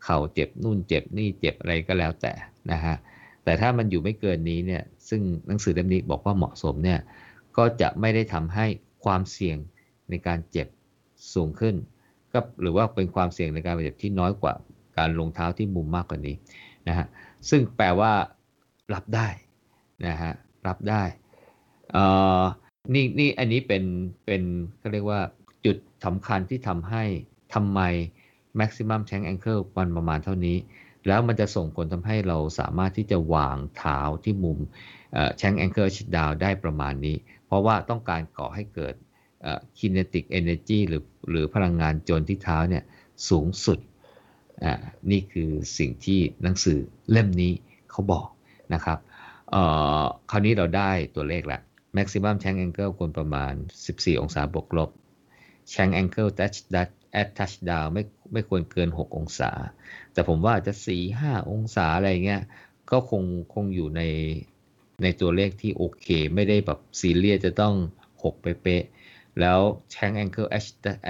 [0.05, 2.33] เข่าเจ็บนู่นเจ็บนี่เจ็บอะไรก็แล้วแต่
[2.73, 2.97] นะฮะ
[3.45, 7.01] แต่ถ้ามันอยู่ไม่เกินนี้เนี่ย ซึ่งหนังสือเล่มนี้บอกว่าเหมาะสมเนี่ย
[7.57, 8.67] ก็จะไม่ได้ทำให้
[9.05, 9.57] ความเสี่ยง
[10.11, 10.69] ในการเจ็บ
[11.35, 11.75] สูงขึ้น
[12.33, 14.53] ก็หรือว่าเป็นความเสี่ยงในการบาดเจ็บที่น้อยกว่า
[14.99, 16.37] การลงเท้าที่มุมมากกว่านี้
[16.89, 17.07] นะฮะ
[17.51, 18.13] ซึ่งแปลว่า
[18.95, 19.29] รับได้
[20.07, 20.33] นะฮะ
[20.67, 21.03] รับได้
[21.93, 22.05] เอ่
[22.41, 22.43] อ
[22.95, 23.85] นี่นี่อันนี้เป็น
[24.27, 24.43] เป็น
[24.79, 25.21] เขาเรียกว่า
[25.65, 27.05] จุดสำคัญที่ทำให้
[27.55, 27.81] ทำไม
[28.59, 30.57] maximum tank angle มันประมาณเท่านี้
[31.07, 34.59] แล้วมันจะส่งผลทำให้เราสามารถที่จะวางเท้าที่มุม
[35.41, 37.17] tank angle down ได้ประมาณนี้
[37.47, 38.95] เพราะว่าต้องการก่อให้เกิด
[39.79, 42.85] kinetic energy หรือหรือพลังงานจนที่เท้าเนี่ย
[43.29, 43.79] สูงสุด
[45.11, 46.79] นี่คือสิ่งที่หนังสือ
[47.11, 47.53] เล่มนี้
[47.91, 48.27] เขาบอก
[48.75, 48.99] นะครับ
[50.31, 51.61] คราวนี้เราได้ตัวเลขละ
[51.97, 53.53] maximum tank angle ควรประมาณ
[53.87, 54.91] 14 องศาบวกลบ
[55.75, 56.59] tank angle touch
[57.21, 58.03] at touchdown ไม่
[58.33, 59.51] ไม่ควรเกิน 6 องศา
[60.13, 60.73] แต่ผมว่าจะ
[61.13, 62.43] 4-5 องศาอะไรเงี้ย
[62.91, 63.23] ก็คง
[63.55, 64.03] คงอยู่ใน
[65.03, 67.75] ในตัวเลขที่โอเค ไม่ได้แบบซีเรียสจะต้อง
[68.13, 68.85] 6 เป๊ะ
[69.41, 69.61] แล้ว
[69.93, 70.49] tank angle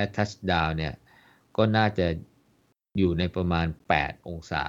[0.03, 0.95] at touchdown เนี่ย
[1.57, 2.07] ก็น่าจะ
[2.99, 3.67] อยู่ในประมาณ
[3.99, 4.65] 8 องศา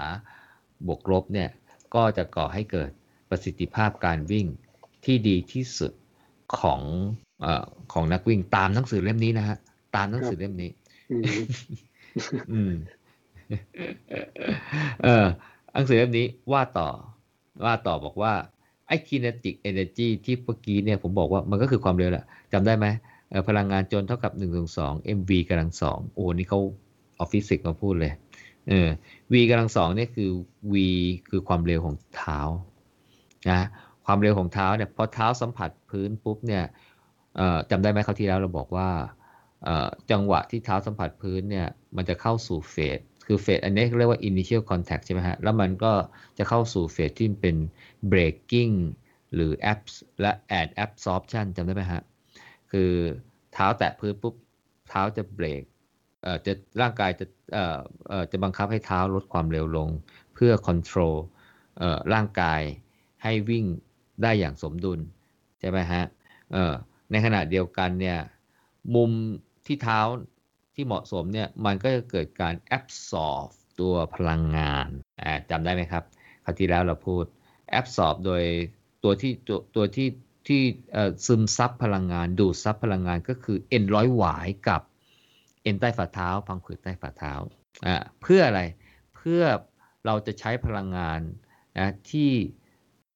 [0.87, 1.49] บวกลบเนี่ย
[1.95, 2.89] ก็จะก่อให้เกิด
[3.29, 4.45] ประสิทธิภาพการวิ่ง
[5.05, 5.91] ที่ดีที่สุด
[6.59, 6.81] ของ
[7.45, 7.47] อ
[7.93, 9.57] ของนักวิ่งตามหนังสือเล่มนี้นะฮะ
[9.95, 10.71] ตามหนังสือเล่มนี้
[12.51, 12.73] อืม
[15.03, 15.25] เออ
[15.73, 16.89] หนังสือเล่มนี้ว่าต่อ
[17.65, 18.33] ว่าต่อบอกว่า
[18.87, 22.87] ไอ้ kinetic energy ที่เมื่อกี้เนี่ยผมบอกว่ามันก็คือความเร็วแหละจำได้ไหม
[23.47, 26.59] พลังงานจนเท่ากับ1นึ่งสอง mv กำลังสองโอ้นี่เขา
[27.19, 28.13] ออฟฟิสิกมาพูดเลย
[28.69, 28.87] เออ
[29.31, 30.29] v กำลังสองนี่คือ
[30.73, 30.75] v
[31.29, 32.39] คือความเร็วของเท้า
[33.49, 33.67] นะ
[34.05, 36.63] ความเร็วของเท้าเนี่ยพอเท้าสัมผัสพื้นปุ๊บเนี่ย
[37.71, 38.89] จำได้ไหมคราวที่แล้วเราบอกว่า
[40.11, 45.93] จังหวะที่เท้าสัมผัสพื้นเนี่ยมันจะเข้าสู่เฟสคือเฟสอันนี้เรียกว่า initial contact ใช่ไหมฮะ แล้วมันก็
[46.37, 47.55] จะเข้าสู่เฟสที่เป็น
[48.11, 48.73] breaking
[49.33, 52.01] หรือ abs และ add absorption จำได้ไหมฮะ
[52.71, 52.91] คือ
[53.53, 54.35] เท้าแตะพื้นปุ๊บ
[54.89, 55.63] เท้าจะเบรก
[56.45, 57.25] จะร่างกายจะ
[58.31, 59.89] จะบังคับให้เท้าลดความเร็วลง
[60.33, 61.15] เพื่อ control
[61.77, 62.61] เอ่อร่างกาย
[63.23, 63.65] ให้วิ่ง
[64.23, 64.99] ได้อย่างสมดุล
[65.59, 66.03] ใช่ไหมฮะ
[67.11, 68.19] ในขณะเดียวกันเนี่ย
[68.95, 69.11] มุม
[69.65, 69.99] ที่เท้า
[70.75, 73.49] ที่เหมาะสมเนี่ยมันก็จะเกิดการแอบซอร์
[73.79, 74.87] ตัวพลังงาน
[75.49, 76.03] จำได้ไหมครับ
[76.43, 77.23] คราวที่แล้วเราพูด
[77.69, 78.43] แอบซอร์โดย
[79.03, 80.09] ตัวที่ตัวตัวที่
[80.47, 80.61] ที่
[81.25, 84.81] ซึมซับพลังงาน ดูดซับพลังงานก็คือเอ็นร้อยหวายกับ
[85.67, 87.33] เอ็นใต้ฝ่าเท้าพังผืดใต้ฝ่าเท้า
[87.87, 88.61] อ่าเพื่ออะไร
[89.15, 89.41] เพื่อ
[90.05, 91.19] เราจะใช้พลังงาน
[91.79, 92.29] นะที่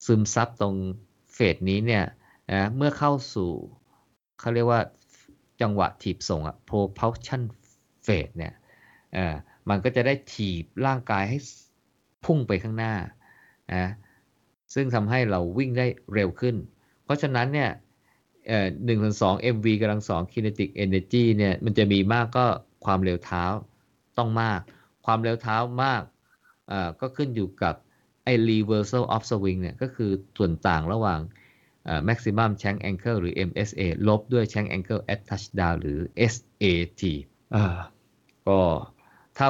[0.05, 0.75] ซึมซับตรง
[1.33, 2.05] เฟสนี้เนี่ย
[2.51, 3.51] นะเมื่อเข้าสู่
[4.39, 4.81] เขาเรียกว่า
[5.61, 7.41] จังหวะถีบส่งอะ propulsion
[8.05, 8.53] phase เนี่ย
[9.13, 9.35] เออ
[9.69, 11.37] มันก็จะได้ถีบร่างกายให้
[12.25, 12.93] พุ่งไปข้างหน้า
[13.73, 13.85] นะ
[14.73, 16.55] ซึ่งทำให้เราวิ่งได้เร็วขึ้น
[17.03, 17.69] เพราะฉะนั้นเนี่ย
[18.85, 22.45] หนึ่งส่วนสอง mv กำลังสอง kinetic energy เนี่ยมันจะมีมากก็
[22.85, 23.45] ความเร็วเท้า
[24.17, 24.59] ต้องมาก
[25.05, 26.01] ความเร็วเท้ามาก
[27.01, 27.75] ก็ขึ้นอยู่กับ
[28.23, 31.19] ไอ้ reversal of swing เนี่ยก็คือส่วนต่างระหว่าง
[32.09, 35.99] maximum shank angle หรือ MSA ลบด้วย shank angle at touchdown หรือ
[36.33, 37.03] SAT
[38.47, 38.59] ก็
[39.37, 39.47] ถ้า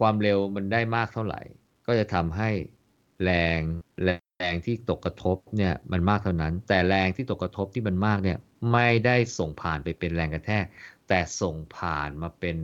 [0.00, 1.40] ความเร็วมันได้มากเท่าไหร่
[1.86, 2.50] ก็จะทำให้
[3.22, 3.60] แรง
[4.04, 4.08] แร
[4.38, 8.38] แรงที่ตกกระทบเนี่ยมันมากเท่านั้น แต่แรงที่ตกกระทบที่มันมากเนี่ย
[8.72, 10.64] ไม่ได้ส่งผ่านไปเป็นแรงกระแทก
[11.08, 12.56] แต่ส่งผ่านมาเป็น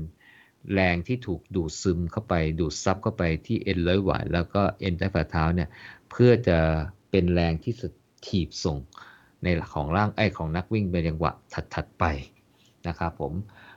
[0.75, 5.68] แรงที่ถูกดูดซึมเข้าไป ดูดซับเข้าไปที่เอ็นร้อยหวายแล้วก็เอ็นใต้ฝ่าเท้าเนี่ย
[6.11, 6.59] เพื่อจะ
[7.11, 7.73] เป็นแรงที่
[8.27, 8.79] ถีบส่ง
[9.43, 11.33] ในของร่างไอของนักวิ่งเป็นจังหวะ
[11.75, 12.05] ถัดๆไป
[12.89, 13.33] นะครับผม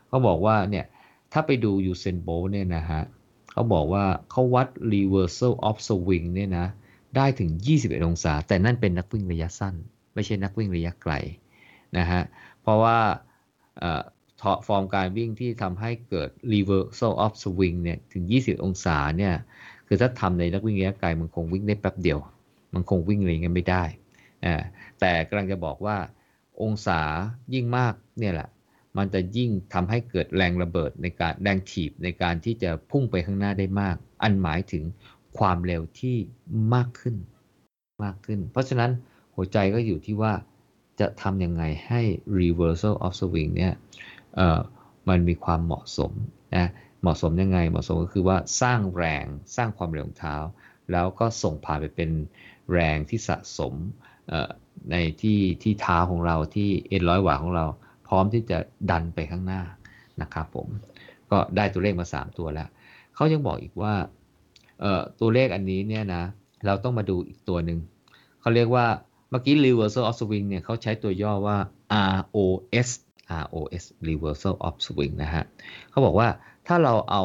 [0.08, 0.86] เขาบอกว่าเนี่ย
[1.32, 3.02] ถ้าไปดูยูเซนโบเนี่ยนะฮะ
[3.52, 6.68] เขาบอกว่าเขาวัด reversal of swing เนี่ยนะ
[7.16, 7.50] ได้ถึง
[7.80, 9.76] 21 องศา แต่นั่นเป็นนักวิ่งระยะสั้น
[10.14, 11.14] ไม่ใช่นักวิ่งระยะไกล
[11.98, 12.22] นะฮะ
[12.62, 12.98] เพราะว่า
[14.68, 19.34] ฟอร์มการวิ่งที่ทำให้เกิด reversal of swing เนี่ยถึง 20 องศาเนี่ย
[19.88, 22.20] คือถ้าทำในนักวิ่งระยะไกลมันคงวิ่งได้แป๊บเดียว
[22.74, 23.84] มันคงวิ่งอะไรเงี้ยไม่ได้
[25.00, 25.98] แต่กำลังจะบอกว่า
[26.62, 27.00] องศา
[27.54, 28.50] ยิ่งมากเนี่ยแหละ
[28.98, 34.84] มันจะยิ่งทำให้เกิดแรงระเบิดในการแรงถีบในการที่จะพุ่งไปข้างหน้าได้มาก อันหมายถึง
[35.38, 36.16] ความเร็วที่
[36.74, 37.16] มากขึ้น
[38.04, 38.92] มากขึ้น เพราะฉะนั้น
[39.36, 40.34] หัวใจก็อยู่ที่ว่า
[41.00, 42.02] จะทำยังไงให้
[42.40, 43.74] reversal of swing เนี่ย
[45.10, 46.12] มันมีความเหมาะสม
[46.56, 46.70] นะ
[47.02, 49.26] เหมาะสมยังไง เหมาะสมก็คือว่าสร้างแรง
[49.56, 50.36] สร้างความเร็วของเท้า
[50.92, 52.10] แล้วก็ส่งผ่านไปเป็น
[52.74, 53.74] แรงที่สะสม
[54.92, 57.66] ในที่ที่เท้าของเราที่เอ็นร้อยหวาของเรา
[58.08, 58.58] พร้อมที่จะ
[58.92, 59.62] ดันไปข้างหน้า
[60.22, 60.68] นะครับผม
[61.32, 62.70] ก็ได้ตัวเลขมา 3 ตัวแล้ว
[63.16, 63.94] เขายังบอกอีกว่า
[65.20, 66.24] ตัวเลขอันนี้เนี่ยนะ
[66.66, 67.80] เราต้องมาดูอีกตัวหนึ่ง
[68.42, 68.86] เขาเรียกว่า
[69.30, 71.58] เมื่อกี้ reversal of swing เนี่ยเขาใช้ตัวย่อว่า
[72.22, 72.90] ROS
[73.44, 75.44] ROS reversal of swing นะฮะ
[75.92, 76.28] เขาบอกว่า
[76.68, 77.24] ถ้าเราเอา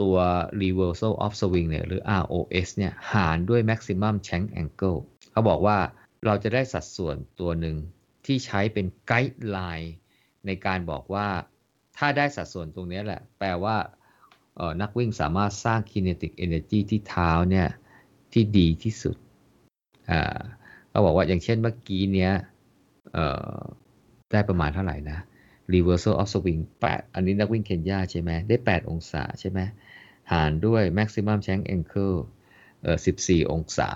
[0.00, 0.16] ตัว
[0.62, 5.00] reversal of swing เนี่ยหรือ ROS เนี่ยหารด้วย maximum shank angle
[5.32, 5.78] เขาบอกว่า
[6.24, 7.76] เราจะได้สัดส่วนตัวหนึ่ง
[8.26, 9.94] ที่ใช้เป็นไกด์ไลน์
[10.46, 11.28] ในการบอกว่า
[11.96, 13.76] ถ้าได้สัดส่วนตรงนี้แหละ แปลว่า
[14.80, 17.68] นักวิ่งสามารถสร้าง kinetic energy ที่เท้าเนี่ย
[18.32, 19.16] ที่ดีที่สุด
[20.10, 20.38] อ่า
[20.90, 22.32] เขาบอกว่าอย่างเช่นเมื่อกี้เนี้ย
[24.32, 25.18] ได้ประมาณเท่าไหร่นะ
[25.74, 29.60] reversal of swing 8 อันนี้นักวิ่งเคนยาใช่ไหมได้ 8 องศาใช่ไหม
[30.32, 32.18] หารด้วย maximum shank angle
[32.82, 33.90] เอ่อ14 องศา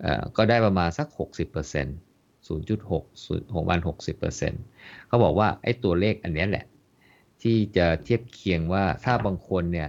[0.00, 1.18] เอ่อก็ได้ประมาณสัก 60%
[2.48, 3.78] 0.6ของมัน
[4.44, 6.64] 60%เขาบอกว่าไอ้ตัวเลขอันนี้แหละ
[7.44, 9.88] ที่จะเทียบเคียงว่าถ้าบางคนเนี่ย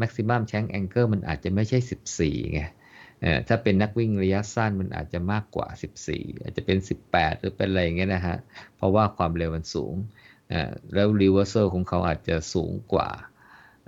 [0.00, 1.78] maximum shank angle มันอาจจะไม่ใช่
[2.16, 2.62] 14ไง
[3.48, 5.66] ถ้าเป็นนักวิ่งระยะสั้นมันอาจจะมากกว่า
[6.06, 6.78] 14 อาจจะเป็น
[7.08, 8.36] 18 หรือเป็นอะไรอย่างเงี้ยนะฮะ
[8.76, 9.94] เพราะว่าความเร็วมันสูง
[10.94, 13.08] แล้ว reversal ของเขาอาจจะสูงกว่า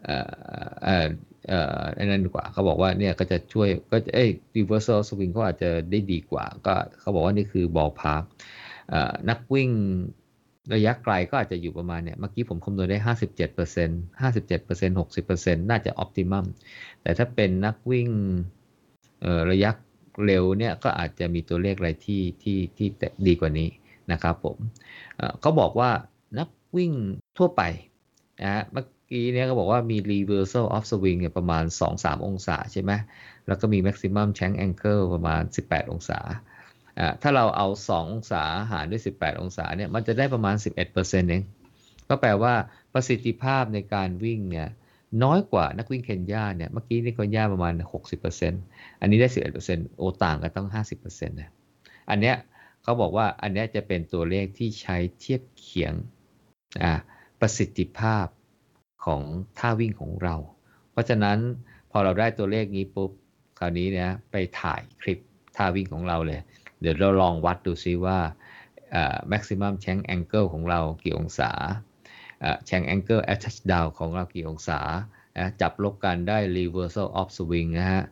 [0.09, 1.09] อ่อเอ่อ
[1.49, 8.23] เอ่อนั่นกว่าเขาบอกว่าเนี่ยก็จะช่วยก็เอ้ย reversal swing เขาอาจจะได้ดีกว่า ก็เขาบอกว่านี่คือบอลพาร์ค
[9.31, 9.71] นักวิ่ง
[10.75, 16.45] ระยะไกลก็อาจจะอยู่ประมาณเนี่ย เมื่อกี้ผมคำนวณได้57% 57% 60%น่าจะ optimum
[17.03, 18.09] แต่ถ้าเป็นนักวิ่ง
[19.51, 19.71] ระยะ
[20.25, 22.89] เร็วเนี่ยก็อาจจะมีตัวเลขอะไรที่ที่ที่
[23.27, 23.69] ดีกว่านี้
[24.13, 24.57] นะครับผม
[25.41, 25.91] เขาบอกว่า
[26.39, 26.93] นักวิ่ง
[27.39, 27.63] ทั่วไป
[28.43, 32.93] นะเมื่อกี้เนี่ยเขาบอกว่ามี reversal of swing เนี่ยประมาณ 2-3 องศาใช่ไหม
[33.47, 36.19] แล้วก็มี maximum shank angle ประมาณ 18 องศา
[37.23, 41.43] ถ้าเราเอา 2 องศาหารด้วย 18 องศาเนี่ยมันจะได้ประมาณ 11%เอง
[42.09, 42.55] ก็แปลว่า
[42.95, 44.69] ประสิทธิภาพในการวิ่งเนี่ย
[45.25, 47.75] น้อยกว่านักวิ่งเคนยาเนี่ยเมื่อกี้นี่เคนยาประมาณ
[48.39, 49.29] 60%อันนี้ได้
[49.63, 50.69] 11%โอต่างกันต้อง
[50.99, 51.51] 50%นะ
[52.11, 52.37] อันเนี้ย
[52.83, 55.93] เขาบอกว่าอันนี้จะเป็นตัวเลขที่ใช้เทียบเคียง
[57.41, 58.27] ประสิทธิภาพ
[59.05, 59.23] ของ
[59.59, 60.37] ท่าวิ่งของเรา
[60.93, 61.39] เพราะฉะนั้น
[61.91, 63.11] พอเราได้ตัวเลขนี้ปุ๊บ
[63.59, 65.19] คราวนี้เนี่ยไปถ่ายคลิป
[65.57, 66.41] ท่าวิ่งของเราเลย
[66.83, 68.19] เดี๋ยวเราลองวัดดูซิว่า
[69.33, 71.51] maximum shank angle ของเรากี่องศา
[72.67, 74.79] shank angle at touchdown ของเรากี่องศา
[75.61, 78.03] จับลบกันได้ reversal of swing นะฮะ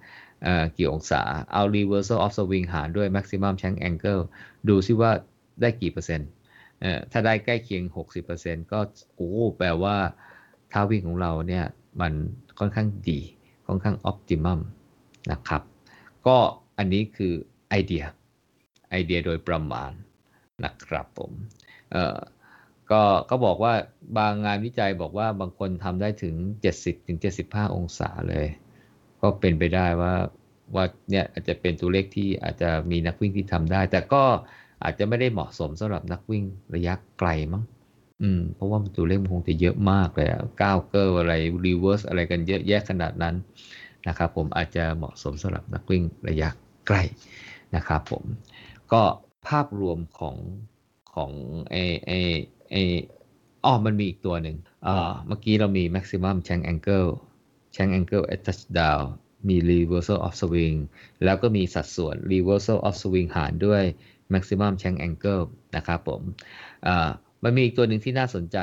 [0.77, 4.23] กี่องศา เอา reversal of swing หารด้วย maximum shank angle
[4.69, 5.11] ดูซิว่า
[5.61, 6.31] ได้กี่เปอร์เซ็นต์
[7.13, 7.83] ถ้าได้ใกล้เคียง
[8.29, 8.81] 60%ก็
[9.15, 9.97] โอ้แปลว่า
[10.73, 11.65] ท่าวิ่งของเราเนี่ย
[12.01, 12.13] มัน
[12.59, 13.21] ค่อนข้างดี
[13.67, 14.61] ค่อนข้าง optimum
[15.33, 15.63] นะครับ
[16.27, 16.37] ก็
[16.79, 17.33] อันนี้คือ
[17.71, 18.05] ไอเดีย
[18.91, 19.93] ไอเดียโดยประมาณ
[20.65, 21.33] นะครับผม
[21.93, 22.19] เอ่อ
[22.91, 23.75] ก็ก็บอกว่า
[24.19, 28.47] บางงานวิจัยบอกว่าบางคนทำได้ถึง 70ถึง75 องศาเลย
[29.21, 30.15] ก็เป็นไปได้ว่า
[30.75, 34.23] ว่าเนี่ยอาจจะเป็นตัวเลขที่อาจจะมีนักวิ่งที่ทำได้ แต่ก็
[34.85, 37.63] อาจจะไม่ได้เหมาะสมสำหรับนักวิ่งระยะไกลมั้ง
[38.23, 40.29] อืมเพราะว่าตัวเลขมันคงจะเยอะมากเลย
[40.63, 41.35] ก้าวเกอร์อะไร
[41.67, 43.35] reverse อะไรกันเยอะแยะขนาดนั้น
[44.09, 46.49] นะครับผมอาจจะเหมาะสมสำหรับนักวิ่งระยะ
[46.87, 46.97] ไกล
[47.77, 48.25] นะครับผม
[48.93, 49.03] ก็
[49.49, 50.37] ภาพรวมของ
[51.15, 51.33] ของ
[51.71, 51.77] เอ
[52.07, 52.13] เอ
[52.71, 52.77] เอ
[53.65, 57.11] อ๋อมันมีอีกตัวหนึ่งอ่าเมื่อกี้เรามี maximum shank angle
[57.75, 59.03] shank angle at touchdown
[59.49, 60.79] มี reversal of swing
[61.25, 63.83] แล้วก็มีสัดส่วน reversal of swing หารด้วย
[64.35, 65.45] maximum shank angle
[65.77, 66.23] นะครับผม
[66.87, 67.09] อ่า
[67.43, 68.59] มันมีอีกตัวหนึ่งที่น่าสนใจ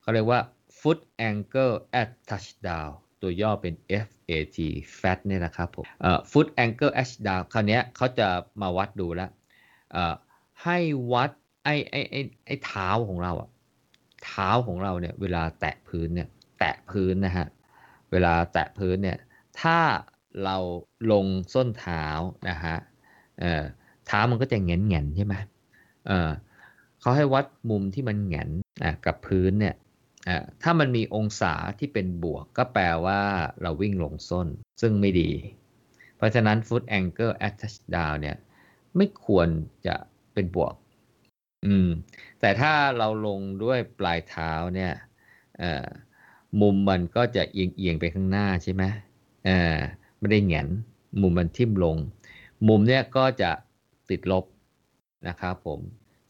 [0.00, 0.40] เขาเรียกว่า
[0.78, 2.90] foot angle at touchdown
[3.22, 3.74] ตัวย่อเป็น
[4.06, 4.58] FAT
[5.00, 5.84] FAT เนี่ยนะครับผม
[6.30, 8.28] foot angle h down คราวนี้เขาจะ
[8.60, 9.30] มาวัดดูแล้ว
[10.62, 10.78] ให้
[11.12, 11.30] วัด
[11.64, 13.48] ไอ้ไอ้ไอ้ไอ้เท้าของเราอะ
[14.26, 17.46] เท้าของเราเนี่ยเวลาแตะพื้นเนี่ยแตะพื้นนะฮะ
[18.10, 19.18] เวลาแตะพื้นเนี่ย
[19.60, 19.78] ถ้า
[20.44, 20.56] เรา
[21.12, 22.04] ลงส้นเท้า
[22.48, 22.76] นะฮะ
[23.40, 23.62] เอ่อ
[24.06, 25.34] เท้ามันก็จะแงนแงนใช่ไหม
[26.08, 26.30] เออ
[27.00, 28.50] เขาให้วัดมุมที่มันแงน
[28.82, 29.74] อะกับพื้นเนี่ย
[30.62, 33.20] ถ้ามันมีองศาที่เป็นบวกก็แปลว่า
[33.62, 34.48] เราวิ่งลงส้น
[34.80, 35.30] ซึ่งไม่ดี
[36.16, 38.36] เพราะฉะนั้น foot angle at touchdown เนี่ย
[38.96, 39.48] ไม่ควร
[39.86, 39.94] จะ
[40.34, 40.74] เป็นบวก
[41.66, 41.88] อืม
[42.40, 44.92] แต่ถ้าเราลงด้วยปลายเท้าเนี่ย
[46.60, 48.82] มุมมันก็จะเอียงเอียงไปข้างหน้าใช่ไหม
[50.18, 50.68] ไม่ได้แหงน
[51.20, 51.96] มุมมันทิ่มลง
[52.68, 53.50] มุมเนี่ยก็จะ
[54.10, 54.44] ติดลบ
[55.28, 55.80] นะครับผม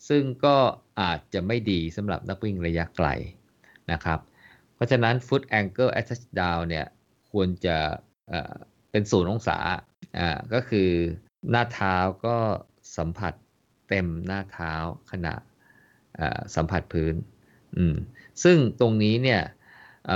[0.09, 0.57] ซึ่งก็
[1.01, 3.09] อาจจะไม่ดีสำหรับนักวิ่งระยะไกล
[3.93, 4.19] นะครับ
[4.75, 6.87] เพราะฉะนั้น foot angle attach down เนี่ย
[7.31, 7.77] ควรจะ
[8.29, 9.59] เเป็นศูนย์องศา
[10.53, 10.91] ก็คือ
[11.51, 12.37] หน้าเท้าก็
[12.97, 13.35] สัมผัส
[13.89, 14.73] เต็มหน้าเท้า
[15.11, 15.35] ขณะ
[16.57, 17.15] สัมผัสพื้น
[18.43, 19.43] ซึ่งตรงนี้เนี่ย
[20.07, 20.11] เ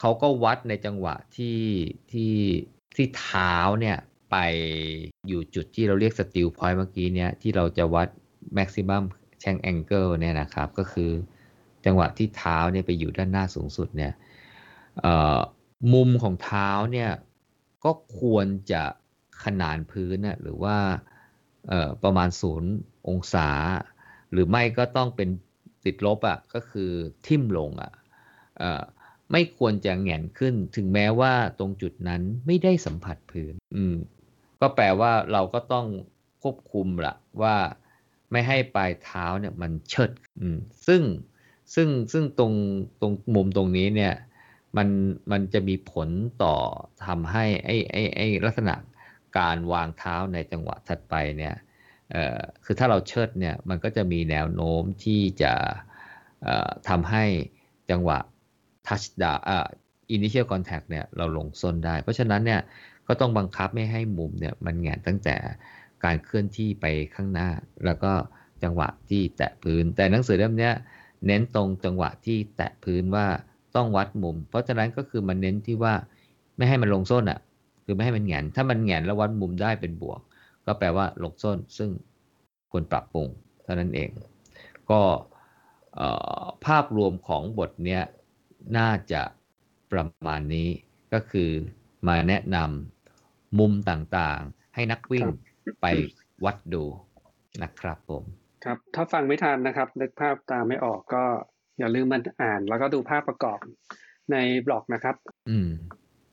[0.00, 1.60] เขาก็วัดในจังหวะที่
[2.12, 2.34] ที่
[2.96, 3.98] ที่เท้าเนี่ย
[4.30, 4.36] ไป
[5.28, 8.08] อยู่จุดที่เราเรียก steel point เมื่อกี้เนี่ยที่เราจะวัด
[8.56, 9.04] maximum
[9.42, 11.10] shank angle เนี่ยนะครับ ก็คือ
[11.84, 14.12] จังหวะที่เท้าเนี่ยไปอยู่ด้านหน้าสูงสุดเนี่ย
[15.92, 17.10] มุมของเท้าเนี่ย
[17.84, 18.82] ก็ควรจะ
[19.44, 20.76] ขนานพื้นน่ะหรือว่า
[22.04, 22.72] ประมาณศูนย์
[23.08, 23.48] องศา
[24.32, 25.28] หรือไม่ก็ต้องเป็น
[25.84, 26.90] ติดลบอะ่ะก็คือ
[27.26, 28.82] ทิ่มลงอะ่ะ
[29.32, 33.96] ไม่ควรจะแหงนขึ้น ถึงแม้ว่าตรงจุดนั้นไม่ได้สัมผัสพื้น อืม
[34.60, 35.86] ก็แปลว่าเราก็ต้อง
[36.42, 37.56] ควบคุมละว่า
[38.30, 40.10] ไม่ให้ปลายเท้าเนี่ยมันเชิด
[40.40, 41.02] อืม ซึ่ง
[41.74, 42.52] ซึ่งซึ่งตรง
[43.00, 44.14] ตรงมุมตรงนี้เนี่ย
[44.76, 44.88] มัน
[45.32, 46.08] มันจะมีผล
[46.42, 46.54] ต่อ
[47.06, 48.74] ทำให้ไอ้ไอ้ไอ้ลักษณะ
[49.38, 51.54] การวางเท้าในจังหวะถัดไปเนี่ย
[52.64, 55.52] คือถ้าเราเชิดเนี่ยมันก็จะมีแนวโน้มที่จะ
[56.88, 57.24] ทำให้
[57.90, 58.18] จังหวะ
[58.86, 59.66] touch down อ่า
[60.16, 62.60] initial contact เนี่ยเราลงส้นได้ เพราะฉะนั้นเนี่ย
[63.08, 65.36] ก็ต้องบังคับไม่ให้มุมเนี่ยมันแงนตั้งแต่
[66.04, 67.48] การเคลื่อนที่ไปข้างหน้า
[67.84, 68.12] แล้วก็
[68.62, 70.74] จังหวะที่แตะพื้น แต่หนังสือเล่มเนี้ย
[71.26, 73.26] เน้นตรงจังหวะที่แตะพื้นว่า
[73.76, 75.94] ต้องวัดมุม เพราะฉะนั้นก็คือมันเน้นที่ว่า
[76.56, 77.40] ไม่ให้มันลงส้นอะ
[77.84, 80.20] คือไม่ให้มันแหงนถ้ามันแหงนแล้ววัดมุมได้เป็นบวก
[80.66, 81.90] ก็แปลว่าลงส้นซึ่ง
[82.70, 83.28] ควรปรับปรุง
[83.62, 84.08] เท่านั้นเอง
[84.90, 85.00] ก็
[86.66, 88.02] ภาพรวมของบทเนี้ย
[88.78, 89.22] น่าจะ
[89.92, 90.68] ประมาณนี้
[91.12, 91.50] ก็คือ
[92.08, 95.26] มาแนะนำมุมต่างๆ ให้นักวิ่ง
[95.80, 95.86] ไป
[96.44, 96.84] วัดดู
[97.62, 98.24] นะครับผม
[98.64, 101.24] ครับ ถ้าฟังไม่ทันนะครับนึกภาพตามไม่ออกก็
[101.78, 103.58] อย่าลืมมันอ่าน แล้วก็ดูภาพประกอบ
[104.32, 104.36] ใน
[104.66, 105.16] บล็อกนะครับ
[105.50, 105.70] อืม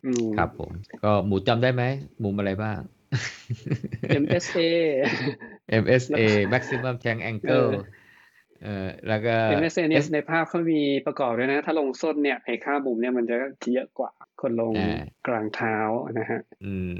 [0.05, 0.71] อืมครับผม
[1.03, 1.83] ก็หมูจำได้ไหม
[2.23, 2.79] มุมอะไรบ้าง
[4.23, 4.59] MSA
[5.83, 6.19] MSA
[6.53, 7.69] maximum tank angle
[8.63, 13.35] เออแล้วก็ MSA เนี่ยในภาพเขามีประกอบด้วยนะ ถ้าลงส้นเนี่ยไอ้ค่ามุมเนี่ยมันจะ
[13.73, 14.11] เยอะกว่า
[14.41, 14.73] คนลง
[15.27, 15.77] กลางเท้า
[16.19, 16.99] นะฮะ อืม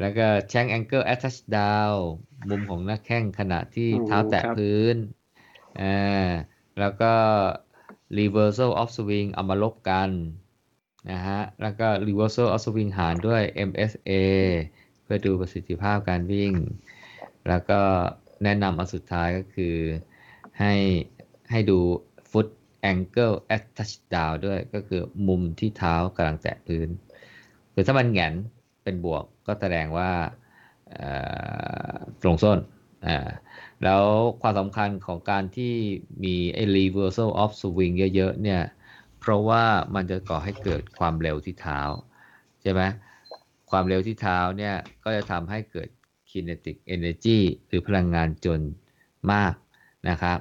[0.00, 1.96] แล้วก็ shank angle attach down
[2.48, 4.96] มุมของหน้าแข้งขณะที่เท้าแตะพื้น
[5.80, 6.28] อ่า
[6.80, 7.12] แล้วก็
[8.18, 10.10] reversal of swing เอามาลบกัน
[11.10, 14.10] นะฮะ แล้วก็ reversal of swing หารด้วย MSA
[15.02, 16.52] เพื่อดูประสิทธิภาพการวิ่ง
[17.48, 17.80] แล้วก็
[18.44, 19.76] แนะนำอันสุดท้ายก็คือ
[20.60, 20.74] ให้
[21.50, 21.78] ให้ดู
[22.30, 22.48] foot
[22.90, 26.88] angle at touchdown ด้วยก็คือมุมที่เท้ากำลังแตะพื้น
[27.72, 28.34] คือถ้ามันแหงน
[28.82, 30.10] เป็นบวกก็แสดงว่า
[32.22, 32.58] ตรงส้น
[33.84, 34.02] แล้ว
[34.42, 35.74] ความสำคัญของการที่
[36.24, 38.62] มีไอ้ reversal of swing เยอะๆเนี่ย
[39.20, 39.64] เพราะว่า
[39.94, 41.80] มันจะก่อให้เกิดความเร็วที่เท้า
[42.62, 42.82] ใช่ไหม
[43.70, 44.74] ความเร็วที่เท้าเนี่ย
[45.04, 45.88] ก็จะทำให้เกิด
[46.30, 48.60] kinetic energy หรือพลังงานจน
[49.32, 49.54] มาก
[50.08, 50.38] นะครับ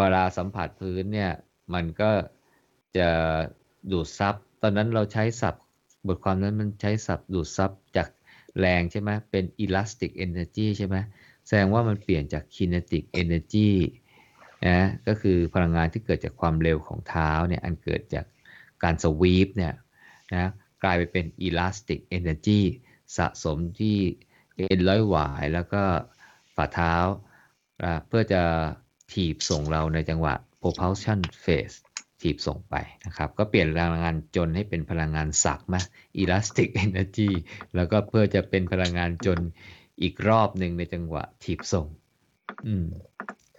[0.00, 1.32] วลาสัมผัสพื้นเนี่ย
[1.74, 2.10] มันก็
[2.96, 3.08] จะ
[3.90, 5.61] ดูดซับ ตอนนั้นเราใช้ศัพท์
[6.06, 8.08] บทความนั้นมันใช้ศัพท์ดูดซับจาก
[8.58, 10.96] แรงใช่ไหมเป็น elastic energy ใช่ไหม
[11.46, 13.70] แสดงว่ามันเปลี่ยนจาก kinetic energy
[14.66, 18.26] นะก็คือพลังงานที่เกิดจากความเร็วของเท้าเนี่ยอันเกิดจาก
[18.82, 19.74] การสวีปเนี่ย
[20.34, 20.50] นะ
[20.82, 22.60] กลายไปเป็น elastic energy
[23.16, 23.96] สะสมที่
[24.56, 25.82] เอ็นร้อยหวายแล้วก็
[26.56, 26.94] ฝ่าเท้า
[28.06, 28.42] เพื่อจะ
[29.12, 31.76] ถีบส่งเราในจังหวะ propulsion phase
[32.22, 32.74] ถีบส่งไป
[33.06, 35.80] นะครับ ก็เปลี่ยนพลังงานจนให้เป็นพลังงานสักมา
[36.20, 37.30] elastic energy
[37.76, 39.38] แล้วก็เพื่อจะเป็นพลังงานจน
[40.02, 41.86] อีกรอบหนึ่งในจังหวะถีบส่ง
[42.66, 42.86] อืม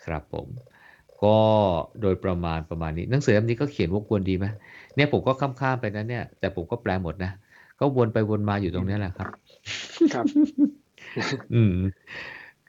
[0.06, 0.48] ครับผม
[1.24, 1.38] ก็
[2.02, 4.46] โดยประมาณประมาณนี้ หนังสือเล่มนี้ก็เขียนวกวนดีไหม
[4.96, 7.32] เนี่ยผมก็ข้ามๆไปนะเนี่ย แต่ผมก็แปลหมดนะ
[7.80, 9.28] ก็วนไปวนมาอยู่ตรงนี้แหละครับ
[10.14, 10.26] ครับ
[11.54, 11.76] อืม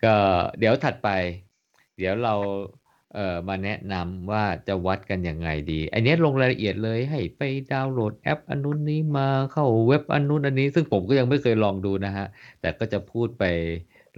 [0.05, 0.15] ก็
[0.59, 1.11] เดี๋ยวถัดไป
[1.99, 2.35] เดี๋ยวเรา
[3.15, 7.43] เอ่อมาแนะนำว่าจะวัดกันยังไงดี อันนี้ลงรายละเอียดเลยให้ไป
[7.73, 12.27] ดาวน์โหลดแอปอันนู้นนี้มาเข้าเว็บอันนู้นอันนี้ ซึ่งผมก็ยังไม่เคยลองดูนะฮะ
[12.61, 13.45] แต่ก็จะพูดไป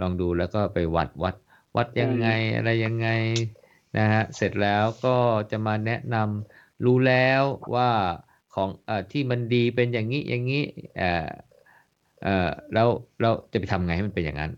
[0.01, 1.35] ลองดูแล้วก็ไปวัดวัด
[1.77, 3.09] วัดยังไงอะไรยังไง
[3.99, 5.17] นะฮะ เสร็จแล้วก็
[5.51, 7.43] จะมาแนะนำรู้แล้ว
[7.75, 7.91] ว่า
[8.55, 10.65] ของอที่มันดีเป็นอย่างนี้อย่างนี้
[10.97, 11.29] เอ่อ
[12.23, 12.89] เอ่อแล้ว
[13.21, 14.51] เราจะไปทำไงให้มันเป็นอย่างนั้น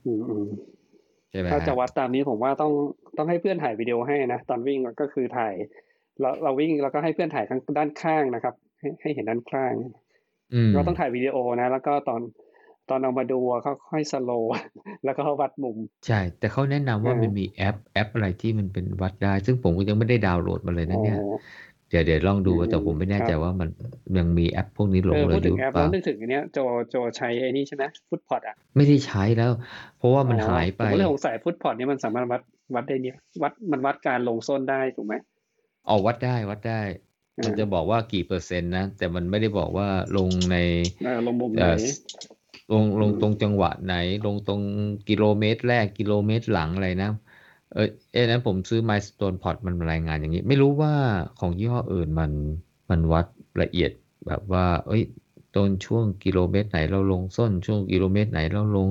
[1.30, 2.72] ใช่ไหมถ้าฮะจะวัดตามนี้ผมว่าต้อง
[3.18, 5.54] ต้องให้เพื่อนถ่ายวิดีโอให้นะตอนวิ่งก็คือถ่าย
[6.20, 9.72] เราเราวิ่งแล้วก็ให้เพื่อนถ่ายข้างด้านข้างนะครับ ให้ให้เห็นด้านข้าง
[10.52, 12.20] อืมเราต้องถ่ายวิดีโอนะ แล้วก็ตอน
[12.88, 14.52] ตอนเอามาดูอะก็ค่อยสโลว์
[15.04, 21.38] แล้วก็วัดมุม ใช่ แต่เขาแนะนำว่าเออมันมีแอปแอปอะไรที่มันเป็นวัดได้ ซึ่งผมก็ยังไม่ได้ดาวน์โหลดมาเลยนะเนี่ยโอ้
[21.88, 23.68] เดี๋ยวเดี๋ยวลองดูอืมแต่ผมไม่แน่ใจครับว่ามัน
[24.18, 26.58] ยังมีแอปพวกนี้หลเองอเหลืพูอดอถึยู่งหแอรือปเปแล้วล่านึกถึงอันเนี้ยโจ
[26.90, 29.52] โจใช้ไอ้นี่ใช่ไหมฟุตพอดอะ ไม่ได้ใช้แล้ว
[29.96, 32.40] เพราะว่ามันอ๋อหายไปผมก็เลยสงสัยฟุตพอดเนี่ยมันสามารถวัด
[32.74, 35.14] วัดได้เนี่ยวัดมันวัดการลงส้นได้ถูกไหม
[35.88, 36.80] ออกวัดได้วัดได้
[37.38, 40.56] อ่ามัมันจะบอกว่ากี่เปอร์เซ็นต์นะ แต่มันไม่ได้บอกว่าลงใน
[41.04, 41.76] เออลงมุมไหนเอ่อ
[42.72, 43.94] ลงลงอืมตรงจังหวะไหน
[44.26, 44.60] ลงตรง
[45.08, 47.10] กิโลเมตรแรกกิโลเมตรหลังอะไรนะ
[47.74, 50.94] เออเอ้นั้นผมซื้อ Milestone Pod มันรายงานอย่างนี้ ไม่รู้ว่า
[51.40, 52.32] ของยี่ห้ออื่นมัน
[52.90, 53.26] มันวัด
[53.62, 53.90] ละเอียด
[54.26, 55.02] แบบว่า เอ้ย
[55.56, 58.90] ต้นช่วงกิโลเมตรไหนเราลงส้นช่วงกิโลเมตรไหนเราลง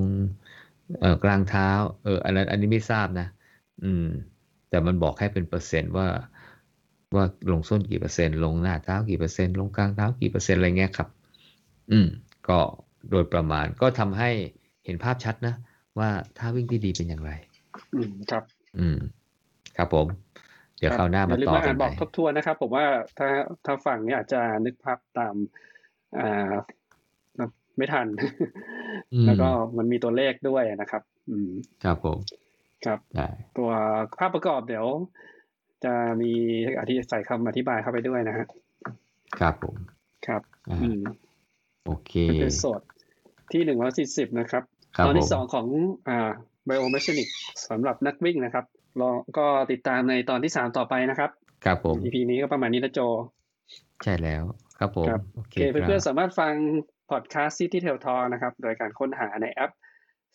[1.00, 1.68] เอ่อกลางเท้า
[2.04, 3.26] เอออันนั้นอันนี้ไม่ทราบนะ
[3.84, 4.08] อืม
[4.68, 6.08] แต่มันบอกให้เป็นเปอร์เซ็นต์ว่า
[7.14, 11.08] ว่าลงส้นกี่เปอร์เซ็นต์ลงหน้าเท้ากี่เปอร์เซ็นต์ลงกลางเท้ากี่เปอร์เซ็นต์อะไรเงี้ยครับ
[11.90, 12.06] อืม
[12.48, 12.58] ก็
[13.10, 14.30] โดยประมาณก็ทำให้
[14.84, 15.54] เห็นภาพชัดนะ
[15.98, 17.30] ว่าท่าวิ่งที่ดีเป็นอย่างไร
[17.94, 18.44] อืมครับ
[18.78, 18.98] อืม
[19.76, 20.06] ครับผม
[20.78, 22.86] เดี๋ยวคราวหน้ามาอย่ลืต่อว่ากัอ่านนใหบม่อกทบทวนนะครับ ผมว่า
[23.18, 23.28] ถ้า
[23.64, 25.34] ถ้าฟังเนี่ยอาจจะนึกภาพตาม
[26.18, 26.52] อ่า
[27.76, 28.06] ไม่ทัน
[29.12, 31.50] อืมแล้วก็มันมีตัวเลขด้วยนะครับ อืม
[31.84, 32.18] ครับผม
[32.86, 33.28] ครับได้
[33.58, 33.70] ตัว
[34.18, 34.86] ภาพประกอบเดี๋ยว
[35.84, 36.32] จะมี
[36.78, 38.46] อธิใส่คำอธิบายเข้าไปด้วยนะฮะ
[39.38, 39.76] ครับผม
[40.26, 41.00] ครับอ่าอืม
[41.86, 42.80] โอเคเป็นโสด
[43.52, 44.62] ที่หนึ่งร้อยสี่สิบนะครับ
[44.96, 45.66] ครับตอนผที่มสองของ
[46.08, 46.30] อ่า
[46.68, 47.34] biomechanics
[47.68, 48.64] สำหรับนักวิ่งนะครับ
[49.00, 51.30] รอก็ติดตามในตอนที่สามต่อไปนะครับ
[51.64, 53.00] ครับผม EP นี้ก็ประมาณนี้นะโจ
[54.04, 54.42] ใช่แล้ว
[54.78, 56.54] ครับผมครับโอโอเคเคครัเพื่อนบๆสามารถฟัง
[57.10, 59.72] พอดแคสต์ City Tail Talk นะครับ โดยการค้นหาในแอป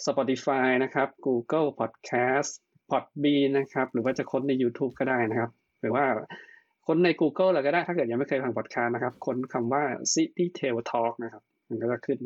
[0.05, 2.51] Spotify นะครับ Google Podcast
[2.91, 5.51] Podbean นะครับ หรือว่าจะค้นใน YouTube ก็ได้นะครับ
[5.81, 6.05] หรือว่า
[6.87, 12.19] ค้นใน Google เลยก็ได้ถ้าเกิดยังไม่เคยฟังพอดแคสต์นะครับค้นคำว่า City Tail Talk นะครับ มันก็จะขึ้น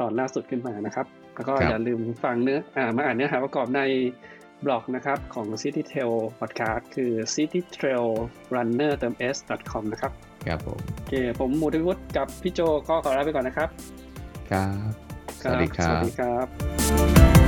[0.00, 3.82] ตอนล่าสุดขึ้นมานะครับ แล้วก็ครับอย่าลืมฟังเนื้ออ่ามาอ่านเนื้อหาประกอบใน
[4.64, 9.36] บล็อกนะครับของ City Trail Podcast คือ citytrailrunner เติม s
[9.72, 10.12] com นะครับ
[10.46, 13.68] ครับผม โอเค ผมมูทิวุฒิกับพี่โจก็ขอลาไปก่อนนะครับ
[14.50, 15.09] ครับ
[15.42, 16.38] สวัสดีครัสวับสดีครั
[17.36, 17.39] บ